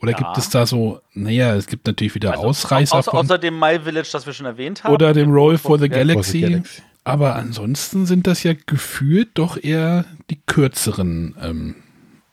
[0.00, 3.58] Oder gibt es da so, naja, es gibt natürlich wieder Ausreißer Außer, von, außer dem
[3.58, 4.94] My Village, das wir schon erwähnt haben.
[4.94, 6.62] oder dem Roll for the For the Galaxy.
[7.04, 11.76] Aber ansonsten sind das ja gefühlt doch eher die kürzeren ähm,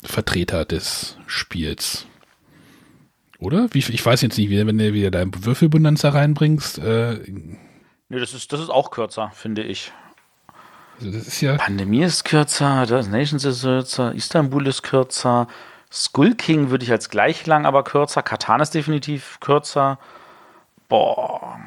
[0.02, 2.06] Vertreter des Spiels.
[3.40, 3.68] Oder?
[3.74, 6.80] Wie, ich weiß jetzt nicht, wenn du wieder deinen Würfelbonanza reinbringst.
[6.80, 7.20] Äh,
[8.10, 9.92] Nee, das ist, das ist auch kürzer, finde ich.
[10.98, 11.58] also das ist ja.
[11.58, 15.48] Pandemie ist kürzer, das Nations ist kürzer, Istanbul ist kürzer,
[15.92, 20.00] Skull King würde ich als gleich lang, aber kürzer, Katan ist definitiv kürzer.
[20.90, 21.60] Boah,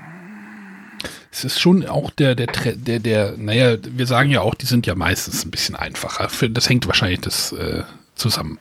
[1.30, 4.86] Es ist schon auch der, der, der, der, naja, wir sagen ja auch, die sind
[4.86, 6.28] ja meistens ein bisschen einfacher.
[6.48, 7.82] Das hängt wahrscheinlich das äh,
[8.14, 8.58] zusammen.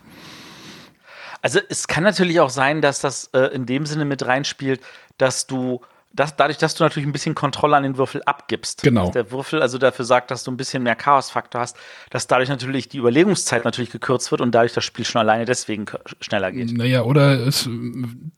[1.42, 4.82] Also es kann natürlich auch sein, dass das äh, in dem Sinne mit reinspielt,
[5.18, 5.82] dass du
[6.12, 9.06] dass dadurch, dass du natürlich ein bisschen Kontrolle an den Würfel abgibst, Genau.
[9.06, 11.78] dass der Würfel also dafür sagt, dass du ein bisschen mehr Chaosfaktor hast,
[12.10, 15.86] dass dadurch natürlich die Überlegungszeit natürlich gekürzt wird und dadurch das Spiel schon alleine deswegen
[16.20, 16.76] schneller geht.
[16.76, 17.70] Naja, oder es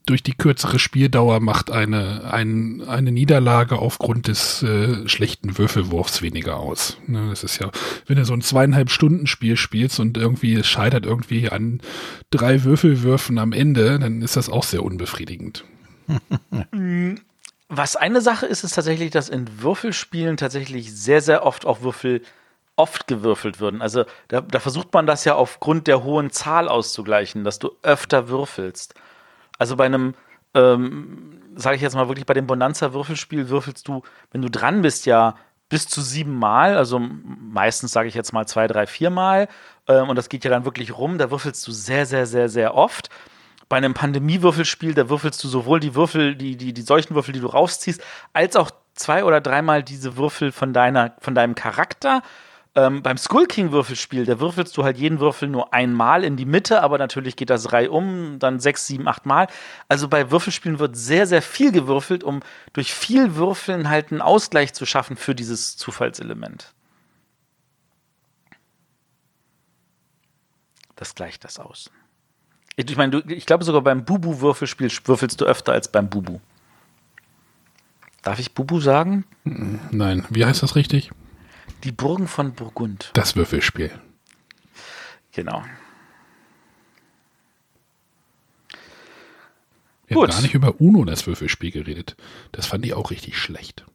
[0.06, 6.58] durch die kürzere Spieldauer macht eine, ein, eine Niederlage aufgrund des äh, schlechten Würfelwurfs weniger
[6.58, 6.98] aus.
[7.08, 7.72] Ne, das ist ja,
[8.06, 11.82] wenn du so ein zweieinhalb Stunden Spiel spielst und irgendwie es scheitert irgendwie an
[12.32, 15.64] drei Würfelwürfen am Ende, dann ist das auch sehr unbefriedigend.
[17.74, 22.22] Was eine Sache ist, ist tatsächlich, dass in Würfelspielen tatsächlich sehr, sehr oft auch Würfel
[22.76, 23.82] oft gewürfelt würden.
[23.82, 28.28] Also da, da versucht man das ja aufgrund der hohen Zahl auszugleichen, dass du öfter
[28.28, 28.94] würfelst.
[29.58, 30.16] Also bei einem,
[30.54, 34.02] ähm, sage ich jetzt mal wirklich, bei dem Bonanza-Würfelspiel würfelst du,
[34.34, 35.36] wenn du dran bist, ja
[35.70, 39.48] bis zu sieben Mal, also meistens sage ich jetzt mal zwei, drei, vier Mal.
[39.88, 41.18] Ähm, und das geht ja dann wirklich rum.
[41.18, 43.10] Da würfelst du sehr, sehr, sehr, sehr oft
[43.72, 47.40] bei einem Pandemie-Würfelspiel, da würfelst du sowohl die Würfel, die, die, die solchen Würfel, die
[47.40, 48.04] du rausziehst,
[48.34, 52.22] als auch zwei oder dreimal diese Würfel von, deiner, von deinem Charakter.
[52.76, 56.84] Ähm, beim Skull King-Würfelspiel, da würfelst du halt jeden Würfel nur einmal in die Mitte,
[56.84, 59.48] aber natürlich geht das Reihe um, dann sechs, sieben, acht Mal.
[59.88, 62.42] Also bei Würfelspielen wird sehr, sehr viel gewürfelt, um
[62.74, 66.74] durch viel Würfeln halt einen Ausgleich zu schaffen für dieses Zufallselement.
[70.98, 71.90] Das gleicht das aus.
[72.90, 76.40] Ich meine, du, ich glaube sogar beim Bubu-Würfelspiel würfelst du öfter als beim Bubu.
[78.24, 79.26] Darf ich Bubu sagen?
[79.44, 81.12] Nein, wie heißt das richtig?
[81.84, 83.10] Die Burgen von Burgund.
[83.14, 83.92] Das Würfelspiel.
[85.32, 85.64] Genau.
[90.08, 90.28] Wir Gut.
[90.30, 92.16] haben gar nicht über Uno, das Würfelspiel, geredet.
[92.52, 93.86] Das fand ich auch richtig schlecht.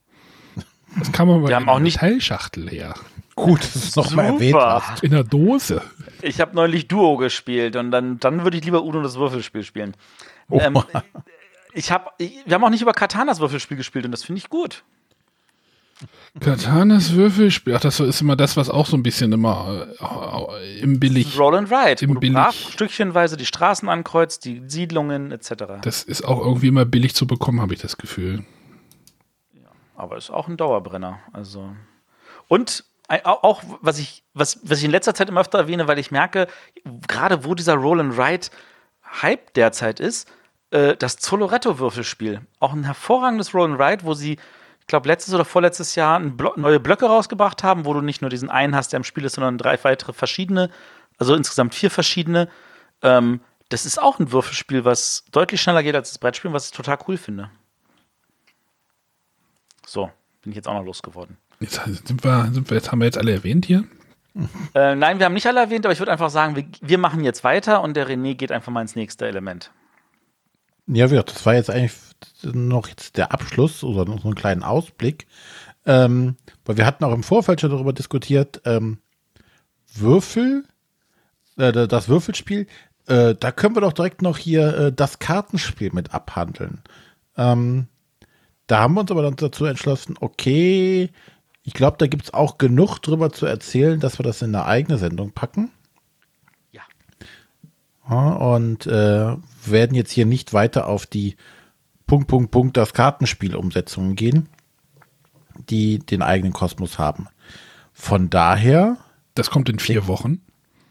[0.99, 2.95] Das kam aber Wir haben in auch der nicht- Metallschachtel her.
[3.35, 5.03] Gut, dass du es nochmal erwähnt hast.
[5.05, 5.83] In der Dose.
[6.27, 9.95] Ich habe neulich Duo gespielt und dann, dann würde ich lieber Uno das Würfelspiel spielen.
[10.49, 10.79] Oh, Ähm,
[11.73, 14.49] ich hab, ich, wir haben auch nicht über Katanas Würfelspiel gespielt und das finde ich
[14.49, 14.83] gut.
[16.41, 17.75] Katanas Würfelspiel.
[17.75, 19.87] Ach, das ist immer das, was auch so ein bisschen immer
[20.61, 21.39] äh, im Billig.
[21.39, 25.55] Roll and Ride, Im wo du Billig- brav stückchenweise die Straßen ankreuzt, die Siedlungen etc.
[25.81, 28.45] Das ist auch irgendwie immer billig zu bekommen, habe ich das Gefühl.
[29.97, 31.21] Aber ist auch ein Dauerbrenner.
[31.33, 31.71] Also.
[32.49, 36.11] Und auch, was ich, was, was ich in letzter Zeit immer öfter erwähne, weil ich
[36.11, 36.49] merke,
[37.07, 38.51] gerade wo dieser Roll and
[39.23, 40.29] Hype derzeit ist,
[40.71, 42.41] äh, das Zoloretto-Würfelspiel.
[42.59, 46.81] Auch ein hervorragendes Roll and wo sie, ich glaube, letztes oder vorletztes Jahr Blo neue
[46.81, 49.59] Blöcke rausgebracht haben, wo du nicht nur diesen einen hast, der im Spiel ist, sondern
[49.59, 50.71] drei weitere verschiedene,
[51.19, 52.49] also insgesamt vier verschiedene.
[53.03, 56.73] Ähm, das ist auch ein Würfelspiel, was deutlich schneller geht als das Brettspiel, was ich
[56.73, 57.51] total cool finde.
[59.85, 60.11] So,
[60.43, 61.37] bin ich jetzt auch noch losgeworden.
[61.61, 63.85] Jetzt, sind wir, sind wir, jetzt haben wir jetzt alle erwähnt hier.
[64.75, 67.25] Äh, nein, wir haben nicht alle erwähnt, aber ich würde einfach sagen, wir, wir, machen
[67.25, 69.71] jetzt weiter und der René geht einfach mal ins nächste Element.
[70.87, 71.95] Ja, das war jetzt eigentlich
[72.43, 75.27] noch jetzt der Abschluss oder noch so einen kleinen Ausblick.
[75.87, 78.99] Ähm, weil wir hatten auch im Vorfeld schon darüber diskutiert, ähm,
[79.95, 80.65] Würfel,
[81.57, 82.67] äh, das Würfelspiel,
[83.07, 86.83] äh, da können wir doch direkt noch hier äh, das Kartenspiel mit abhandeln.
[87.37, 87.87] Ähm,
[88.67, 91.11] da haben wir uns aber dann dazu entschlossen, okay,
[91.67, 94.67] ich glaube, da gibt es auch genug drüber zu erzählen, dass wir das in eine
[94.67, 95.73] eigene Sendung packen.
[96.71, 96.83] Ja.
[98.09, 101.37] ja und äh, werden jetzt hier nicht weiter auf die
[102.07, 104.49] Punkt, Punkt, Punkt, das Kartenspiel-Umsetzungen gehen,
[105.69, 107.27] die den eigenen Kosmos haben.
[107.93, 108.99] Von daher.
[109.35, 110.41] Das kommt in vier Wochen.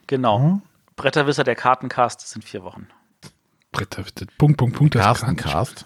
[0.08, 0.40] Genau.
[0.40, 0.62] Mhm.
[0.98, 2.88] Bretterwisser der Kartencast ist in vier Wochen.
[3.72, 4.26] Bretterwisser.
[4.38, 4.94] Punkt, Punkt, Punkt.
[4.96, 5.86] Carstencast.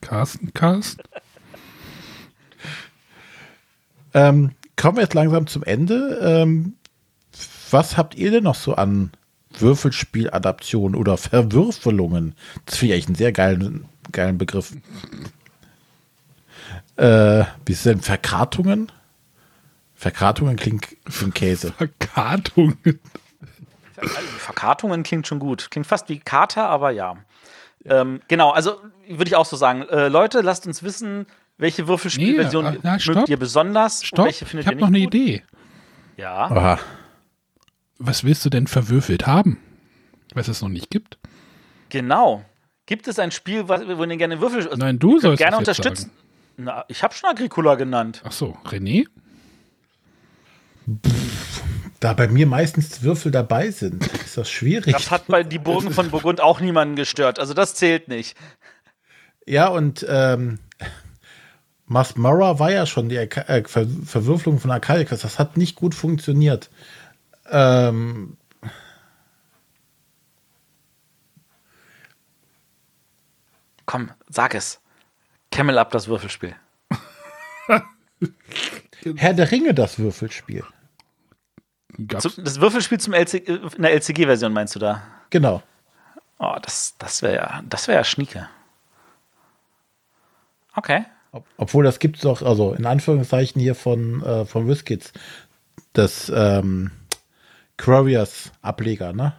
[0.00, 0.98] Carstencast.
[4.14, 6.18] Ähm, kommen wir jetzt langsam zum Ende.
[6.22, 6.74] Ähm,
[7.70, 9.12] was habt ihr denn noch so an
[9.58, 12.34] Würfelspieladaptionen oder Verwürfelungen?
[12.66, 14.72] Das finde ich eigentlich einen sehr geilen, geilen Begriff.
[16.96, 18.00] Äh, wie ist es denn?
[18.00, 18.90] Verkartungen?
[19.94, 21.72] Verkartungen klingt für Käse.
[21.72, 22.78] Verkartungen.
[24.38, 25.70] Verkartungen klingt schon gut.
[25.70, 27.16] Klingt fast wie Kater, aber ja.
[27.84, 29.82] Ähm, genau, also würde ich auch so sagen.
[29.82, 31.26] Äh, Leute, lasst uns wissen,
[31.60, 34.04] welche Würfelspielversion nee, äh, mögt ihr besonders?
[34.04, 35.14] Stopp, welche findet ich habe noch eine gut?
[35.14, 35.42] Idee.
[36.16, 36.50] Ja.
[36.50, 36.78] Aha.
[37.98, 39.58] Was willst du denn verwürfelt haben,
[40.34, 41.18] was es noch nicht gibt?
[41.90, 42.44] Genau.
[42.86, 46.10] Gibt es ein Spiel, wo ihr gerne Würfel also Nein, du sollst gerne unterstützen?
[46.56, 48.22] Na, ich habe schon Agricola genannt.
[48.24, 49.06] Ach so, René?
[52.00, 54.92] Da bei mir meistens Würfel dabei sind, ist das schwierig.
[54.92, 57.38] Das hat bei die Burgen von Burgund auch niemanden gestört.
[57.38, 58.36] Also das zählt nicht.
[59.46, 60.58] Ja, und ähm,
[61.90, 65.22] Masmara war ja schon die äh, Ver Verwürfelung von Arcaicus.
[65.22, 66.70] Das hat nicht gut funktioniert.
[67.50, 68.36] Ähm,
[73.86, 74.80] Komm, sag es.
[75.50, 76.54] Camel Up das Würfelspiel.
[79.16, 80.62] Herr der Ringe das Würfelspiel.
[82.20, 85.02] Zum, das Würfelspiel zum LC, in der LCG-Version meinst du da?
[85.30, 85.60] Genau.
[86.38, 88.48] Oh, das, das wäre ja, das wäre ja Schnieke.
[90.76, 91.04] Okay.
[91.32, 95.12] Ob, obwohl das gibt es doch, also in Anführungszeichen hier von, äh, von WizKids,
[95.92, 96.90] das ähm,
[97.76, 99.34] Quarius-Ableger, ne?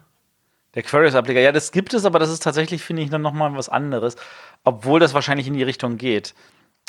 [0.74, 3.68] Der Quarius-Ableger, ja, das gibt es, aber das ist tatsächlich, finde ich, dann nochmal was
[3.68, 4.16] anderes,
[4.64, 6.34] obwohl das wahrscheinlich in die Richtung geht.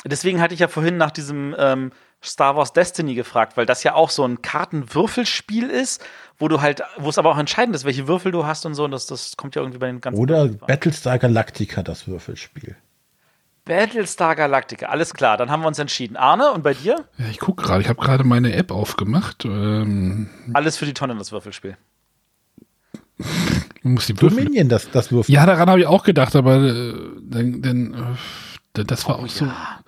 [0.06, 3.94] Deswegen hatte ich ja vorhin nach diesem ähm, Star Wars Destiny gefragt, weil das ja
[3.94, 6.02] auch so ein Kartenwürfelspiel ist,
[6.38, 8.84] wo du halt, wo es aber auch entscheidend ist, welche Würfel du hast und so,
[8.84, 10.20] und das, das kommt ja irgendwie bei den ganzen.
[10.20, 12.76] Oder Battlestar Galactica, das Würfelspiel.
[13.64, 16.16] Battlestar Galactica, alles klar, dann haben wir uns entschieden.
[16.16, 17.04] Arne, und bei dir?
[17.16, 19.44] Ja, ich gucke gerade, ich habe gerade meine App aufgemacht.
[19.44, 21.76] Ähm alles für die Tonne, das Würfelspiel.
[23.82, 24.38] Muss die Würfel.
[24.38, 25.34] Dominion, das, das Würfel.
[25.34, 27.94] Ja, daran habe ich auch gedacht, aber äh, denn, denn,
[28.74, 29.46] äh, das war oh, auch so.
[29.46, 29.80] Ja.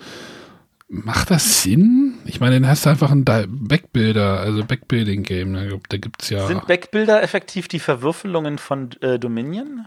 [0.89, 2.19] Macht das Sinn?
[2.24, 5.53] Ich meine, dann hast du einfach ein Backbuilder, also Backbuilding-Game.
[5.53, 6.47] Da, da gibt es ja.
[6.47, 9.86] Sind Backbuilder effektiv die Verwürfelungen von äh, Dominion?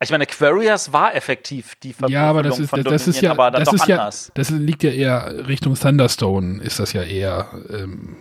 [0.00, 3.32] Ich meine, Aquarius war effektiv die Verwürfelung ja, aber das ist, von das, ist ja,
[3.32, 4.26] aber dann das doch ist anders.
[4.28, 8.16] Ja, das liegt ja eher Richtung Thunderstone, ist das ja eher ähm,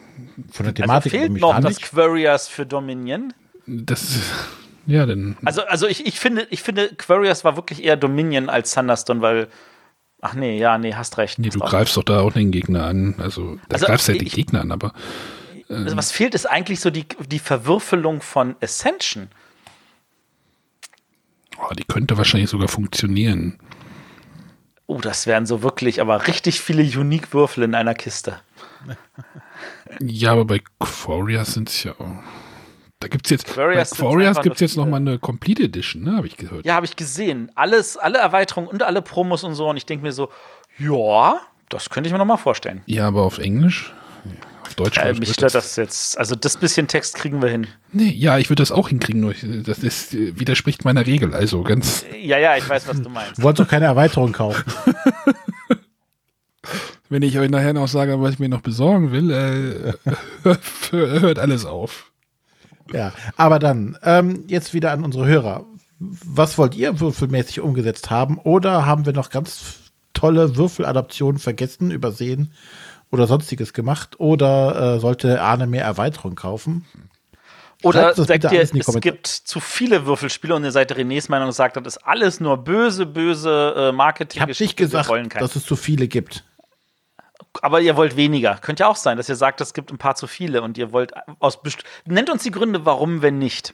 [0.51, 1.13] von der Thematik.
[1.13, 3.33] Also fehlt noch das Quarius für Dominion.
[3.67, 4.19] Das
[4.87, 5.37] ja, denn.
[5.45, 9.47] Also, also ich, ich finde, ich finde, Quarius war wirklich eher Dominion als Thunderstone, weil
[10.19, 11.37] Ach nee, ja, nee, hast recht.
[11.37, 13.15] Nee, du greifst doch da auch den Gegner an.
[13.19, 14.93] Also, da also, greifst ja den Gegner an, aber.
[15.69, 19.29] Ähm, also was fehlt, ist eigentlich so die, die Verwürfelung von Ascension.
[21.59, 23.59] Oh, die könnte wahrscheinlich sogar funktionieren.
[24.85, 28.39] Oh, das wären so wirklich, aber richtig viele Unique-Würfel in einer Kiste.
[30.01, 32.23] Ja, aber bei Quarias sind es ja auch.
[32.99, 36.17] Da gibt es jetzt, Quarias bei Quarias gibt es jetzt nochmal eine Complete Edition, ne,
[36.17, 36.65] habe ich gehört.
[36.65, 37.51] Ja, habe ich gesehen.
[37.55, 39.69] Alles, alle Erweiterungen und alle Promos und so.
[39.69, 40.29] Und ich denke mir so,
[40.77, 41.39] ja,
[41.69, 42.81] das könnte ich mir nochmal vorstellen.
[42.85, 43.93] Ja, aber auf Englisch?
[44.67, 44.97] Auf Deutsch?
[44.97, 46.17] Äh, mich stört das jetzt.
[46.17, 47.67] Also das bisschen Text kriegen wir hin.
[47.93, 49.33] Nee, ja, ich würde das auch hinkriegen, nur
[49.63, 51.33] das ist, widerspricht meiner Regel.
[51.33, 52.05] Also ganz.
[52.21, 53.37] Ja, ja, ich weiß, was du meinst.
[53.37, 54.63] Du wolltest doch keine Erweiterung kaufen.
[57.09, 59.93] Wenn ich euch nachher noch sage, was ich mir noch besorgen will, äh,
[60.91, 62.11] hört alles auf.
[62.91, 65.65] Ja, aber dann, ähm, jetzt wieder an unsere Hörer.
[65.99, 68.37] Was wollt ihr würfelmäßig umgesetzt haben?
[68.37, 69.77] Oder haben wir noch ganz
[70.13, 72.51] tolle Würfeladaptionen vergessen, übersehen
[73.11, 74.19] oder sonstiges gemacht?
[74.19, 76.85] Oder äh, sollte Arne mehr Erweiterung kaufen?
[77.83, 78.71] Oder sagt ihr, es
[79.01, 82.57] gibt zu viele Würfelspiele und ihr seid Renés Meinung und sagt, das ist alles nur
[82.57, 84.37] böse, böse äh, Marketing.
[84.37, 85.09] Ich habe nicht gesagt,
[85.39, 86.43] dass es zu viele gibt.
[87.61, 88.55] Aber ihr wollt weniger.
[88.55, 90.91] Könnte ja auch sein, dass ihr sagt, es gibt ein paar zu viele und ihr
[90.91, 91.59] wollt aus
[92.05, 93.73] Nennt uns die Gründe, warum, wenn nicht.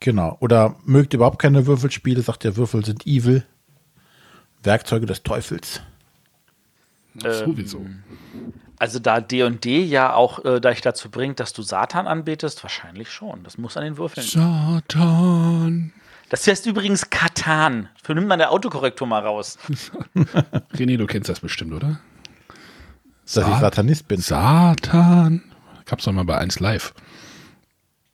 [0.00, 0.36] Genau.
[0.40, 3.44] Oder mögt überhaupt keine Würfelspiele, sagt ihr, Würfel sind evil.
[4.62, 5.82] Werkzeuge des Teufels.
[7.22, 7.86] Ähm, Sowieso.
[8.78, 13.44] Also da D&D ja auch äh, dich dazu bringt, dass du Satan anbetest, wahrscheinlich schon.
[13.44, 14.26] Das muss an den Würfeln.
[14.26, 15.92] Satan.
[16.28, 17.88] Das heißt übrigens Katan.
[18.02, 19.58] Für nimmt man der Autokorrektur mal raus.
[20.74, 22.00] René, du kennst das bestimmt, oder?
[23.22, 24.20] Dass ich Satanist bin.
[24.20, 25.42] Satan.
[25.86, 26.94] Gab's doch mal bei 1 Live.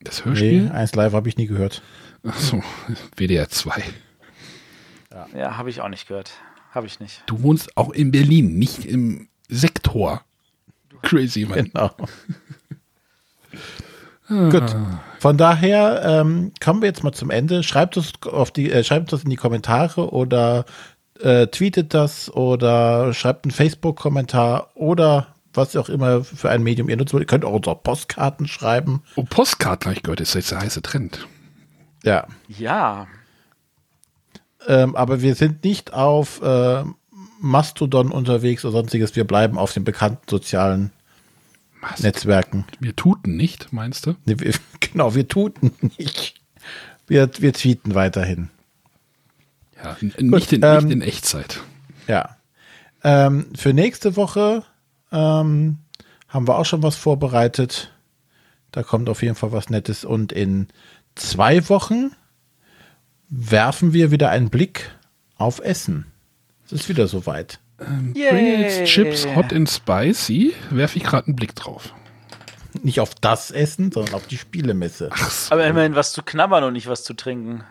[0.01, 0.65] Das Hörspiel?
[0.65, 1.83] Nee, 1 Live habe ich nie gehört.
[2.23, 2.63] Achso,
[3.17, 3.83] WDR 2.
[5.13, 6.33] Ja, ja habe ich auch nicht gehört.
[6.71, 7.23] Habe ich nicht.
[7.27, 10.23] Du wohnst auch in Berlin, nicht im Sektor.
[11.03, 11.71] Crazy, Mann.
[11.73, 11.91] Genau.
[14.51, 14.77] Gut.
[15.19, 17.65] Von daher ähm, kommen wir jetzt mal zum Ende.
[17.65, 20.65] Schreibt es auf die, äh, schreibt das in die Kommentare oder
[21.21, 26.97] äh, tweetet das oder schreibt einen Facebook-Kommentar oder was auch immer für ein Medium ihr
[26.97, 27.13] nutzt.
[27.13, 29.03] Ihr könnt auch unsere Postkarten schreiben.
[29.17, 31.27] Oh, Postkarten habe ich gehört, ist jetzt der heiße Trend.
[32.05, 32.27] Ja.
[32.47, 33.09] Ja.
[34.67, 36.85] Ähm, aber wir sind nicht auf äh,
[37.41, 39.17] Mastodon unterwegs oder sonstiges.
[39.17, 40.93] Wir bleiben auf den bekannten sozialen
[41.81, 42.67] Mast Netzwerken.
[42.79, 44.15] Wir tuten nicht, meinst du?
[44.27, 46.35] Nee, wir, genau, wir tuten nicht.
[47.07, 48.51] Wir, wir tweeten weiterhin.
[49.83, 51.61] Ja, nicht, in, ähm, nicht in Echtzeit.
[52.07, 52.37] Ja.
[53.03, 54.63] Ähm, für nächste Woche
[55.11, 55.79] ähm,
[56.29, 57.93] haben wir auch schon was vorbereitet.
[58.73, 60.05] Da kommt auf jeden Fall was Nettes.
[60.05, 60.69] Und in
[61.15, 62.13] zwei Wochen
[63.31, 64.91] werfen wir wieder einen Blick
[65.37, 66.07] auf Essen.
[66.67, 67.61] Es ist wieder soweit.
[67.81, 71.95] Ähm, Pringles Chips Hot and Spicy, werfe ich gerade einen Blick drauf.
[72.83, 75.09] Nicht auf das Essen, sondern auf die Spielemesse.
[75.13, 75.53] Ach so.
[75.53, 77.65] Aber immerhin was zu knabbern und nicht was zu trinken.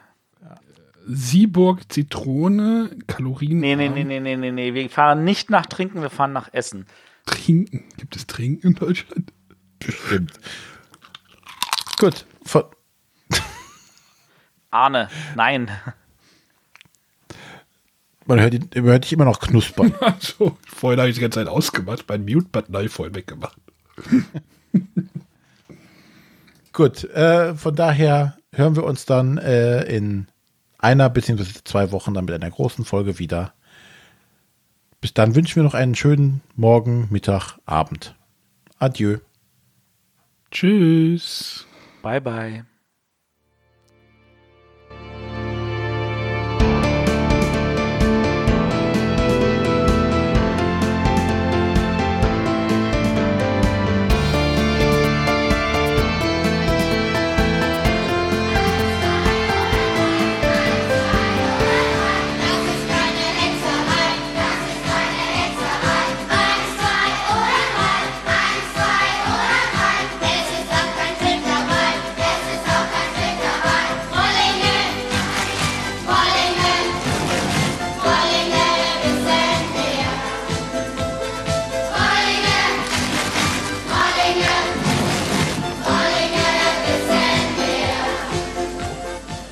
[1.06, 3.60] Sieburg Zitrone, Kalorien.
[3.60, 4.74] Nee, nee, nee, nee, nee, nee, nee.
[4.74, 6.86] Wir fahren nicht nach Trinken, wir fahren nach Essen.
[7.26, 7.86] Trinken?
[7.98, 9.34] Gibt es Trinken in Deutschland?
[9.80, 10.34] Bestimmt.
[11.98, 12.26] Gut.
[12.44, 12.66] Von
[14.72, 15.70] Arne, nein.
[18.26, 19.94] Man hört, man hört dich immer noch knuspern.
[20.20, 23.58] so, vorhin habe ich die ganze Zeit ausgemacht, mein Mute-Button habe ich vorhin weggemacht.
[26.74, 30.28] Gut, äh, von daher hören wir uns dann äh, in
[30.78, 31.44] einer bzw.
[31.64, 33.54] zwei Wochen dann mit einer großen Folge wieder.
[35.02, 38.16] Bis dann wünschen wir noch einen schönen Morgen, Mittag, Abend.
[38.78, 39.18] Adieu.
[40.52, 41.66] Tschüss.
[42.02, 42.69] Bye, bye.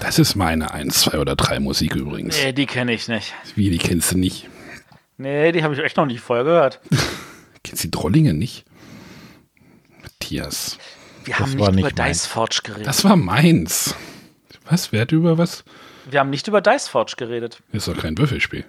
[0.08, 2.42] Das ist meine 1, 2 oder 3 Musik übrigens.
[2.42, 3.34] Nee, die kenne ich nicht.
[3.56, 4.48] Wie, die kennst du nicht?
[5.18, 6.80] Nee, die habe ich echt noch nicht vorher gehört.
[7.64, 8.64] kennst du die Drollinge nicht?
[10.02, 10.78] Matthias.
[11.26, 12.88] Wir das haben nicht, nicht über Dice Forge geredet.
[12.88, 13.96] Das war meins.
[14.70, 14.94] Was?
[14.94, 15.66] Wer hat über was?
[16.10, 17.62] Wir haben nicht über Dice Forge geredet.
[17.74, 18.64] ist doch kein Würfelspiel.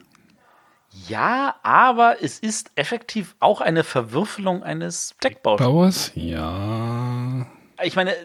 [1.06, 5.60] Ja, aber es ist effektiv auch eine Verwürfelung eines Deckbaus.
[5.60, 6.10] Bauers?
[6.16, 7.47] Ja.
[7.85, 8.16] Ich meine,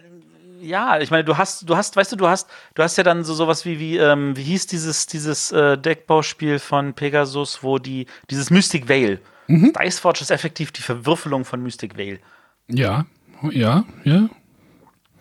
[0.63, 3.23] ja, ich meine, du hast, du hast, weißt du, du hast, du hast ja dann
[3.23, 8.07] so sowas wie, wie, ähm, wie hieß dieses, dieses äh, Deckbauspiel von Pegasus, wo die,
[8.29, 9.19] dieses Mystic Veil.
[9.47, 9.73] Mhm.
[9.73, 12.19] Diceforge ist effektiv die Verwürfelung von Mystic Veil.
[12.67, 13.05] Ja,
[13.51, 14.29] ja, ja.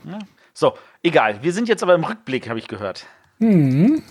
[0.04, 0.18] ja.
[0.54, 1.42] So, egal.
[1.42, 3.06] Wir sind jetzt aber im Rückblick, habe ich gehört.
[3.38, 4.02] Mhm.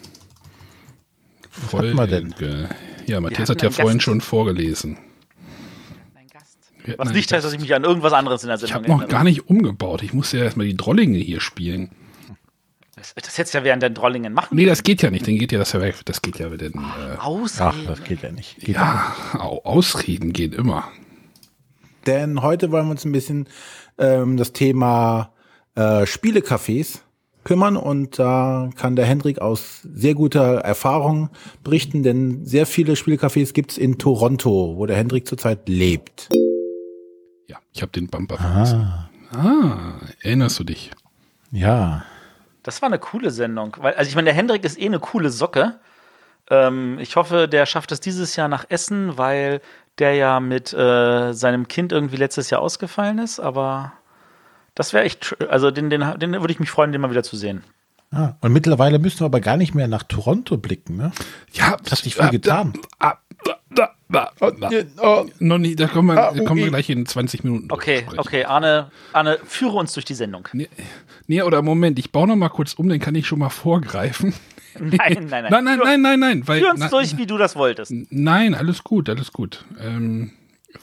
[1.72, 2.36] Was hat man denn?
[3.06, 4.04] Ja, Matthias hat ja vorhin Gast.
[4.04, 4.98] schon vorgelesen.
[6.98, 9.08] Was nicht heißt, dass ich mich an irgendwas anderes in der Sendung Ich habe noch
[9.10, 10.04] gar nicht umgebaut.
[10.04, 11.92] Ich musste ja erstmal die Drollinge hier spielen.
[12.96, 15.26] Das, das hättest du ja während den Drollingen machen Nee, das geht ja nicht.
[15.28, 15.96] Dann geht ja das ja weg.
[16.06, 16.74] Das geht ja mit den.
[16.74, 16.78] Äh,
[17.18, 17.86] Ach, Ausreden.
[17.88, 18.58] das geht ja nicht.
[18.60, 20.88] Geht ja, Au- Ausreden gehen immer.
[22.06, 23.48] Denn heute wollen wir uns ein bisschen
[23.98, 25.32] ähm, das Thema
[25.76, 27.00] äh, Spielecafés
[27.44, 31.30] kümmern und da kann der Hendrik aus sehr guter Erfahrung
[31.64, 36.30] berichten, denn sehr viele Spielecafés gibt's in Toronto, wo der Hendrik zurzeit lebt.
[37.52, 38.90] Ja, ich habe den Bumper vergessen.
[39.34, 40.90] Ah, erinnerst du dich?
[41.52, 42.06] Ja.
[42.64, 43.76] Das war eine coole Sendung.
[43.78, 45.78] Weil, also ich meine, der Hendrik ist eh eine coole Socke.
[46.50, 49.60] Ähm, ich hoffe, der schafft es dieses Jahr nach Essen, weil
[49.98, 53.42] der ja mit äh, seinem Kind irgendwie letztes Jahr ausgefallen ist.
[53.42, 53.92] Aber
[54.74, 57.36] das wäre echt, also den, den, den würde ich mich freuen, den mal wieder zu
[57.36, 57.66] sehen.
[58.12, 61.12] Ah, und mittlerweile müssen wir aber gar nicht mehr nach Toronto blicken, ne?
[61.52, 62.80] Ja, Hat sich viel getan.
[63.00, 63.90] Ah, da, da, da,
[65.40, 67.68] Noch nie, da kommen wir, Ah, da kommen wir gleich in 20 Minuten.
[67.72, 70.48] Okay, okay, Arne, Arne, führe uns durch die Sendung.
[70.54, 70.70] Nee,
[71.28, 74.34] nee, oder Moment, ich baue noch mal kurz um, den kann ich schon mal vorgreifen.
[74.80, 75.46] Nein, nein, nein.
[75.50, 76.48] Nein, nein, nein, nein, nein.
[76.48, 77.94] Weil, Führ uns na- durch, wie du das wolltest.
[78.10, 79.66] Nein, alles gut, alles gut.
[79.80, 80.32] Ähm,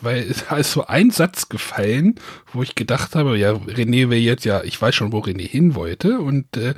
[0.02, 2.16] weil es da ist so ein Satz gefallen,
[2.52, 5.74] wo ich gedacht habe, ja, René will jetzt ja, ich weiß schon, wo René hin
[5.74, 6.74] wollte und äh,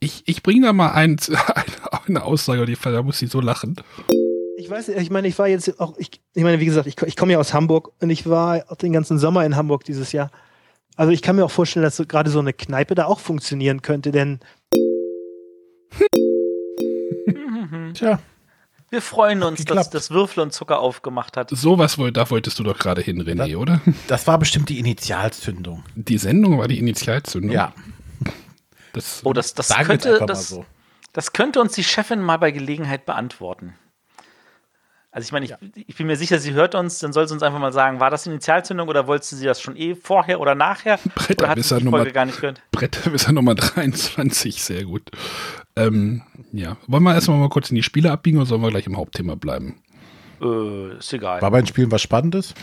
[0.00, 3.76] ich, ich bringe da mal ein, eine, eine Aussage, die da muss sie so lachen.
[4.60, 7.16] Ich weiß, ich meine, ich war jetzt auch, ich, ich meine, wie gesagt, ich, ich
[7.16, 10.30] komme ja aus Hamburg und ich war auch den ganzen Sommer in Hamburg dieses Jahr.
[10.96, 13.80] Also ich kann mir auch vorstellen, dass so, gerade so eine Kneipe da auch funktionieren
[13.80, 14.38] könnte, denn
[17.94, 18.18] tja,
[18.90, 21.48] Wir freuen uns, dass das Würfel und Zucker aufgemacht hat.
[21.50, 23.80] Sowas woll, da wolltest du doch gerade hin, René, oder?
[24.08, 25.84] das war bestimmt die Initialzündung.
[25.94, 27.50] Die Sendung war die Initialzündung.
[27.50, 27.72] Ja,
[28.92, 30.66] Das, Oh, das, das, könnte, das, so.
[31.14, 33.74] das könnte uns die Chefin mal bei Gelegenheit beantworten.
[35.12, 35.54] Also ich meine, ich,
[35.88, 38.10] ich bin mir sicher, sie hört uns, dann soll sie uns einfach mal sagen, war
[38.10, 41.00] das Initialzündung oder wollte sie das schon eh vorher oder nachher?
[41.16, 42.62] Bretter oder Nummer- gar nicht gehört?
[42.70, 45.02] Bretterwisser Nummer 23, sehr gut.
[45.74, 46.22] Ähm,
[46.52, 48.96] ja, wollen wir erstmal mal kurz in die Spiele abbiegen oder sollen wir gleich im
[48.96, 49.82] Hauptthema bleiben?
[50.40, 51.42] Äh, ist egal.
[51.42, 52.54] War bei den Spielen was Spannendes?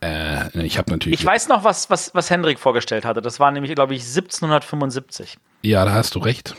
[0.00, 1.18] Äh, ich habe natürlich.
[1.20, 3.20] Ich weiß noch, was, was, was Hendrik vorgestellt hatte.
[3.20, 5.38] Das war nämlich, glaube ich, 1775.
[5.62, 6.54] Ja, da hast du recht.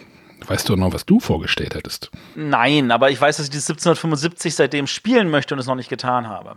[0.48, 2.10] Weißt du noch, was du vorgestellt hättest?
[2.36, 5.90] Nein, aber ich weiß, dass ich die 1775 seitdem spielen möchte und es noch nicht
[5.90, 6.56] getan habe.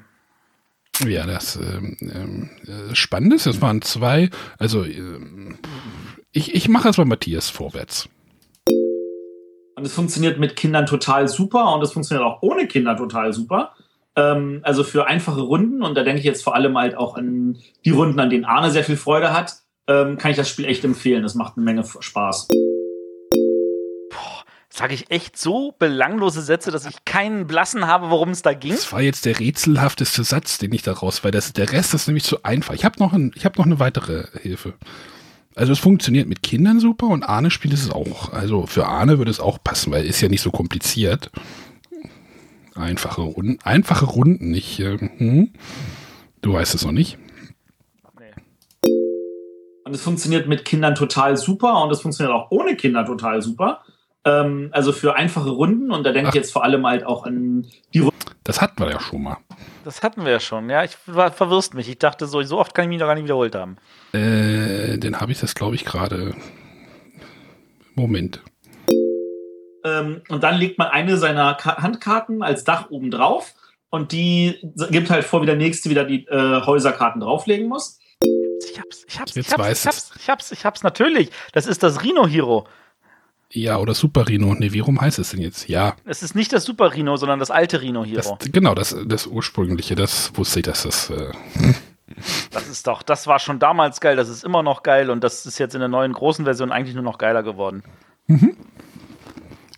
[1.04, 3.46] Ja, das ähm, ähm, äh, spannend ist.
[3.46, 4.30] Es waren zwei.
[4.58, 5.58] Also ähm,
[6.30, 8.08] ich, ich mache erstmal Matthias vorwärts.
[8.68, 13.72] Und es funktioniert mit Kindern total super und es funktioniert auch ohne Kinder total super.
[14.14, 17.56] Ähm, also für einfache Runden, und da denke ich jetzt vor allem halt auch an
[17.84, 19.56] die Runden, an denen Arne sehr viel Freude hat,
[19.86, 21.24] ähm, kann ich das Spiel echt empfehlen.
[21.24, 22.48] Es macht eine Menge Spaß.
[24.72, 28.70] Sage ich echt so belanglose Sätze, dass ich keinen Blassen habe, worum es da ging?
[28.70, 32.22] Das war jetzt der rätselhafteste Satz, den ich daraus, weil das, der Rest ist nämlich
[32.22, 32.74] zu einfach.
[32.74, 34.74] Ich habe noch, ein, ich hab noch eine weitere Hilfe.
[35.56, 38.32] Also es funktioniert mit Kindern super und Arne spielt es auch.
[38.32, 41.32] Also für Arne würde es auch passen, weil ist ja nicht so kompliziert.
[42.76, 44.78] Einfache Runden, einfache Runden, nicht.
[44.78, 45.50] Äh, hm?
[46.42, 47.18] Du weißt es noch nicht.
[49.84, 53.82] Und es funktioniert mit Kindern total super und es funktioniert auch ohne Kinder total super.
[54.24, 57.66] Ähm, also für einfache Runden, und da denke ich jetzt vor allem halt auch an
[57.94, 58.16] die Runden.
[58.44, 59.38] Das hatten wir ja schon mal.
[59.84, 60.68] Das hatten wir ja schon.
[60.68, 61.88] Ja, ich war, verwirrst mich.
[61.88, 63.76] Ich dachte so, so oft kann ich mich noch gar nicht wiederholt haben.
[64.12, 66.34] Äh, dann habe ich das, glaube ich, gerade.
[67.94, 68.42] Moment.
[69.84, 73.54] Ähm, und dann legt man eine seiner Ka Handkarten als Dach oben drauf
[73.88, 74.58] und die
[74.90, 77.98] gibt halt vor, wie der nächste wieder die äh, Häuserkarten drauflegen muss.
[78.22, 81.30] Ich hab's, ich hab's, ich hab's, weiß ich hab's, ich hab's, ich hab's, natürlich.
[81.52, 82.66] Das ist das Rhino Hero.
[83.52, 84.54] Ja, oder Super Rhino.
[84.54, 85.68] Nee, wie rum heißt es denn jetzt?
[85.68, 88.38] Ja, Es ist nicht das Super Rhino, sondern das alte Rhino das, Hero.
[88.52, 91.10] genau, das, das ursprüngliche, das wusste ich, dass das.
[91.10, 91.32] Äh,
[92.50, 95.46] Das ist doch, das war schon damals geil, das ist immer noch geil und das
[95.46, 97.82] ist jetzt in der neuen großen Version eigentlich nur noch geiler geworden.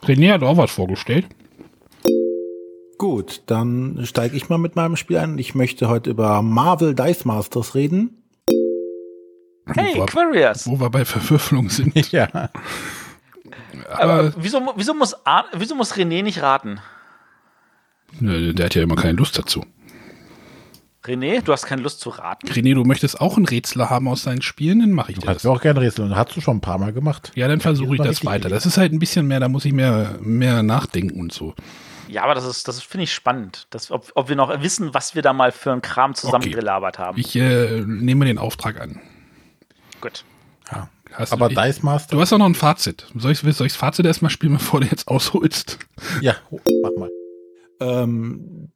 [0.03, 1.27] René hat auch was vorgestellt.
[2.99, 5.39] Gut, dann steige ich mal mit meinem Spiel ein.
[5.39, 8.23] Ich möchte heute über Marvel Dice Masters reden.
[9.67, 10.67] Hey, wo, Aquarius!
[10.67, 11.95] wo wir bei Verwürfelung sind.
[12.13, 12.51] Ja.
[13.91, 15.15] Aber Aber wieso, wieso, muss,
[15.55, 16.81] wieso muss René nicht raten?
[18.21, 19.65] nö, der hat ja immer keine Lust dazu.
[21.05, 22.47] René, du hast keine Lust zu raten?
[22.49, 25.27] René, du möchtest auch einen Rätsler haben aus deinen Spielen, dann mache ich Du dir
[25.27, 25.51] kannst das.
[25.51, 26.15] mir auch gerne rätseln.
[26.15, 27.33] Hast du schon ein paar Mal gemacht.
[27.35, 28.49] Ja, dann versuche ich das weiter.
[28.49, 31.55] Das ist halt ein bisschen mehr, da muss ich mehr, mehr nachdenken und so.
[32.07, 33.67] Ja, aber das ist, das finde ich spannend.
[33.71, 36.21] Das, ob, ob wir noch wissen, was wir da mal für einen Kram Okay.
[36.21, 37.19] zusammengelabert haben.
[37.19, 39.01] Ich äh, nehme den Auftrag an.
[40.01, 40.25] Gut.
[41.13, 42.17] Hast Aber du, Dice Master.
[42.17, 43.07] du hast auch noch ein Fazit.
[43.17, 45.79] Soll ich, soll ich das Fazit erstmal spielen, bevor du jetzt ausholst?
[46.21, 46.37] Ja,
[46.83, 47.11] mach mal.
[47.81, 48.73] Ähm,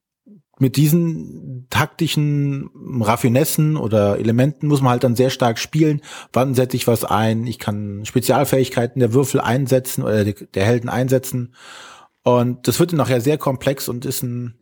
[0.59, 6.01] mit diesen taktischen Raffinessen oder Elementen muss man halt dann sehr stark spielen.
[6.33, 7.47] Wann setze ich was ein?
[7.47, 11.55] Ich kann Spezialfähigkeiten der Würfel einsetzen oder der Helden einsetzen.
[12.23, 14.55] Und das wird dann nachher sehr komplex und ist ein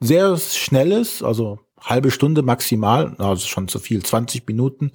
[0.00, 4.92] sehr schnelles, also halbe Stunde maximal, also schon zu viel, 20 Minuten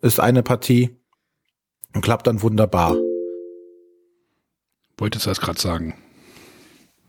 [0.00, 0.96] ist eine Partie
[1.94, 2.96] und klappt dann wunderbar.
[4.96, 5.94] Wolltest du das gerade sagen?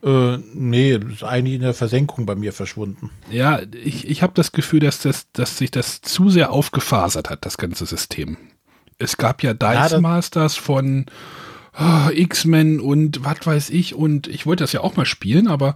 [0.04, 3.12] Äh, nee, ist eigentlich in der Versenkung bei mir verschwunden.
[3.30, 7.46] Ja, ich, ich habe das Gefühl, dass, das, dass sich das zu sehr aufgefasert hat,
[7.46, 8.38] das ganze System.
[8.98, 11.06] Es gab ja Dice ja, Masters von
[11.80, 15.76] oh, X-Men und was weiß ich und ich wollte das ja auch mal spielen, aber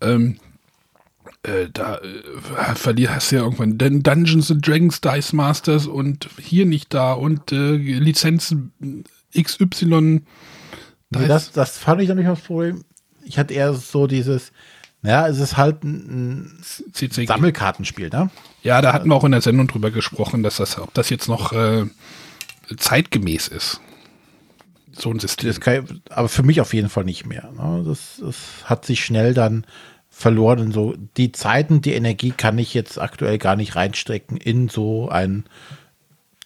[0.00, 0.38] ähm,
[1.46, 6.28] äh, da äh, verlier, hast du ja irgendwann Dun Dungeons and Dragons Dice Masters und
[6.38, 8.72] hier nicht da und äh, Lizenzen
[9.36, 10.22] XY.
[11.10, 12.84] Nee, das, das fand ich noch nicht das Problem
[13.26, 14.52] ich hatte eher so dieses,
[15.02, 18.30] naja, es ist halt ein, ein Sammelkartenspiel, ne?
[18.62, 21.28] Ja, da hatten wir auch in der Sendung drüber gesprochen, dass das, ob das jetzt
[21.28, 21.84] noch äh,
[22.76, 23.80] zeitgemäß ist.
[24.92, 25.50] So ein System.
[25.50, 27.50] Ich, aber für mich auf jeden Fall nicht mehr.
[27.52, 27.84] Ne?
[27.86, 29.66] Das, das hat sich schnell dann
[30.18, 30.60] verloren.
[30.60, 35.10] Und so die Zeiten, die Energie kann ich jetzt aktuell gar nicht reinstecken in so
[35.10, 35.44] ein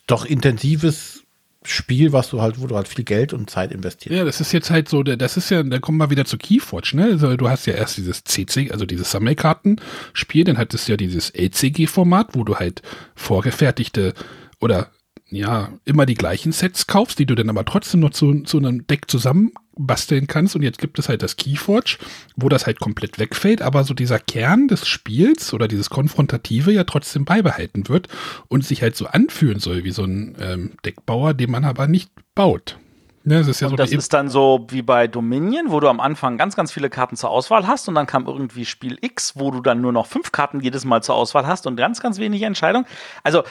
[0.09, 1.23] doch intensives
[1.63, 4.17] Spiel, was du halt, wo du halt viel Geld und Zeit investierst.
[4.17, 6.97] Ja, das ist jetzt halt so, das ist ja, da kommen wir wieder zu Keyforge,
[6.97, 7.05] ne?
[7.05, 11.31] Also du hast ja erst dieses CC, also dieses Sammelkartenspiel, dann hattest du ja dieses
[11.31, 12.83] LCG-Format, wo du halt
[13.15, 14.15] vorgefertigte
[14.59, 14.91] oder
[15.31, 18.87] ja, immer die gleichen Sets kaufst, die du dann aber trotzdem noch zu, zu einem
[18.87, 20.57] Deck zusammen basteln kannst.
[20.57, 21.99] Und jetzt gibt es halt das Keyforge,
[22.37, 26.85] wo das halt komplett wegfällt, aber so dieser Kern des Spiels oder dieses Konfrontative ja
[26.85, 28.09] trotzdem beibehalten wird
[28.49, 32.11] und sich halt so anfühlen soll wie so ein ähm, Deckbauer, den man aber nicht
[32.35, 32.77] baut.
[33.25, 36.01] Ja, das ist, ja so das ist dann so wie bei Dominion, wo du am
[36.01, 39.51] Anfang ganz, ganz viele Karten zur Auswahl hast und dann kam irgendwie Spiel X, wo
[39.51, 42.47] du dann nur noch fünf Karten jedes Mal zur Auswahl hast und ganz, ganz wenige
[42.47, 42.87] Entscheidungen.
[43.23, 43.45] Also,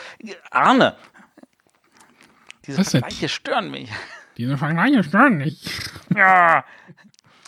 [0.49, 0.95] Arne,
[2.69, 3.89] diese Vergleiche stören mich.
[4.37, 5.59] Diese Vergleiche stören mich.
[6.15, 6.63] Ja.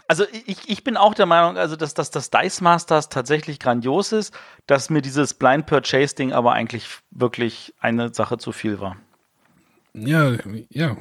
[0.09, 4.11] Also ich, ich bin auch der Meinung, also dass, dass das Dice Masters tatsächlich grandios
[4.11, 4.37] ist,
[4.67, 8.97] dass mir dieses Blind Purchase Ding aber eigentlich wirklich eine Sache zu viel war.
[9.93, 10.35] Ja,
[10.69, 10.97] ja,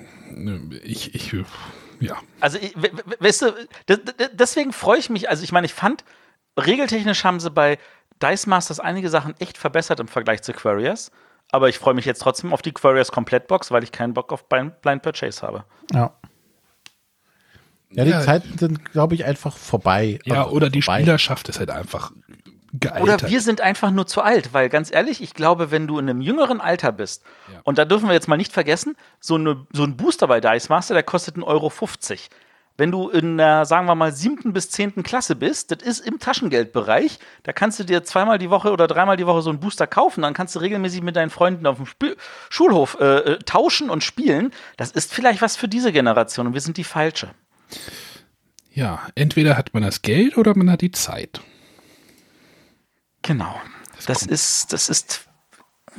[0.84, 1.34] ich, ich,
[1.98, 2.16] ja.
[2.38, 2.60] Also,
[3.18, 3.54] weißt du,
[4.32, 6.04] deswegen freue ich mich, also ich meine, ich fand,
[6.56, 7.78] regeltechnisch haben sie bei
[8.22, 11.10] Dice Masters einige Sachen echt verbessert im Vergleich zu Quariers.
[11.52, 14.48] Aber ich freue mich jetzt trotzdem auf die Quarius Komplettbox, weil ich keinen Bock auf
[14.48, 15.64] Blind Purchase habe.
[15.92, 16.14] Ja.
[17.92, 20.20] Ja, die ja, Zeiten sind, glaube ich, einfach vorbei.
[20.24, 21.00] Ja, also oder die vorbei.
[21.00, 22.12] Spielerschaft ist halt einfach
[22.72, 23.02] gealtert.
[23.02, 26.08] Oder wir sind einfach nur zu alt, weil ganz ehrlich, ich glaube, wenn du in
[26.08, 27.60] einem jüngeren Alter bist, ja.
[27.64, 30.68] und da dürfen wir jetzt mal nicht vergessen, so, eine, so ein Booster bei Dice
[30.68, 31.72] Master, der kostet 1,50 Euro
[32.76, 36.18] wenn du in der, sagen wir mal, siebten bis zehnten Klasse bist, das ist im
[36.18, 39.86] Taschengeldbereich, da kannst du dir zweimal die Woche oder dreimal die Woche so einen Booster
[39.86, 42.16] kaufen, dann kannst du regelmäßig mit deinen Freunden auf dem Sp
[42.48, 44.52] Schulhof äh, äh, tauschen und spielen.
[44.76, 47.30] Das ist vielleicht was für diese Generation und wir sind die falsche.
[48.72, 51.40] Ja, entweder hat man das Geld oder man hat die Zeit.
[53.22, 53.60] Genau.
[53.96, 55.28] Das, das ist, das ist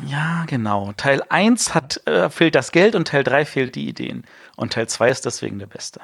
[0.08, 0.94] ja, genau.
[0.94, 4.24] Teil 1 hat, äh, fehlt das Geld und Teil 3 fehlt die Ideen.
[4.62, 6.02] Und Teil 2 ist deswegen der beste.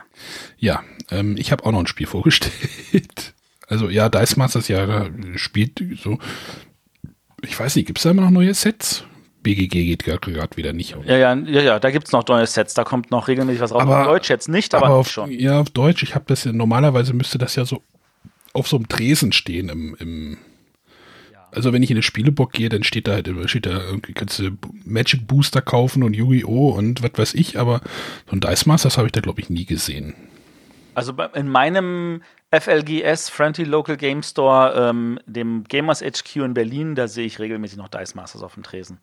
[0.58, 3.36] Ja, ähm, ich habe auch noch ein Spiel vorgestellt.
[3.68, 5.06] Also ja, Dice Masters ja
[5.36, 6.18] spielt so.
[7.44, 9.04] Ich weiß nicht, gibt es da immer noch neue Sets?
[9.44, 10.98] BGG geht gerade wieder nicht.
[11.06, 12.74] Ja, ja, ja, ja, da gibt es noch neue Sets.
[12.74, 13.84] Da kommt noch regelmäßig was raus.
[13.84, 15.30] Aber, auf Deutsch jetzt nicht, aber, aber auf, schon.
[15.30, 16.02] Ja, auf Deutsch.
[16.02, 17.84] Ich habe das ja, normalerweise müsste das ja so
[18.54, 20.38] auf so einem Tresen stehen im, im
[21.52, 24.40] also wenn ich in eine Spielebock gehe, dann steht da halt steht da irgendwie kannst
[24.40, 24.52] du
[24.86, 26.70] Magic Booster kaufen und Yu-Gi-Oh!
[26.70, 27.82] und was weiß ich, aber
[28.30, 30.16] so ein Dice Masters habe ich da glaube ich nie gesehen.
[30.94, 37.08] Also in meinem FLGS, Friendly Local Game Store, ähm, dem Gamers HQ in Berlin, da
[37.08, 39.00] sehe ich regelmäßig noch Dice Masters auf dem Tresen.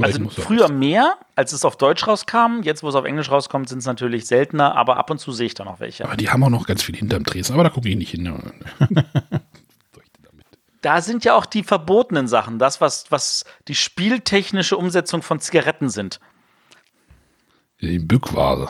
[0.00, 2.62] Also früher mehr, als es auf Deutsch rauskam.
[2.62, 5.46] Jetzt, wo es auf Englisch rauskommt, sind es natürlich seltener, aber ab und zu sehe
[5.46, 6.04] ich da noch welche.
[6.04, 8.24] Aber die haben auch noch ganz viel hinterm Tresen, aber da gucke ich nicht hin.
[10.84, 15.88] da sind ja auch die verbotenen Sachen, das, was, was die spieltechnische Umsetzung von Zigaretten
[15.88, 16.20] sind.
[17.80, 18.68] Die Bückware.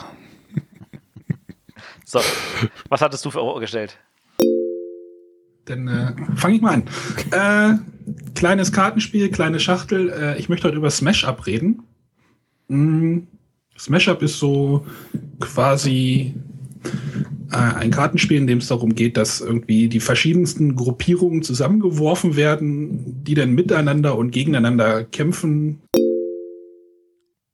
[2.05, 2.21] so,
[2.89, 3.97] was hattest du vorgestellt?
[5.65, 6.83] Dann äh, fange ich mal an.
[7.31, 10.09] Äh, kleines Kartenspiel, kleine Schachtel.
[10.09, 11.83] Äh, ich möchte heute über Smash Up reden.
[12.67, 13.21] Mm,
[13.77, 14.85] Smash Up ist so
[15.39, 16.35] quasi
[17.51, 23.33] ein Kartenspiel, in dem es darum geht, dass irgendwie die verschiedensten Gruppierungen zusammengeworfen werden, die
[23.33, 25.81] dann miteinander und gegeneinander kämpfen.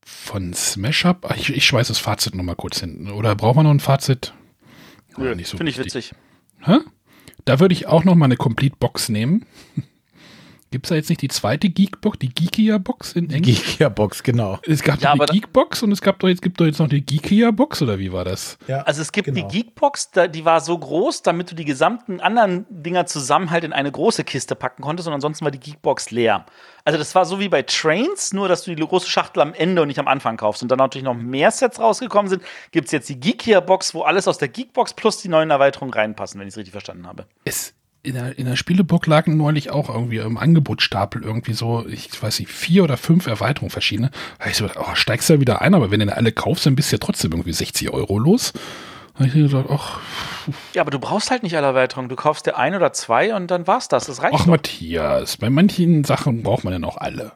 [0.06, 1.34] Von Smash Up?
[1.38, 3.12] Ich, ich schweiß das Fazit nochmal kurz hinten.
[3.12, 4.34] Oder braucht man noch ein Fazit?
[5.18, 6.14] Nö, so Finde ich witzig.
[6.62, 6.78] Hä?
[7.46, 9.46] Da würde ich auch noch mal eine Complete Box nehmen.
[10.72, 13.62] Gibt es da jetzt nicht die zweite Geekbox, die Geekia-Box in Englisch?
[13.62, 14.58] Geekia-Box, genau.
[14.66, 17.06] Es gab Ja, die Geekbox und es gab doch jetzt gibt doch jetzt noch die
[17.06, 18.58] Geekia-Box oder wie war das?
[18.68, 19.46] Ja, Also es gibt genau.
[19.50, 23.74] die Geekbox, die war so groß, damit du die gesamten anderen Dinger zusammen halt in
[23.74, 26.46] eine große Kiste packen konntest und ansonsten war die Geekbox leer.
[26.86, 29.82] Also das war so wie bei Trains, nur dass du die große Schachtel am Ende
[29.82, 30.64] und nicht am Anfang kaufst.
[30.64, 34.26] Und dann natürlich noch mehr Sets rausgekommen sind, gibt es jetzt die Geekia-Box, wo alles
[34.26, 37.26] aus der Geekbox plus die neuen Erweiterungen reinpassen, wenn ich es richtig verstanden habe.
[37.44, 37.74] Es,
[38.04, 42.40] in der, in der Spieleburg lagen neulich auch irgendwie im Angebotsstapel irgendwie so, ich weiß
[42.40, 44.10] nicht, vier oder fünf Erweiterungen verschiedene.
[44.40, 46.66] Da ich so, oh, steigst du ja wieder ein, aber wenn du denn alle kaufst,
[46.66, 48.54] dann bist du ja trotzdem irgendwie 60 Euro los.
[49.18, 50.00] Da ich gedacht, ach,
[50.74, 52.10] Ja, aber du brauchst halt nicht alle Erweiterungen.
[52.10, 54.08] Du kaufst dir ein oder zwei und dann war's das.
[54.08, 54.48] Das reicht ach doch.
[54.48, 57.34] Matthias, bei manchen Sachen braucht man dann auch alle.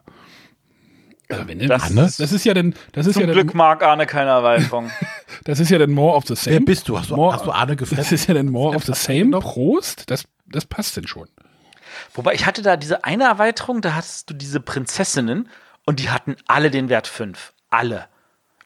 [1.28, 2.04] Also wenn du- Das ne?
[2.04, 4.90] ist- das ist ja dann, das ist Zum ja Glück dann, mag Arne keine Erweiterung.
[5.44, 6.56] das ist ja dann more of the same.
[6.56, 6.98] Wer bist du?
[6.98, 8.14] Hast du, More- hast du Arne Das gefressen?
[8.14, 9.26] ist ja dann more of the same.
[9.26, 9.42] noch?
[9.42, 11.28] Prost, das, das passt denn schon.
[12.14, 15.48] Wobei ich hatte da diese eine Erweiterung, da hattest du diese Prinzessinnen
[15.84, 17.52] und die hatten alle den Wert 5.
[17.70, 18.06] Alle.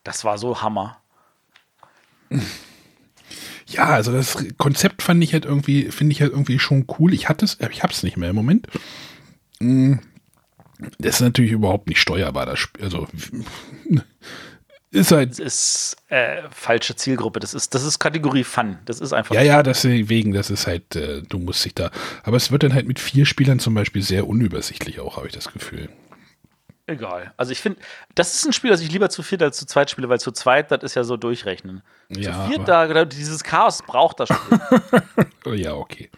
[0.04, 0.98] Das war so Hammer.
[3.66, 7.14] Ja, also das Konzept fand ich halt irgendwie, finde ich halt irgendwie schon cool.
[7.14, 8.66] Ich hatte es, äh, ich hab's nicht mehr im Moment.
[9.60, 9.94] Mm,
[10.98, 12.84] Das ist natürlich überhaupt nicht steuerbar, das Spiel.
[12.84, 13.06] Also
[14.92, 17.38] ist halt, Das ist äh, falsche Zielgruppe.
[17.38, 18.78] Das ist, das ist Kategorie Fun.
[18.86, 19.34] Das ist einfach.
[19.34, 21.90] ja, ja, deswegen, das ist halt, äh, du musst dich da,
[22.24, 25.32] aber es wird dann halt mit vier Spielern zum Beispiel sehr unübersichtlich auch, habe ich
[25.32, 25.88] das Gefühl.
[26.90, 27.32] Egal.
[27.36, 27.78] Also ich finde,
[28.16, 30.32] das ist ein Spiel, das ich lieber zu viert als zu zweit spiele, weil zu
[30.32, 31.82] zweit, das ist ja so durchrechnen.
[32.08, 34.60] Ja, zu viert, da, da, dieses Chaos braucht das Spiel.
[35.56, 36.10] Ja, okay.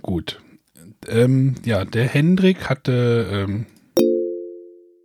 [0.00, 0.40] Gut.
[1.08, 3.66] Ähm, ja, der Hendrik hatte, ähm,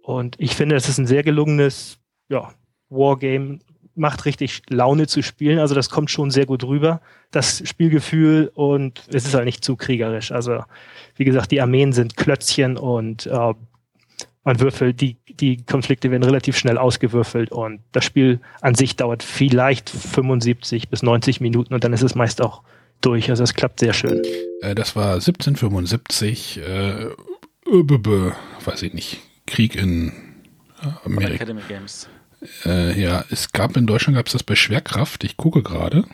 [0.04, 1.98] Und ich finde, es ist ein sehr gelungenes
[2.30, 2.54] ja,
[2.90, 3.60] Wargame.
[3.94, 5.60] Macht richtig Laune zu spielen.
[5.60, 8.52] Also das kommt schon sehr gut rüber, das Spielgefühl.
[8.54, 10.32] Und es ist halt nicht zu kriegerisch.
[10.32, 10.64] Also
[11.16, 13.54] wie gesagt, die Armeen sind Klötzchen und äh,
[14.44, 19.22] man würfelt, die, die Konflikte werden relativ schnell ausgewürfelt und das Spiel an sich dauert
[19.22, 22.64] vielleicht 75 bis 90 Minuten und dann ist es meist auch
[23.02, 23.30] durch.
[23.30, 24.22] Also es klappt sehr schön.
[24.62, 28.32] Äh, das war 1775, äh, äh,
[28.66, 30.10] weiß ich nicht, Krieg in
[30.84, 31.36] äh, Amerika.
[31.36, 32.08] Academy Games.
[32.66, 35.24] Äh, ja, es gab in Deutschland gab es das bei Schwerkraft.
[35.24, 36.06] Ich gucke gerade,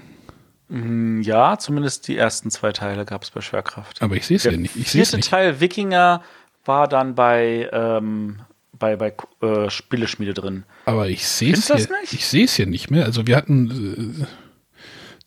[0.70, 4.02] Mm, Ja, zumindest die ersten zwei Teile gab es bei Schwerkraft.
[4.02, 4.76] aber ich sehe es ja Der nicht.
[4.76, 5.30] Ich es vierte nicht.
[5.30, 6.22] Teil Wikinger
[6.66, 8.40] war dann bei, ähm,
[8.74, 10.64] bei, bei äh, Spieleschmiede drin.
[10.86, 11.76] Aber ich sehe es hier.
[11.78, 12.14] das nicht?
[12.14, 13.06] Ich sehe es hier nicht mehr.
[13.06, 14.26] Also wir hatten äh,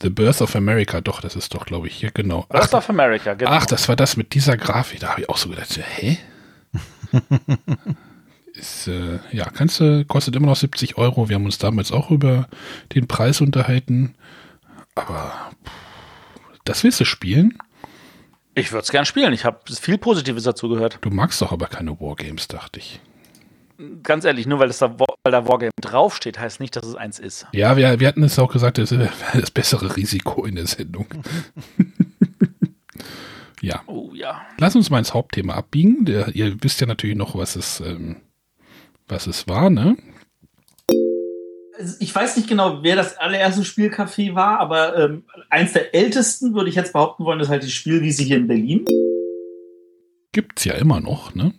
[0.02, 1.00] The Birth of America.
[1.00, 2.46] Doch, das ist doch, glaube ich, hier genau.
[2.48, 3.50] Ach, Birth of America, genau.
[3.50, 5.00] ach, das war das mit dieser Grafik.
[5.00, 6.18] Da habe ich auch so gedacht, hä?
[8.54, 11.28] ist, äh, ja, kannst du, kostet immer noch 70 Euro.
[11.28, 12.48] Wir haben uns damals auch über
[12.94, 14.14] den Preis unterhalten.
[14.94, 15.72] Aber pff,
[16.64, 17.58] das willst du spielen?
[18.54, 19.32] Ich würde es gern spielen.
[19.32, 20.98] Ich habe viel Positives dazu gehört.
[21.02, 23.00] Du magst doch aber keine Wargames, dachte ich.
[24.02, 27.18] Ganz ehrlich, nur weil, das da, weil da Wargame draufsteht, heißt nicht, dass es eins
[27.18, 27.46] ist.
[27.52, 29.08] Ja, wir, wir hatten es auch gesagt, das wäre
[29.40, 31.06] das bessere Risiko in der Sendung.
[33.62, 34.42] ja, Oh ja.
[34.58, 36.04] lass uns mal ins Hauptthema abbiegen.
[36.04, 38.16] Der, ihr wisst ja natürlich noch, was es, ähm,
[39.08, 39.96] was es war, ne?
[41.78, 46.54] Also ich weiß nicht genau, wer das allererste Spielcafé war, aber ähm, eins der ältesten,
[46.54, 48.84] würde ich jetzt behaupten wollen, ist halt die Spielwiese hier in Berlin.
[50.32, 51.54] Gibt's ja immer noch, ne?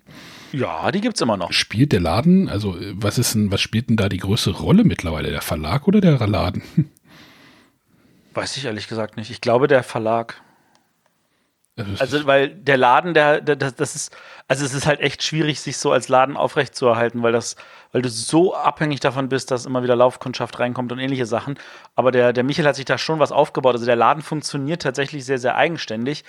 [0.52, 1.52] Ja, die gibt's immer noch.
[1.52, 4.84] Spielt der Laden, also äh, was ist denn, was spielt denn da die größere Rolle
[4.84, 5.32] mittlerweile?
[5.32, 6.64] Der Verlag oder der Laden?
[8.34, 9.30] Weiß ich ehrlich gesagt nicht.
[9.30, 10.42] Ich glaube, der Verlag.
[11.78, 14.16] Also, Also, weil der Laden, der, der das, das ist,
[14.48, 17.56] also es ist halt echt schwierig, sich so als Laden aufrechtzuerhalten, weil das,
[17.92, 21.58] weil du so abhängig davon bist, dass immer wieder Laufkundschaft reinkommt und ähnliche Sachen.
[21.96, 23.74] Aber der, der Michael hat sich da schon was aufgebaut.
[23.74, 26.24] Also der Laden funktioniert tatsächlich sehr, sehr eigenständig.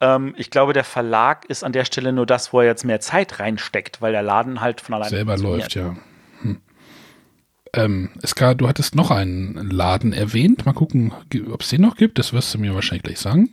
[0.00, 3.00] Ähm, ich glaube, der Verlag ist an der Stelle nur das, wo er jetzt mehr
[3.00, 5.96] Zeit reinsteckt, weil der Laden halt von alleine selber läuft, ja.
[6.42, 6.60] Hm.
[7.74, 10.64] Ähm, Ska, du hattest noch einen Laden erwähnt.
[10.64, 11.12] Mal gucken,
[11.50, 12.18] ob es den noch gibt.
[12.18, 13.50] Das wirst du mir wahrscheinlich gleich sagen.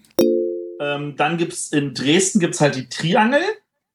[0.80, 3.42] Ähm, dann gibt's in Dresden gibt's halt die Triangel,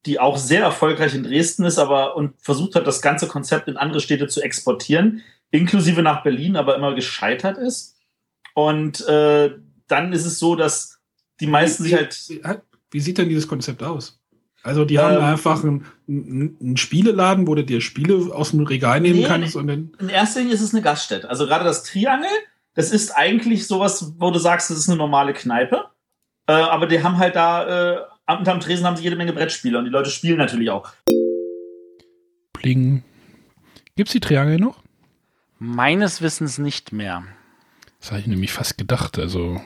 [0.06, 3.76] die auch sehr erfolgreich in Dresden ist, aber und versucht hat, das ganze Konzept in
[3.76, 7.96] andere Städte zu exportieren, inklusive nach Berlin, aber immer gescheitert ist.
[8.54, 9.52] Und äh,
[9.88, 10.99] dann ist es so, dass
[11.40, 14.20] die meisten sich halt Wie sieht denn dieses Konzept aus?
[14.62, 19.20] Also die haben einfach einen, einen Spieleladen, wo du dir Spiele aus dem Regal nehmen
[19.20, 19.92] Nee, kannst und dann.
[19.98, 21.30] in erster Linie ist es eine Gaststätte.
[21.30, 22.28] Also gerade das Triangel,
[22.74, 25.86] das ist eigentlich sowas, wo du sagst, das ist eine normale Kneipe.
[26.46, 28.00] Äh, aber die haben halt da, äh,
[28.38, 30.90] unterm Tresen haben sie jede Menge Brettspiele und die Leute spielen natürlich auch.
[32.52, 33.02] Pling.
[33.96, 34.82] Gibt's die Triangel noch?
[35.58, 37.24] Meines Wissens nicht mehr.
[38.00, 39.18] Das habe ich nämlich fast gedacht.
[39.18, 39.60] Also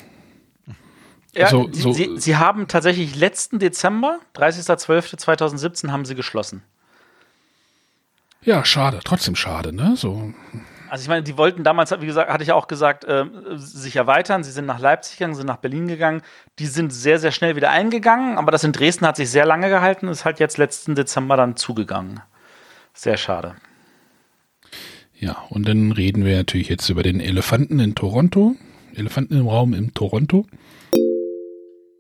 [1.35, 6.62] Ja, so, so sie, sie, haben tatsächlich letzten Dezember, 30.12.2017, haben sie geschlossen.
[8.43, 9.94] Ja, schade, trotzdem schade, ne?
[9.97, 10.32] So.
[10.89, 13.24] Also ich meine, die wollten damals, wie gesagt, hatte ich auch gesagt, äh,
[13.55, 14.44] sich erweitern.
[14.44, 16.23] Sie sind nach Leipzig gegangen, sind nach Berlin gegangen.
[16.59, 19.70] Die sind sehr, sehr schnell wieder eingegangen, aber das in Dresden hat sich sehr lange
[19.70, 22.20] gehalten, ist halt jetzt letzten Dezember dann zugegangen.
[22.93, 23.56] Sehr schade.
[25.19, 28.55] Ja, und dann reden wir natürlich jetzt über den Elefanten in Toronto.
[28.94, 30.47] Elefanten im Raum in Toronto.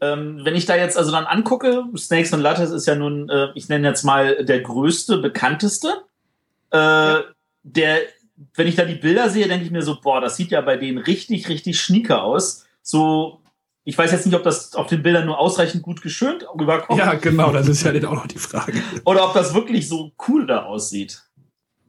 [0.04, 3.48] Ähm, wenn ich da jetzt also dann angucke, Snakes and Lattes ist ja nun, äh,
[3.54, 6.04] ich nenne jetzt mal der größte, bekannteste.
[6.72, 7.22] Äh, ja.
[7.62, 7.98] Der,
[8.54, 10.76] wenn ich da die Bilder sehe, denke ich mir so, boah, das sieht ja bei
[10.76, 12.66] denen richtig, richtig schnieker aus.
[12.82, 13.40] So,
[13.84, 16.98] ich weiß jetzt nicht, ob das auf den Bildern nur ausreichend gut geschönt rüberkommt.
[16.98, 18.82] Ja, genau, das ist ja dann auch noch die Frage.
[19.04, 21.22] Oder ob das wirklich so cool da aussieht.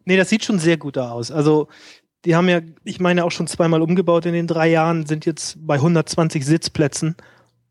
[0.05, 1.31] Nee, das sieht schon sehr gut da aus.
[1.31, 1.67] Also,
[2.23, 5.57] die haben ja, ich meine, auch schon zweimal umgebaut in den drei Jahren, sind jetzt
[5.65, 7.15] bei 120 Sitzplätzen.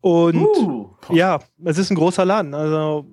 [0.05, 2.53] Und uh, ja, es ist ein großer Laden.
[2.53, 3.07] Also,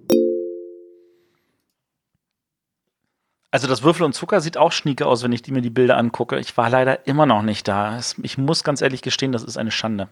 [3.51, 6.39] also das Würfel und Zucker sieht auch schnieke aus, wenn ich mir die Bilder angucke.
[6.39, 7.99] Ich war leider immer noch nicht da.
[8.23, 10.11] Ich muss ganz ehrlich gestehen, das ist eine Schande.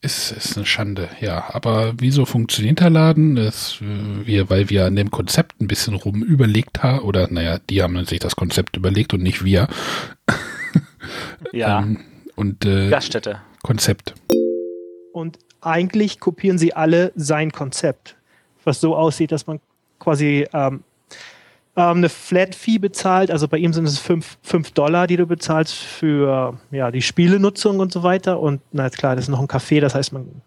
[0.00, 1.44] Ist, ist eine Schande, ja.
[1.54, 3.36] Aber wieso funktioniert der Laden?
[3.36, 7.60] Das, äh, wir, weil wir an dem Konzept ein bisschen rum überlegt haben, oder naja,
[7.70, 9.68] die haben sich das Konzept überlegt und nicht wir.
[11.52, 11.78] Ja.
[11.82, 12.00] ähm,
[12.34, 13.40] und äh, Gaststätte.
[13.62, 14.14] Konzept.
[15.12, 18.16] Und eigentlich kopieren sie alle sein Konzept,
[18.64, 19.60] was so aussieht, dass man
[19.98, 20.82] quasi ähm,
[21.74, 23.30] ähm, eine Flat-Fee bezahlt.
[23.30, 27.92] Also bei ihm sind es 5 Dollar, die du bezahlst für ja, die Spielenutzung und
[27.92, 28.40] so weiter.
[28.40, 30.42] Und na klar, das ist noch ein Café, das heißt, man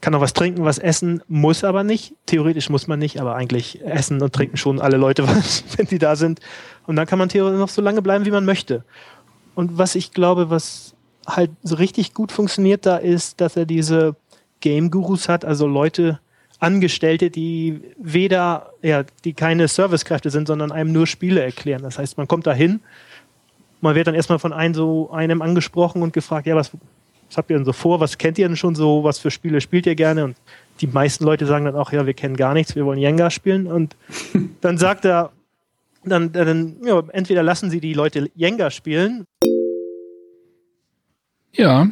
[0.00, 2.14] kann noch was trinken, was essen, muss aber nicht.
[2.26, 5.98] Theoretisch muss man nicht, aber eigentlich essen und trinken schon alle Leute was, wenn sie
[5.98, 6.40] da sind.
[6.86, 8.84] Und dann kann man theoretisch noch so lange bleiben, wie man möchte.
[9.54, 10.94] Und was ich glaube, was
[11.26, 14.14] halt so richtig gut funktioniert da ist, dass er diese
[14.60, 16.20] Game Gurus hat, also Leute,
[16.58, 21.82] Angestellte, die weder, ja, die keine Servicekräfte sind, sondern einem nur Spiele erklären.
[21.82, 22.80] Das heißt, man kommt da hin,
[23.80, 26.72] man wird dann erstmal von einem so einem angesprochen und gefragt, ja, was,
[27.28, 28.00] was habt ihr denn so vor?
[28.00, 29.04] Was kennt ihr denn schon so?
[29.04, 30.24] Was für Spiele spielt ihr gerne?
[30.24, 30.36] Und
[30.80, 33.66] die meisten Leute sagen dann auch, ja, wir kennen gar nichts, wir wollen Jenga spielen.
[33.66, 33.96] Und
[34.62, 35.32] dann sagt er,
[36.04, 39.26] dann, dann ja, entweder lassen sie die Leute Jenga spielen.
[41.52, 41.88] Ja,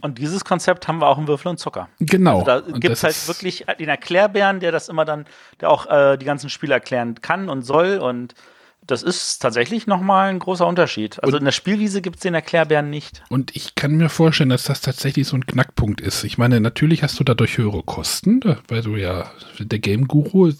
[0.00, 1.88] und dieses Konzept haben wir auch im Würfel und Zucker.
[1.98, 2.42] Genau.
[2.42, 5.26] Also da gibt es halt wirklich den Erklärbären, der das immer dann,
[5.60, 7.98] der auch äh, die ganzen Spiele erklären kann und soll.
[7.98, 8.34] Und
[8.86, 11.22] das ist tatsächlich nochmal ein großer Unterschied.
[11.22, 13.22] Also und in der Spielwiese gibt es den Erklärbären nicht.
[13.28, 16.24] Und ich kann mir vorstellen, dass das tatsächlich so ein Knackpunkt ist.
[16.24, 20.52] Ich meine, natürlich hast du dadurch höhere Kosten, weil du ja, der Game Guru,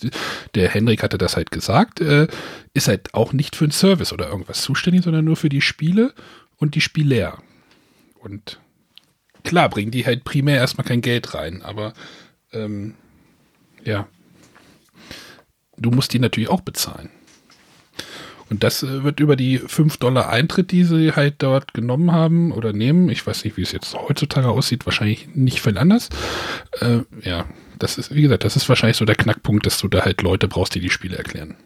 [0.54, 2.26] der Henrik hatte das halt gesagt, äh,
[2.74, 6.12] ist halt auch nicht für einen Service oder irgendwas zuständig, sondern nur für die Spiele
[6.56, 7.38] und die Spieler.
[8.18, 8.58] Und
[9.47, 11.94] klar bringen die halt primär erstmal kein Geld rein, aber
[12.52, 12.94] ähm,
[13.85, 14.06] ja,
[15.78, 17.09] du musst die natürlich auch bezahlen.
[18.48, 22.52] Und das äh, wird über die 5 Dollar Eintritt, die sie halt dort genommen haben
[22.52, 26.10] oder nehmen, ich weiß nicht, wie es jetzt heutzutage aussieht, wahrscheinlich nicht viel anders.
[26.81, 27.47] Äh, ja,
[27.78, 30.48] das ist, wie gesagt, das ist wahrscheinlich so der Knackpunkt, dass du da halt Leute
[30.48, 31.56] brauchst, die die Spiele erklären.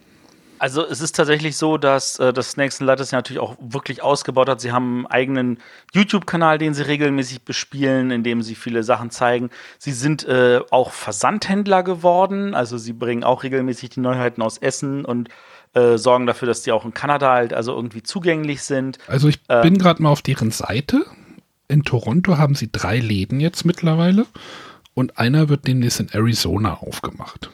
[0.61, 4.47] Also es ist tatsächlich so, dass äh, das Snakes and ja natürlich auch wirklich ausgebaut
[4.47, 4.61] hat.
[4.61, 5.59] Sie haben einen eigenen
[5.95, 9.49] YouTube-Kanal, den sie regelmäßig bespielen, in dem sie viele Sachen zeigen.
[9.79, 15.07] Sie sind äh, auch Versandhändler geworden, also sie bringen auch regelmäßig die Neuheiten aus Essen
[15.07, 15.31] und
[15.73, 18.99] äh, sorgen dafür, dass die auch in Kanada halt also irgendwie zugänglich sind.
[19.07, 21.07] Also ich ähm, bin gerade mal auf deren Seite.
[21.69, 24.27] In Toronto haben sie drei Läden jetzt mittlerweile
[24.93, 27.49] und einer wird demnächst in Arizona aufgemacht.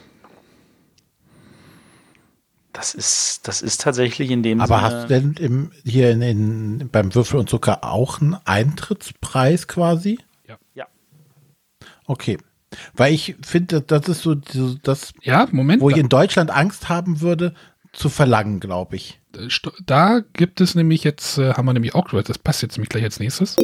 [2.76, 6.20] Das ist, das ist tatsächlich in dem Aber Sinne hast du denn im, hier in,
[6.20, 10.18] in, beim Würfel und Zucker auch einen Eintrittspreis quasi?
[10.46, 10.58] Ja.
[10.74, 10.86] ja.
[12.04, 12.36] Okay.
[12.94, 17.22] Weil ich finde, das ist so das, ja, Moment, wo ich in Deutschland Angst haben
[17.22, 17.54] würde,
[17.94, 19.22] zu verlangen, glaube ich.
[19.86, 22.90] Da gibt es nämlich jetzt, äh, haben wir nämlich auch gehört, das passt jetzt nämlich
[22.90, 23.56] gleich als nächstes.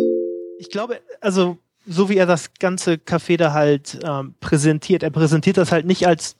[0.59, 5.59] Ich glaube, also so wie er das ganze Café da halt ähm, präsentiert, er präsentiert
[5.59, 6.37] das halt nicht als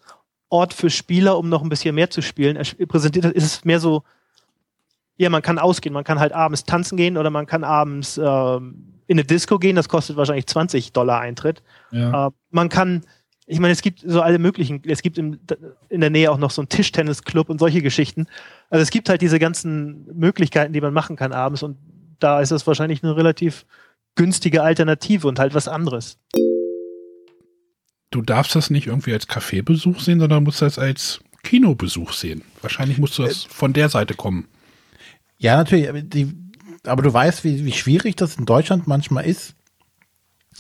[0.53, 2.57] Ort für Spieler, um noch ein bisschen mehr zu spielen.
[2.57, 4.03] Er präsentiert ist es mehr so,
[5.17, 9.01] ja, man kann ausgehen, man kann halt abends tanzen gehen oder man kann abends ähm,
[9.07, 11.63] in eine Disco gehen, das kostet wahrscheinlich 20 Dollar Eintritt.
[11.91, 12.27] Ja.
[12.27, 13.03] Äh, man kann,
[13.47, 15.41] ich meine, es gibt so alle möglichen, es gibt in,
[15.89, 18.27] in der Nähe auch noch so einen Tischtennisclub und solche Geschichten.
[18.69, 21.79] Also es gibt halt diese ganzen Möglichkeiten, die man machen kann abends und
[22.19, 23.65] da ist das wahrscheinlich eine relativ
[24.17, 26.19] günstige Alternative und halt was anderes
[28.13, 32.43] du darfst das nicht irgendwie als Kaffeebesuch sehen, sondern musst das als Kinobesuch sehen.
[32.61, 34.47] Wahrscheinlich musst du das äh, von der Seite kommen.
[35.39, 35.89] Ja, natürlich.
[35.89, 36.33] Aber, die,
[36.87, 39.55] aber du weißt, wie, wie schwierig das in Deutschland manchmal ist,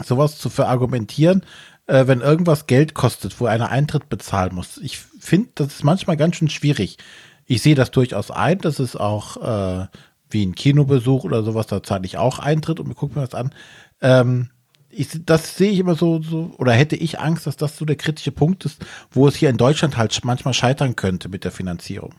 [0.02, 1.44] sowas zu verargumentieren,
[1.86, 4.78] äh, wenn irgendwas Geld kostet, wo einer Eintritt bezahlen muss.
[4.78, 6.98] Ich finde, das ist manchmal ganz schön schwierig.
[7.46, 9.86] Ich sehe das durchaus ein, das ist auch äh,
[10.30, 13.34] wie ein Kinobesuch oder sowas, da zahle ich auch Eintritt und mir guckt mir das
[13.34, 13.54] an.
[14.00, 14.50] Ähm,
[14.92, 17.96] ich, das sehe ich immer so, so, oder hätte ich Angst, dass das so der
[17.96, 22.14] kritische Punkt ist, wo es hier in Deutschland halt manchmal scheitern könnte mit der Finanzierung.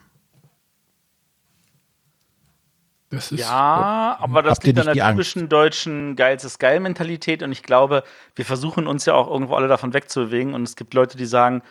[3.12, 7.62] Ist, ja, aber das liegt an der typischen deutschen Geiles ist geil Mentalität und ich
[7.62, 8.04] glaube,
[8.36, 11.62] wir versuchen uns ja auch irgendwo alle davon wegzubewegen und es gibt Leute, die sagen,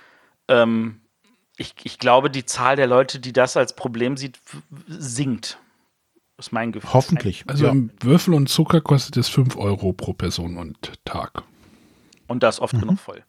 [0.47, 1.01] ähm,
[1.57, 4.41] ich, ich glaube, die Zahl der Leute, die das als Problem sieht,
[4.87, 5.59] sinkt.
[6.43, 6.93] Das ist mein Gefühl.
[6.93, 7.45] Hoffentlich.
[7.47, 7.75] Also ja.
[8.01, 11.45] Würfel und Zucker kostet es 5 Euro pro Person und Tag.
[12.27, 12.81] Und das oft mhm.
[12.81, 13.23] genug voll.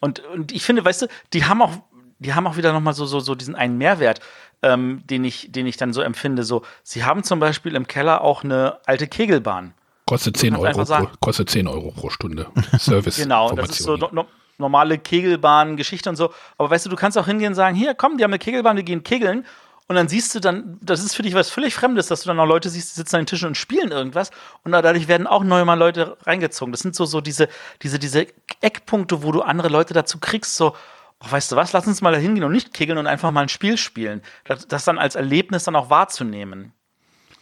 [0.00, 1.70] Und, und ich finde, weißt du, die haben auch,
[2.18, 4.18] die haben auch wieder nochmal so, so, so diesen einen Mehrwert
[4.60, 6.42] ähm, den, ich, den ich dann so empfinde.
[6.42, 9.74] So, sie haben zum Beispiel im Keller auch eine alte Kegelbahn.
[10.06, 12.48] Kostet 10 Euro, pro, kostet 10 Euro pro Stunde.
[12.76, 13.16] Service.
[13.22, 14.26] genau, das ist so no,
[14.58, 16.32] normale Kegelbahn-Geschichte und so.
[16.58, 18.74] Aber weißt du, du kannst auch hingehen und sagen, hier, komm, die haben eine Kegelbahn,
[18.74, 19.46] wir gehen kegeln.
[19.88, 22.40] Und dann siehst du dann, das ist für dich was völlig Fremdes, dass du dann
[22.40, 24.30] auch Leute siehst, die sitzen an den Tischen und spielen irgendwas.
[24.64, 26.72] Und dadurch werden auch neue mal Leute reingezogen.
[26.72, 27.48] Das sind so, so diese,
[27.82, 28.26] diese, diese
[28.60, 30.74] Eckpunkte, wo du andere Leute dazu kriegst, so,
[31.20, 33.42] oh, weißt du was, lass uns mal da hingehen und nicht kegeln und einfach mal
[33.42, 34.22] ein Spiel spielen.
[34.44, 36.72] Das, das dann als Erlebnis dann auch wahrzunehmen.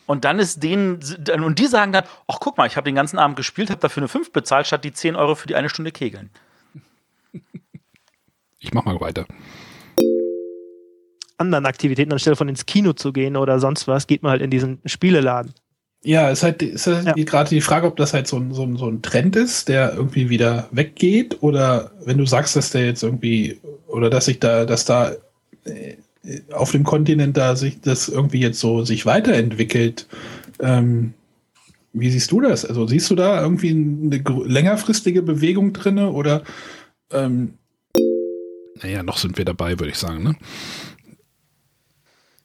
[0.07, 1.01] Und dann ist denen,
[1.45, 4.01] und die sagen dann, ach guck mal, ich habe den ganzen Abend gespielt, habe dafür
[4.01, 6.31] eine 5 bezahlt, statt die 10 Euro für die eine Stunde Kegeln.
[8.59, 9.27] Ich mach mal weiter.
[11.41, 14.51] Anderen Aktivitäten, anstelle von ins Kino zu gehen oder sonst was, geht man halt in
[14.51, 15.53] diesen Spieleladen.
[16.03, 17.25] Ja, es ist halt, ist halt ja.
[17.25, 19.95] gerade die Frage, ob das halt so ein, so, ein, so ein Trend ist, der
[19.95, 24.65] irgendwie wieder weggeht, oder wenn du sagst, dass der jetzt irgendwie, oder dass sich da,
[24.65, 25.13] dass da
[25.65, 25.97] äh,
[26.53, 30.07] auf dem Kontinent da sich das irgendwie jetzt so sich weiterentwickelt.
[30.61, 31.15] Ähm,
[31.93, 32.65] wie siehst du das?
[32.65, 36.43] Also siehst du da irgendwie eine längerfristige Bewegung drinne oder
[37.11, 37.55] ähm,
[38.83, 40.37] naja, noch sind wir dabei, würde ich sagen, ne?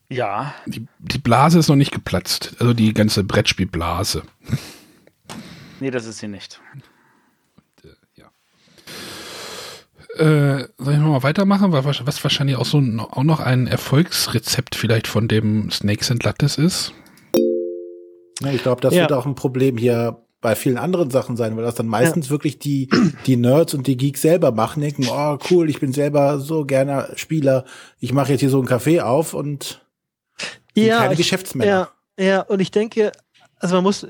[0.10, 0.53] Ja.
[0.65, 2.56] Die, die Blase ist noch nicht geplatzt.
[2.60, 4.23] Also die ganze Brettspielblase.
[5.80, 6.60] Nee, das ist sie nicht.
[8.15, 8.26] ja.
[10.18, 11.72] Äh, soll ich nochmal weitermachen?
[11.73, 16.94] Was wahrscheinlich auch so auch noch ein Erfolgsrezept vielleicht von dem Snakes and Lattes ist.
[18.41, 19.02] Ja, ich glaube, das ja.
[19.02, 22.32] wird auch ein Problem hier bei vielen anderen Sachen sein, weil das dann meistens ja.
[22.32, 22.88] wirklich die,
[23.26, 27.10] die Nerds und die Geeks selber machen, denken, oh cool, ich bin selber so gerne
[27.15, 27.65] Spieler,
[27.99, 29.84] ich mache jetzt hier so ein Café auf und
[30.84, 31.89] ja, keine ich, Geschäftsmänner.
[32.18, 33.11] Ja, ja, und ich denke,
[33.57, 34.06] also man muss,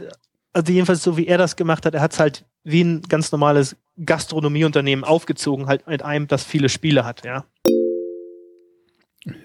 [0.53, 3.31] also jedenfalls so wie er das gemacht hat, er hat es halt wie ein ganz
[3.31, 7.45] normales Gastronomieunternehmen aufgezogen, halt mit einem, das viele Spiele hat, ja.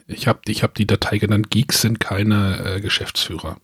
[0.07, 3.57] Ich habe ich hab die Datei genannt, Geeks sind keine äh, Geschäftsführer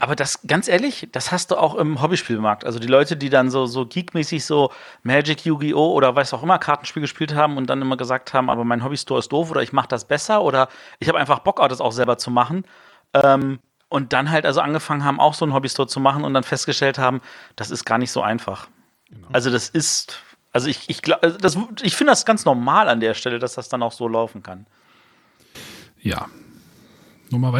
[0.00, 2.64] aber das, ganz ehrlich, das hast du auch im Hobbyspielmarkt.
[2.64, 4.70] Also die Leute, die dann so, so geekmäßig so
[5.02, 5.92] Magic, Yu-Gi-Oh!
[5.92, 9.20] oder weiß auch immer Kartenspiel gespielt haben und dann immer gesagt haben, aber mein Hobbystore
[9.20, 12.18] ist doof oder ich mache das besser oder ich habe einfach Bock, das auch selber
[12.18, 12.64] zu machen.
[13.14, 13.58] Ähm,
[13.88, 16.98] und dann halt also angefangen haben, auch so einen Hobbystore zu machen und dann festgestellt
[16.98, 17.20] haben,
[17.56, 18.68] das ist gar nicht so einfach.
[19.10, 19.28] Genau.
[19.32, 20.18] Also das ist,
[20.52, 23.82] also ich, ich, das, ich finde das ganz normal an der Stelle, dass das dann
[23.82, 24.66] auch so laufen kann.
[26.00, 26.28] Ja.
[27.30, 27.52] Nur mal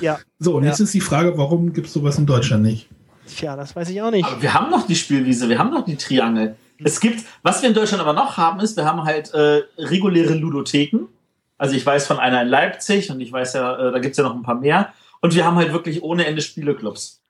[0.00, 0.18] Ja.
[0.38, 0.70] So, und ja.
[0.70, 2.88] jetzt ist die Frage, warum gibt es sowas in Deutschland nicht?
[3.26, 4.24] Tja, das weiß ich auch nicht.
[4.24, 6.56] Aber wir haben noch die Spielwiese, wir haben noch die Triangel.
[6.82, 10.34] Es gibt, was wir in Deutschland aber noch haben, ist, wir haben halt äh, reguläre
[10.34, 11.08] Ludotheken.
[11.56, 14.18] Also ich weiß von einer in Leipzig und ich weiß ja, äh, da gibt es
[14.18, 14.92] ja noch ein paar mehr.
[15.20, 17.20] Und wir haben halt wirklich ohne Ende Spieleclubs.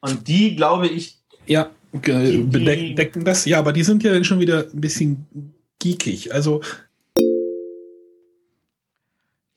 [0.00, 1.18] Und die, glaube ich.
[1.46, 3.44] Ja, bedecken das.
[3.44, 6.32] Ja, aber die sind ja dann schon wieder ein bisschen geekig.
[6.32, 6.62] Also.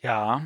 [0.01, 0.41] Ja.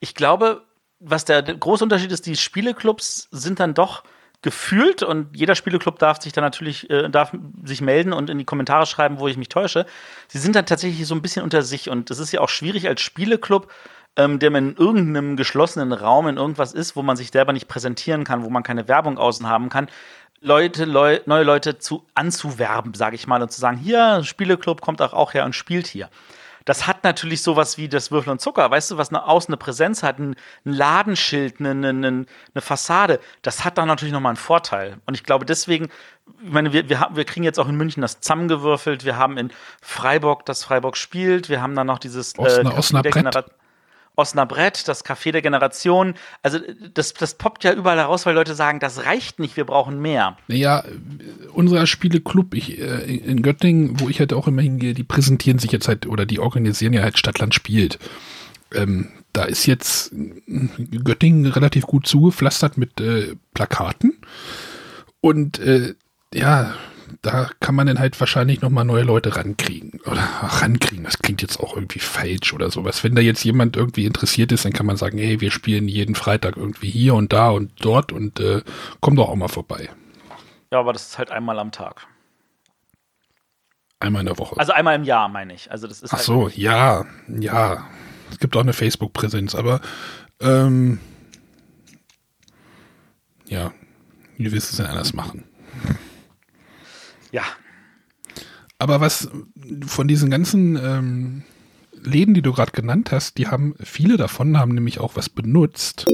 [0.00, 0.62] Ich glaube,
[1.04, 4.04] was der große Unterschied ist, die Spieleclubs sind dann doch
[4.42, 7.32] gefühlt und jeder Spieleclub darf sich dann natürlich äh, darf
[7.64, 9.86] sich melden und in die Kommentare schreiben, wo ich mich täusche.
[10.28, 12.86] Sie sind dann tatsächlich so ein bisschen unter sich und es ist ja auch schwierig
[12.86, 13.72] als Spieleclub,
[14.16, 18.24] ähm, der in irgendeinem geschlossenen Raum in irgendwas ist, wo man sich selber nicht präsentieren
[18.24, 19.88] kann, wo man keine Werbung außen haben kann,
[20.42, 25.00] Leute, Leu neue Leute zu anzuwerben, sage ich mal, und zu sagen, hier Spieleclub kommt
[25.00, 26.10] auch, auch her und spielt hier
[26.64, 29.58] das hat natürlich sowas wie das Würfel und Zucker, weißt du, was eine, außen eine
[29.58, 30.34] Präsenz hat, ein,
[30.64, 32.26] ein Ladenschild, eine, eine, eine,
[32.56, 34.98] Fassade, das hat dann natürlich nochmal einen Vorteil.
[35.06, 35.90] Und ich glaube deswegen,
[36.42, 39.36] ich meine, wir, wir, haben, wir kriegen jetzt auch in München das zusammengewürfelt, wir haben
[39.36, 43.44] in Freiburg das Freiburg spielt, wir haben dann noch dieses äh, Osnabrück.
[44.16, 46.14] Osnabrett, das Café der Generation.
[46.42, 46.58] Also
[46.92, 50.36] das, das poppt ja überall heraus, weil Leute sagen, das reicht nicht, wir brauchen mehr.
[50.48, 50.84] Ja,
[51.52, 55.72] unser Spieleclub ich, äh, in Göttingen, wo ich halt auch immer hingehe, die präsentieren sich
[55.72, 57.98] jetzt halt oder die organisieren ja halt Stadtland spielt.
[58.72, 60.12] Ähm, da ist jetzt
[61.04, 64.18] Göttingen relativ gut zugepflastert mit äh, Plakaten.
[65.20, 65.94] Und äh,
[66.32, 66.74] ja,
[67.22, 70.00] da kann man dann halt wahrscheinlich nochmal neue Leute rankriegen.
[70.06, 73.04] Oder rankriegen, das klingt jetzt auch irgendwie falsch oder sowas.
[73.04, 76.14] Wenn da jetzt jemand irgendwie interessiert ist, dann kann man sagen, hey, wir spielen jeden
[76.14, 78.62] Freitag irgendwie hier und da und dort und äh,
[79.00, 79.88] komm doch auch mal vorbei.
[80.70, 82.06] Ja, aber das ist halt einmal am Tag.
[84.00, 84.58] Einmal in der Woche.
[84.58, 85.70] Also einmal im Jahr, meine ich.
[85.70, 87.86] Also das ist Ach halt so, ja, ja.
[88.30, 89.80] Es gibt auch eine Facebook-Präsenz, aber
[90.40, 90.98] ähm,
[93.46, 93.72] ja,
[94.36, 95.44] willst du es denn anders machen?
[97.34, 97.42] Ja.
[98.78, 99.28] Aber was
[99.86, 101.42] von diesen ganzen ähm,
[102.00, 106.06] Läden, die du gerade genannt hast, die haben, viele davon haben nämlich auch was benutzt.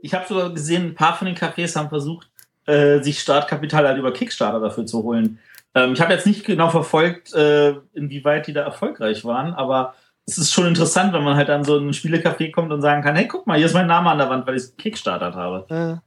[0.00, 2.30] Ich habe sogar gesehen, ein paar von den Cafés haben versucht,
[2.66, 5.40] äh, sich Startkapital halt über Kickstarter dafür zu holen.
[5.74, 9.94] Ähm, ich habe jetzt nicht genau verfolgt, äh, inwieweit die da erfolgreich waren, aber
[10.24, 13.16] es ist schon interessant, wenn man halt an so ein Spielecafé kommt und sagen kann,
[13.16, 15.66] hey, guck mal, hier ist mein Name an der Wand, weil ich es kickstartet habe.
[15.68, 16.02] Ja.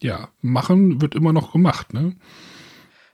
[0.00, 2.14] Ja, machen wird immer noch gemacht, ne?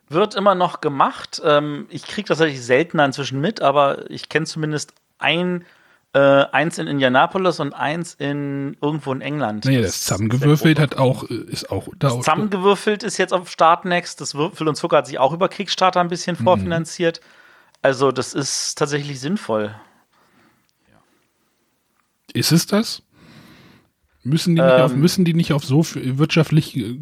[0.08, 1.40] Wird immer noch gemacht.
[1.44, 5.64] Ähm, ich kriege das tatsächlich seltener inzwischen mit, aber ich kenne zumindest ein,
[6.14, 9.66] äh, eins in Indianapolis und eins in irgendwo in England.
[9.66, 12.08] Naja, das zusammengewürfelt hat auch, äh, ist auch da.
[12.08, 14.20] Das zusammengewürfelt ist jetzt auf Startnext.
[14.20, 16.44] Das Würfel und Zucker hat sich auch über Kickstarter ein bisschen Mhm.
[16.44, 17.20] vorfinanziert.
[17.82, 19.74] Also, das ist tatsächlich sinnvoll.
[22.32, 23.02] Ist es das?
[24.22, 25.00] Müssen die, nicht auf, Ähm.
[25.00, 26.96] müssen die nicht auf so wirtschaftlich äh,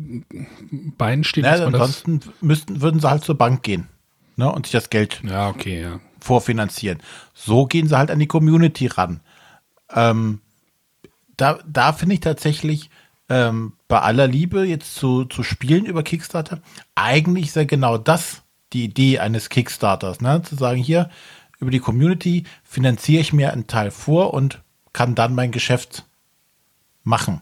[0.96, 1.80] Beinen stehen, Ja, dass man das.
[1.82, 3.88] ansonsten müssten, würden sie halt zur Bank gehen
[4.36, 6.00] ne, und sich das Geld Ja, okay, ja.
[6.20, 6.98] vorfinanzieren.
[7.34, 9.20] So gehen sie halt an die Community ran.
[9.92, 10.40] Ähm,
[11.36, 12.90] da da finde ich tatsächlich
[13.28, 16.60] ähm, bei aller Liebe jetzt zu, zu spielen über Kickstarter,
[16.94, 18.42] eigentlich sehr genau das
[18.72, 20.20] die Idee eines Kickstarters.
[20.20, 20.42] Ne?
[20.42, 21.10] Zu sagen, hier
[21.58, 24.62] über die Community finanziere ich mir einen Teil vor und
[24.92, 26.04] kann dann mein Geschäft
[27.08, 27.40] machen.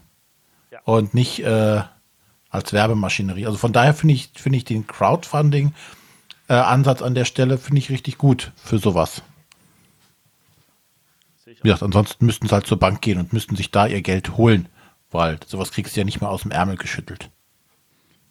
[0.71, 0.79] Ja.
[0.83, 1.81] Und nicht äh,
[2.49, 3.45] als Werbemaschinerie.
[3.45, 8.17] Also von daher finde ich, finde ich den Crowdfunding-Ansatz an der Stelle finde ich richtig
[8.17, 9.21] gut für sowas.
[11.45, 14.37] Wie gesagt, ansonsten müssten sie halt zur Bank gehen und müssten sich da ihr Geld
[14.37, 14.67] holen,
[15.11, 17.29] weil sowas kriegst du ja nicht mehr aus dem Ärmel geschüttelt.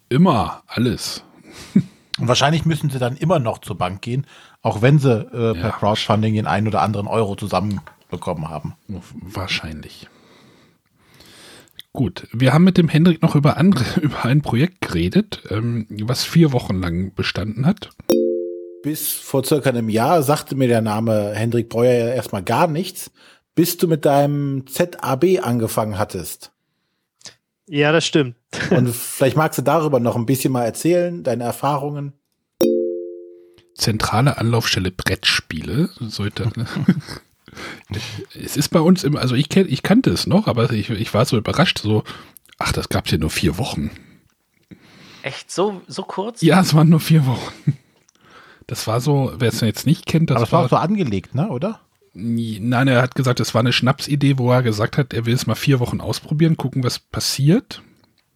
[0.09, 1.23] Immer, alles.
[2.19, 4.25] Und wahrscheinlich müssen sie dann immer noch zur Bank gehen,
[4.63, 5.71] auch wenn sie äh, per Ja.
[5.71, 8.73] Crowdfunding den einen oder anderen Euro zusammenbekommen haben.
[8.87, 10.07] Wahrscheinlich.
[11.97, 16.23] Gut, wir haben mit dem Hendrik noch über andere, über ein Projekt geredet, ähm, was
[16.23, 17.89] vier Wochen lang bestanden hat.
[18.83, 23.09] Bis vor circa einem Jahr sagte mir der Name Hendrik Breuer ja erstmal gar nichts,
[23.55, 26.51] bis du mit deinem ZAB angefangen hattest.
[27.65, 28.35] Ja, das stimmt.
[28.69, 32.13] Und vielleicht magst du darüber noch ein bisschen mal erzählen, deine Erfahrungen.
[33.73, 36.51] Zentrale Anlaufstelle Brettspiele sollte.
[38.33, 41.13] es ist bei uns immer, also ich, kenn, ich kannte es noch, aber ich, ich
[41.13, 42.03] war so überrascht, so,
[42.57, 43.91] ach, das gab es ja nur vier Wochen.
[45.23, 46.41] Echt so, so kurz?
[46.41, 47.77] Ja, es waren nur vier Wochen.
[48.67, 50.75] Das war so, wer es jetzt nicht kennt, das Aber es war war, auch so
[50.75, 51.79] angelegt, ne, oder?
[52.19, 55.45] nein, er hat gesagt, es war eine Schnapsidee, wo er gesagt hat, er will es
[55.45, 57.81] mal vier Wochen ausprobieren, gucken, was passiert.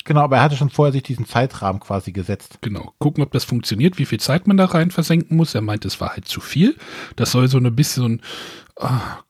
[0.03, 2.59] Genau, aber er hatte schon vorher sich diesen Zeitrahmen quasi gesetzt.
[2.61, 5.53] Genau, gucken, ob das funktioniert, wie viel Zeit man da rein versenken muss.
[5.53, 6.75] Er meint, es war halt zu viel.
[7.15, 8.21] Das soll so ein bisschen so ein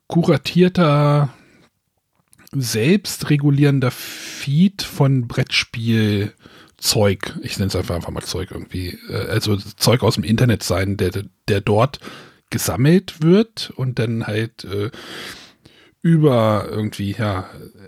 [0.08, 1.30] kuratierter,
[2.54, 6.34] selbstregulierender Feed von Brettspielzeug,
[7.42, 10.98] ich nenne es einfach, einfach mal Zeug irgendwie, äh, also Zeug aus dem Internet sein,
[10.98, 12.00] der, der dort
[12.50, 14.92] gesammelt wird und dann halt äh,
[16.04, 17.46] über irgendwie, ja,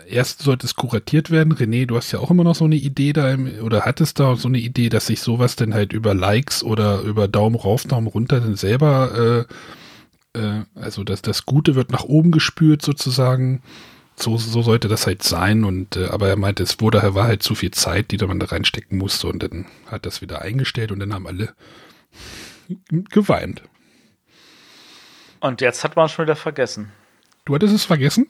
[0.08, 1.54] erst sollte es kuratiert werden.
[1.56, 4.36] René, du hast ja auch immer noch so eine Idee da, im, oder hattest da
[4.36, 8.08] so eine Idee, dass sich sowas dann halt über Likes oder über Daumen rauf, Daumen
[8.08, 9.54] runter dann selber, äh,
[10.34, 13.62] äh, also dass das Gute wird nach oben gespült sozusagen.
[14.16, 17.42] So, so sollte das halt sein und äh, aber er meinte, es wurde war halt
[17.42, 20.92] zu viel Zeit, die da man da reinstecken musste und dann hat das wieder eingestellt
[20.92, 21.56] und dann haben alle
[23.10, 23.64] geweint.
[25.40, 26.92] Und jetzt hat man schon wieder vergessen.
[27.46, 28.30] Du hattest es vergessen?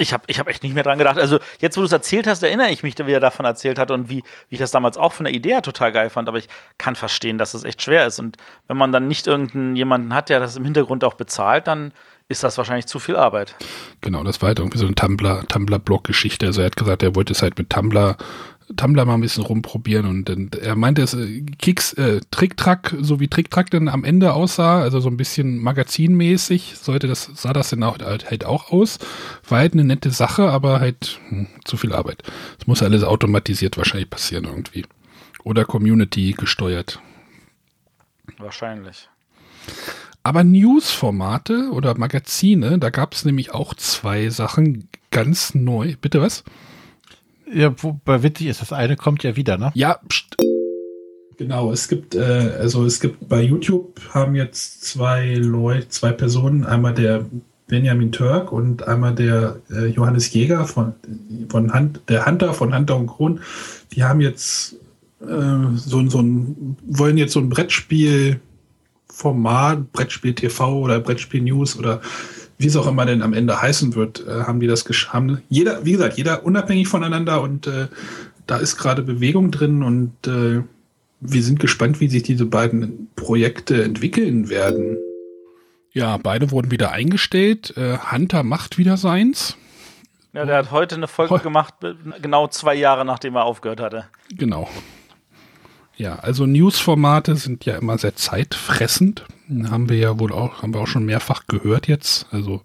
[0.00, 1.18] Ich habe ich hab echt nicht mehr dran gedacht.
[1.18, 3.90] Also, jetzt, wo du es erzählt hast, erinnere ich mich, wie er davon erzählt hat
[3.90, 6.28] und wie, wie ich das damals auch von der Idee total geil fand.
[6.28, 6.48] Aber ich
[6.78, 8.18] kann verstehen, dass es echt schwer ist.
[8.18, 8.36] Und
[8.66, 11.92] wenn man dann nicht irgendeinen jemanden hat, der das im Hintergrund auch bezahlt, dann
[12.28, 13.56] ist das wahrscheinlich zu viel Arbeit.
[14.00, 16.46] Genau, das war halt irgendwie so eine Tumblr, Tumblr-Blog-Geschichte.
[16.46, 18.16] Also er hat gesagt, er wollte es halt mit Tumblr,
[18.76, 23.20] Tumblr mal ein bisschen rumprobieren und dann, er meinte es, äh, Kicks, äh, Trick-Track, so
[23.20, 27.70] wie Trick-Track dann am Ende aussah, also so ein bisschen magazinmäßig, sollte das, sah das
[27.70, 28.98] dann auch, halt, halt auch aus.
[29.48, 32.22] War halt eine nette Sache, aber halt hm, zu viel Arbeit.
[32.58, 34.84] Es muss alles automatisiert wahrscheinlich passieren irgendwie.
[35.42, 37.00] Oder Community gesteuert.
[38.38, 39.08] Wahrscheinlich.
[40.22, 45.94] Aber News-Formate oder Magazine, da gab es nämlich auch zwei Sachen ganz neu.
[46.00, 46.44] Bitte was?
[47.52, 49.70] Ja, wobei witzig ist, das eine kommt ja wieder, ne?
[49.74, 50.36] Ja, pst.
[51.36, 56.64] Genau, es gibt, äh, also es gibt bei YouTube haben jetzt zwei Leute, zwei Personen,
[56.64, 57.24] einmal der
[57.66, 60.92] Benjamin Turk und einmal der äh, Johannes Jäger von,
[61.48, 63.40] von Hand, der Hunter von Hunter und Kron,
[63.92, 64.76] die haben jetzt
[65.22, 72.02] äh, so, so ein, wollen jetzt so ein Brettspielformat, Brettspiel TV oder Brettspiel News oder
[72.60, 75.84] wie es auch immer denn am Ende heißen wird, äh, haben die das haben jeder,
[75.86, 77.88] wie gesagt, jeder unabhängig voneinander und äh,
[78.46, 80.62] da ist gerade Bewegung drin und äh,
[81.20, 84.98] wir sind gespannt, wie sich diese beiden Projekte entwickeln werden.
[85.92, 87.76] Ja, beide wurden wieder eingestellt.
[87.78, 89.56] Äh, Hunter macht wieder seins.
[90.34, 91.74] Ja, der hat heute eine Folge Heu gemacht,
[92.20, 94.04] genau zwei Jahre nachdem er aufgehört hatte.
[94.36, 94.68] Genau.
[95.96, 99.24] Ja, also News-Formate sind ja immer sehr zeitfressend.
[99.70, 102.26] Haben wir ja wohl auch, haben wir auch schon mehrfach gehört jetzt.
[102.30, 102.62] Also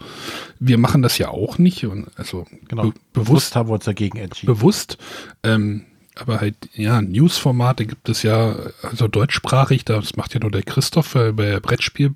[0.59, 1.85] wir machen das ja auch nicht.
[1.85, 2.83] Und also genau.
[2.83, 4.53] be bewusst, bewusst, haben wir uns dagegen entschieden.
[4.53, 4.97] Bewusst.
[5.43, 5.85] Ähm,
[6.15, 11.13] aber halt, ja, News-Formate gibt es ja, also deutschsprachig, das macht ja nur der Christoph
[11.13, 12.15] bei der Brettspielbox.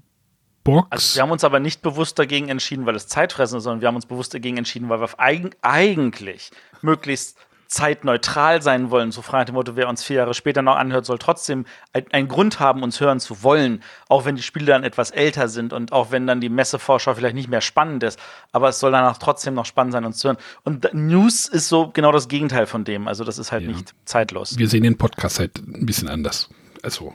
[0.89, 3.87] Also wir haben uns aber nicht bewusst dagegen entschieden, weil es Zeitfressen ist, sondern wir
[3.89, 6.51] haben uns bewusst dagegen entschieden, weil wir eigentlich
[6.81, 7.37] möglichst
[7.69, 11.05] zeitneutral sein wollen, so frei nach dem Motto, wer uns vier Jahre später noch anhört,
[11.05, 15.11] soll trotzdem einen Grund haben, uns hören zu wollen, auch wenn die Spiele dann etwas
[15.11, 18.19] älter sind und auch wenn dann die Messevorschau vielleicht nicht mehr spannend ist,
[18.51, 20.37] aber es soll danach trotzdem noch spannend sein, uns zu hören.
[20.63, 23.69] Und News ist so genau das Gegenteil von dem, also das ist halt ja.
[23.69, 24.57] nicht zeitlos.
[24.57, 26.49] Wir sehen den Podcast halt ein bisschen anders.
[26.81, 27.13] Also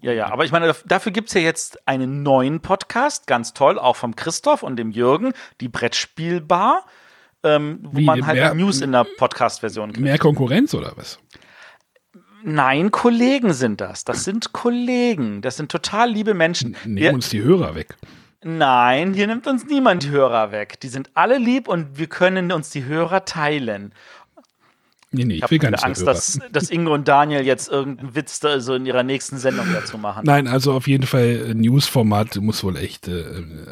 [0.00, 3.78] ja, ja, aber ich meine, dafür gibt es ja jetzt einen neuen Podcast, ganz toll,
[3.78, 6.84] auch vom Christoph und dem Jürgen, die Brettspielbar
[7.44, 10.02] ähm, wo Wie, man halt mehr, News in der Podcast-Version kriegt.
[10.02, 11.18] Mehr Konkurrenz oder was?
[12.42, 14.04] Nein, Kollegen sind das.
[14.04, 15.40] Das sind Kollegen.
[15.40, 16.76] Das sind total liebe Menschen.
[16.84, 17.96] Nehmen wir, uns die Hörer weg.
[18.42, 20.78] Nein, hier nimmt uns niemand die Hörer weg.
[20.80, 23.94] Die sind alle lieb und wir können uns die Hörer teilen.
[25.14, 28.14] Nee, nee, ich, ich will gar nicht Angst, dass, dass Inge und Daniel jetzt irgendeinen
[28.14, 30.22] Witz da so in ihrer nächsten Sendung dazu machen.
[30.24, 33.08] Nein, also auf jeden Fall äh, News-Format muss wohl echt.
[33.08, 33.24] Äh,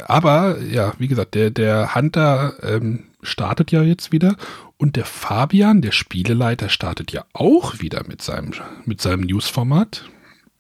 [0.07, 4.37] aber ja, wie gesagt, der, der Hunter ähm, startet ja jetzt wieder
[4.77, 8.53] und der Fabian, der Spieleleiter, startet ja auch wieder mit seinem,
[8.85, 10.05] mit seinem News-Format.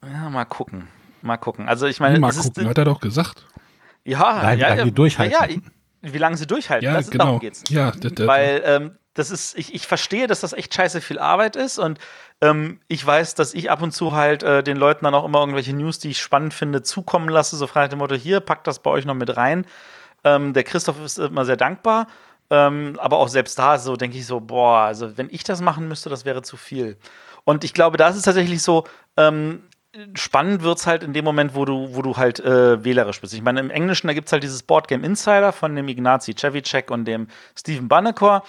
[0.04, 0.88] Ja, mal gucken.
[1.22, 1.68] Mal gucken.
[1.68, 3.46] Also ich meine, mal gucken, ist, hat er doch gesagt.
[4.04, 5.62] Ja, Nein, ja, ja, durchhalten.
[6.02, 6.84] Ja, wie lange sie durchhalten.
[6.84, 7.24] Ja, das ist, genau.
[7.24, 7.62] Darum geht's.
[7.68, 11.18] Ja, das, das, Weil ähm, das ist, ich, ich verstehe, dass das echt scheiße viel
[11.18, 11.98] Arbeit ist und
[12.40, 15.40] ähm, ich weiß, dass ich ab und zu halt äh, den Leuten dann auch immer
[15.40, 18.66] irgendwelche News, die ich spannend finde, zukommen lasse, so frei nach dem Motto, hier, packt
[18.66, 19.66] das bei euch noch mit rein.
[20.24, 22.06] Ähm, der Christoph ist immer sehr dankbar,
[22.50, 25.88] ähm, aber auch selbst da so denke ich so, boah, also wenn ich das machen
[25.88, 26.96] müsste, das wäre zu viel.
[27.44, 28.84] Und ich glaube, das ist tatsächlich so,
[29.16, 29.62] ähm,
[30.14, 33.34] spannend wird es halt in dem Moment, wo du, wo du halt äh, wählerisch bist.
[33.34, 36.90] Ich meine, im Englischen, da gibt es halt dieses Boardgame Insider von dem Ignazi Cevicek
[36.90, 38.42] und dem Stephen Banneker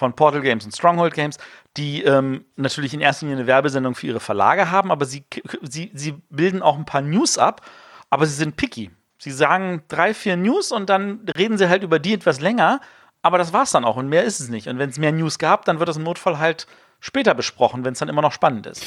[0.00, 1.36] von Portal Games und Stronghold Games,
[1.76, 5.24] die ähm, natürlich in erster Linie eine Werbesendung für ihre Verlage haben, aber sie,
[5.60, 7.60] sie, sie bilden auch ein paar News ab,
[8.08, 8.90] aber sie sind picky.
[9.18, 12.80] Sie sagen drei, vier News und dann reden sie halt über die etwas länger,
[13.20, 14.68] aber das war's dann auch und mehr ist es nicht.
[14.68, 16.66] Und wenn es mehr News gab, dann wird das im Notfall halt
[16.98, 18.82] später besprochen, wenn es dann immer noch spannend ist.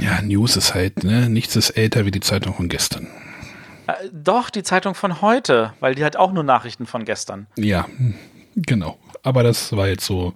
[0.00, 3.06] Ja, News ist halt, ne, nichts ist älter wie die Zeitung von gestern.
[3.86, 7.48] Äh, doch, die Zeitung von heute, weil die hat auch nur Nachrichten von gestern.
[7.56, 7.86] Ja,
[8.56, 10.34] genau aber das war jetzt so,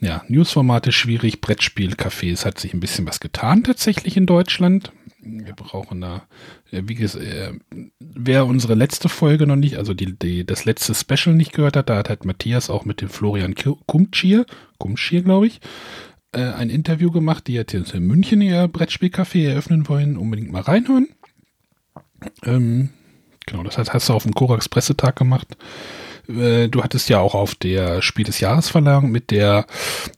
[0.00, 4.92] ja, Newsformate schwierig, Brettspiel, Cafés hat sich ein bisschen was getan tatsächlich in Deutschland.
[5.22, 6.22] Wir brauchen da,
[6.70, 7.52] wie gesagt, äh,
[7.98, 11.90] wer unsere letzte Folge noch nicht, also die, die, das letzte Special nicht gehört hat,
[11.90, 13.54] da hat halt Matthias auch mit dem Florian
[13.86, 14.46] Kumtschier,
[14.78, 15.60] Kumtschier, glaube ich,
[16.32, 20.16] äh, ein Interview gemacht, die jetzt in München ihr Brettspielcafé eröffnen wollen.
[20.16, 21.08] Unbedingt mal reinhören.
[22.44, 22.90] Ähm,
[23.46, 25.56] genau, das hast du auf dem Korax Pressetag gemacht.
[26.36, 29.66] Äh, du hattest ja auch auf der Spiel des Jahresverleihung mit der,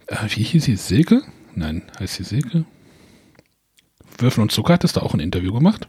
[0.06, 1.22] äh, wie hieß sie, Silke?
[1.54, 2.64] Nein, heißt sie Silke?
[4.18, 5.88] Würfel und Zucker hattest du auch ein Interview gemacht?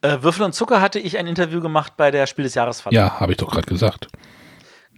[0.00, 3.06] Äh, Würfel und Zucker hatte ich ein Interview gemacht bei der Spiel des Jahresverleihung.
[3.06, 4.08] Ja, habe ich doch gerade gesagt.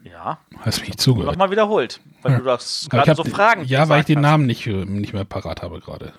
[0.05, 0.39] Ja.
[0.61, 1.33] Hast mich nicht zugehört.
[1.33, 2.39] Nochmal wiederholt, weil ja.
[2.39, 5.81] du das gerade so Fragen Ja, weil ich den Namen nicht, nicht mehr parat habe
[5.81, 6.13] gerade.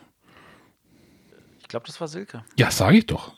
[1.59, 2.43] Ich glaube, das war Silke.
[2.57, 3.33] Ja, sage ich doch.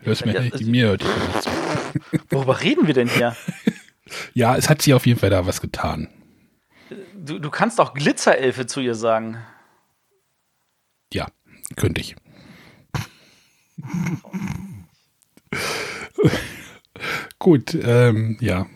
[0.00, 2.20] Hörst ja, mir, ja, mir hört ich.
[2.30, 3.34] Worüber reden wir denn hier?
[4.34, 6.08] Ja, es hat sie auf jeden Fall da was getan.
[7.14, 9.38] Du, du kannst auch Glitzerelfe zu ihr sagen.
[11.12, 11.26] Ja,
[11.76, 12.16] könnte ich.
[17.38, 18.66] Gut, ähm, ja.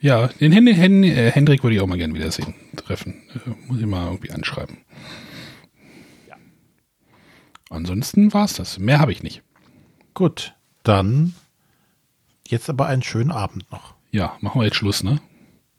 [0.00, 3.22] Ja, den Hen Hen äh, Hendrik würde ich auch mal gerne wiedersehen, treffen.
[3.34, 4.78] Äh, muss ich mal irgendwie anschreiben.
[6.28, 6.36] Ja.
[7.70, 8.78] Ansonsten war es das.
[8.78, 9.42] Mehr habe ich nicht.
[10.14, 11.34] Gut, dann
[12.50, 13.94] jetzt aber einen schönen Abend noch.
[14.10, 15.20] Ja, machen wir jetzt Schluss, ne?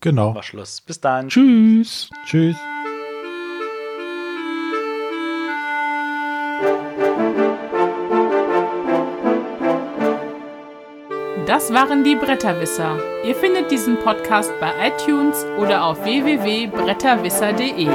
[0.02, 0.35] Genau.
[0.35, 0.81] War Schluss.
[0.81, 1.30] Bis dann.
[1.30, 2.10] Tschüss.
[2.26, 2.56] Tschüss.
[11.48, 12.99] Das waren die Bretterwisser.
[13.26, 17.88] Ihr findet diesen Podcast bei iTunes oder auf www.bretterwisser.de.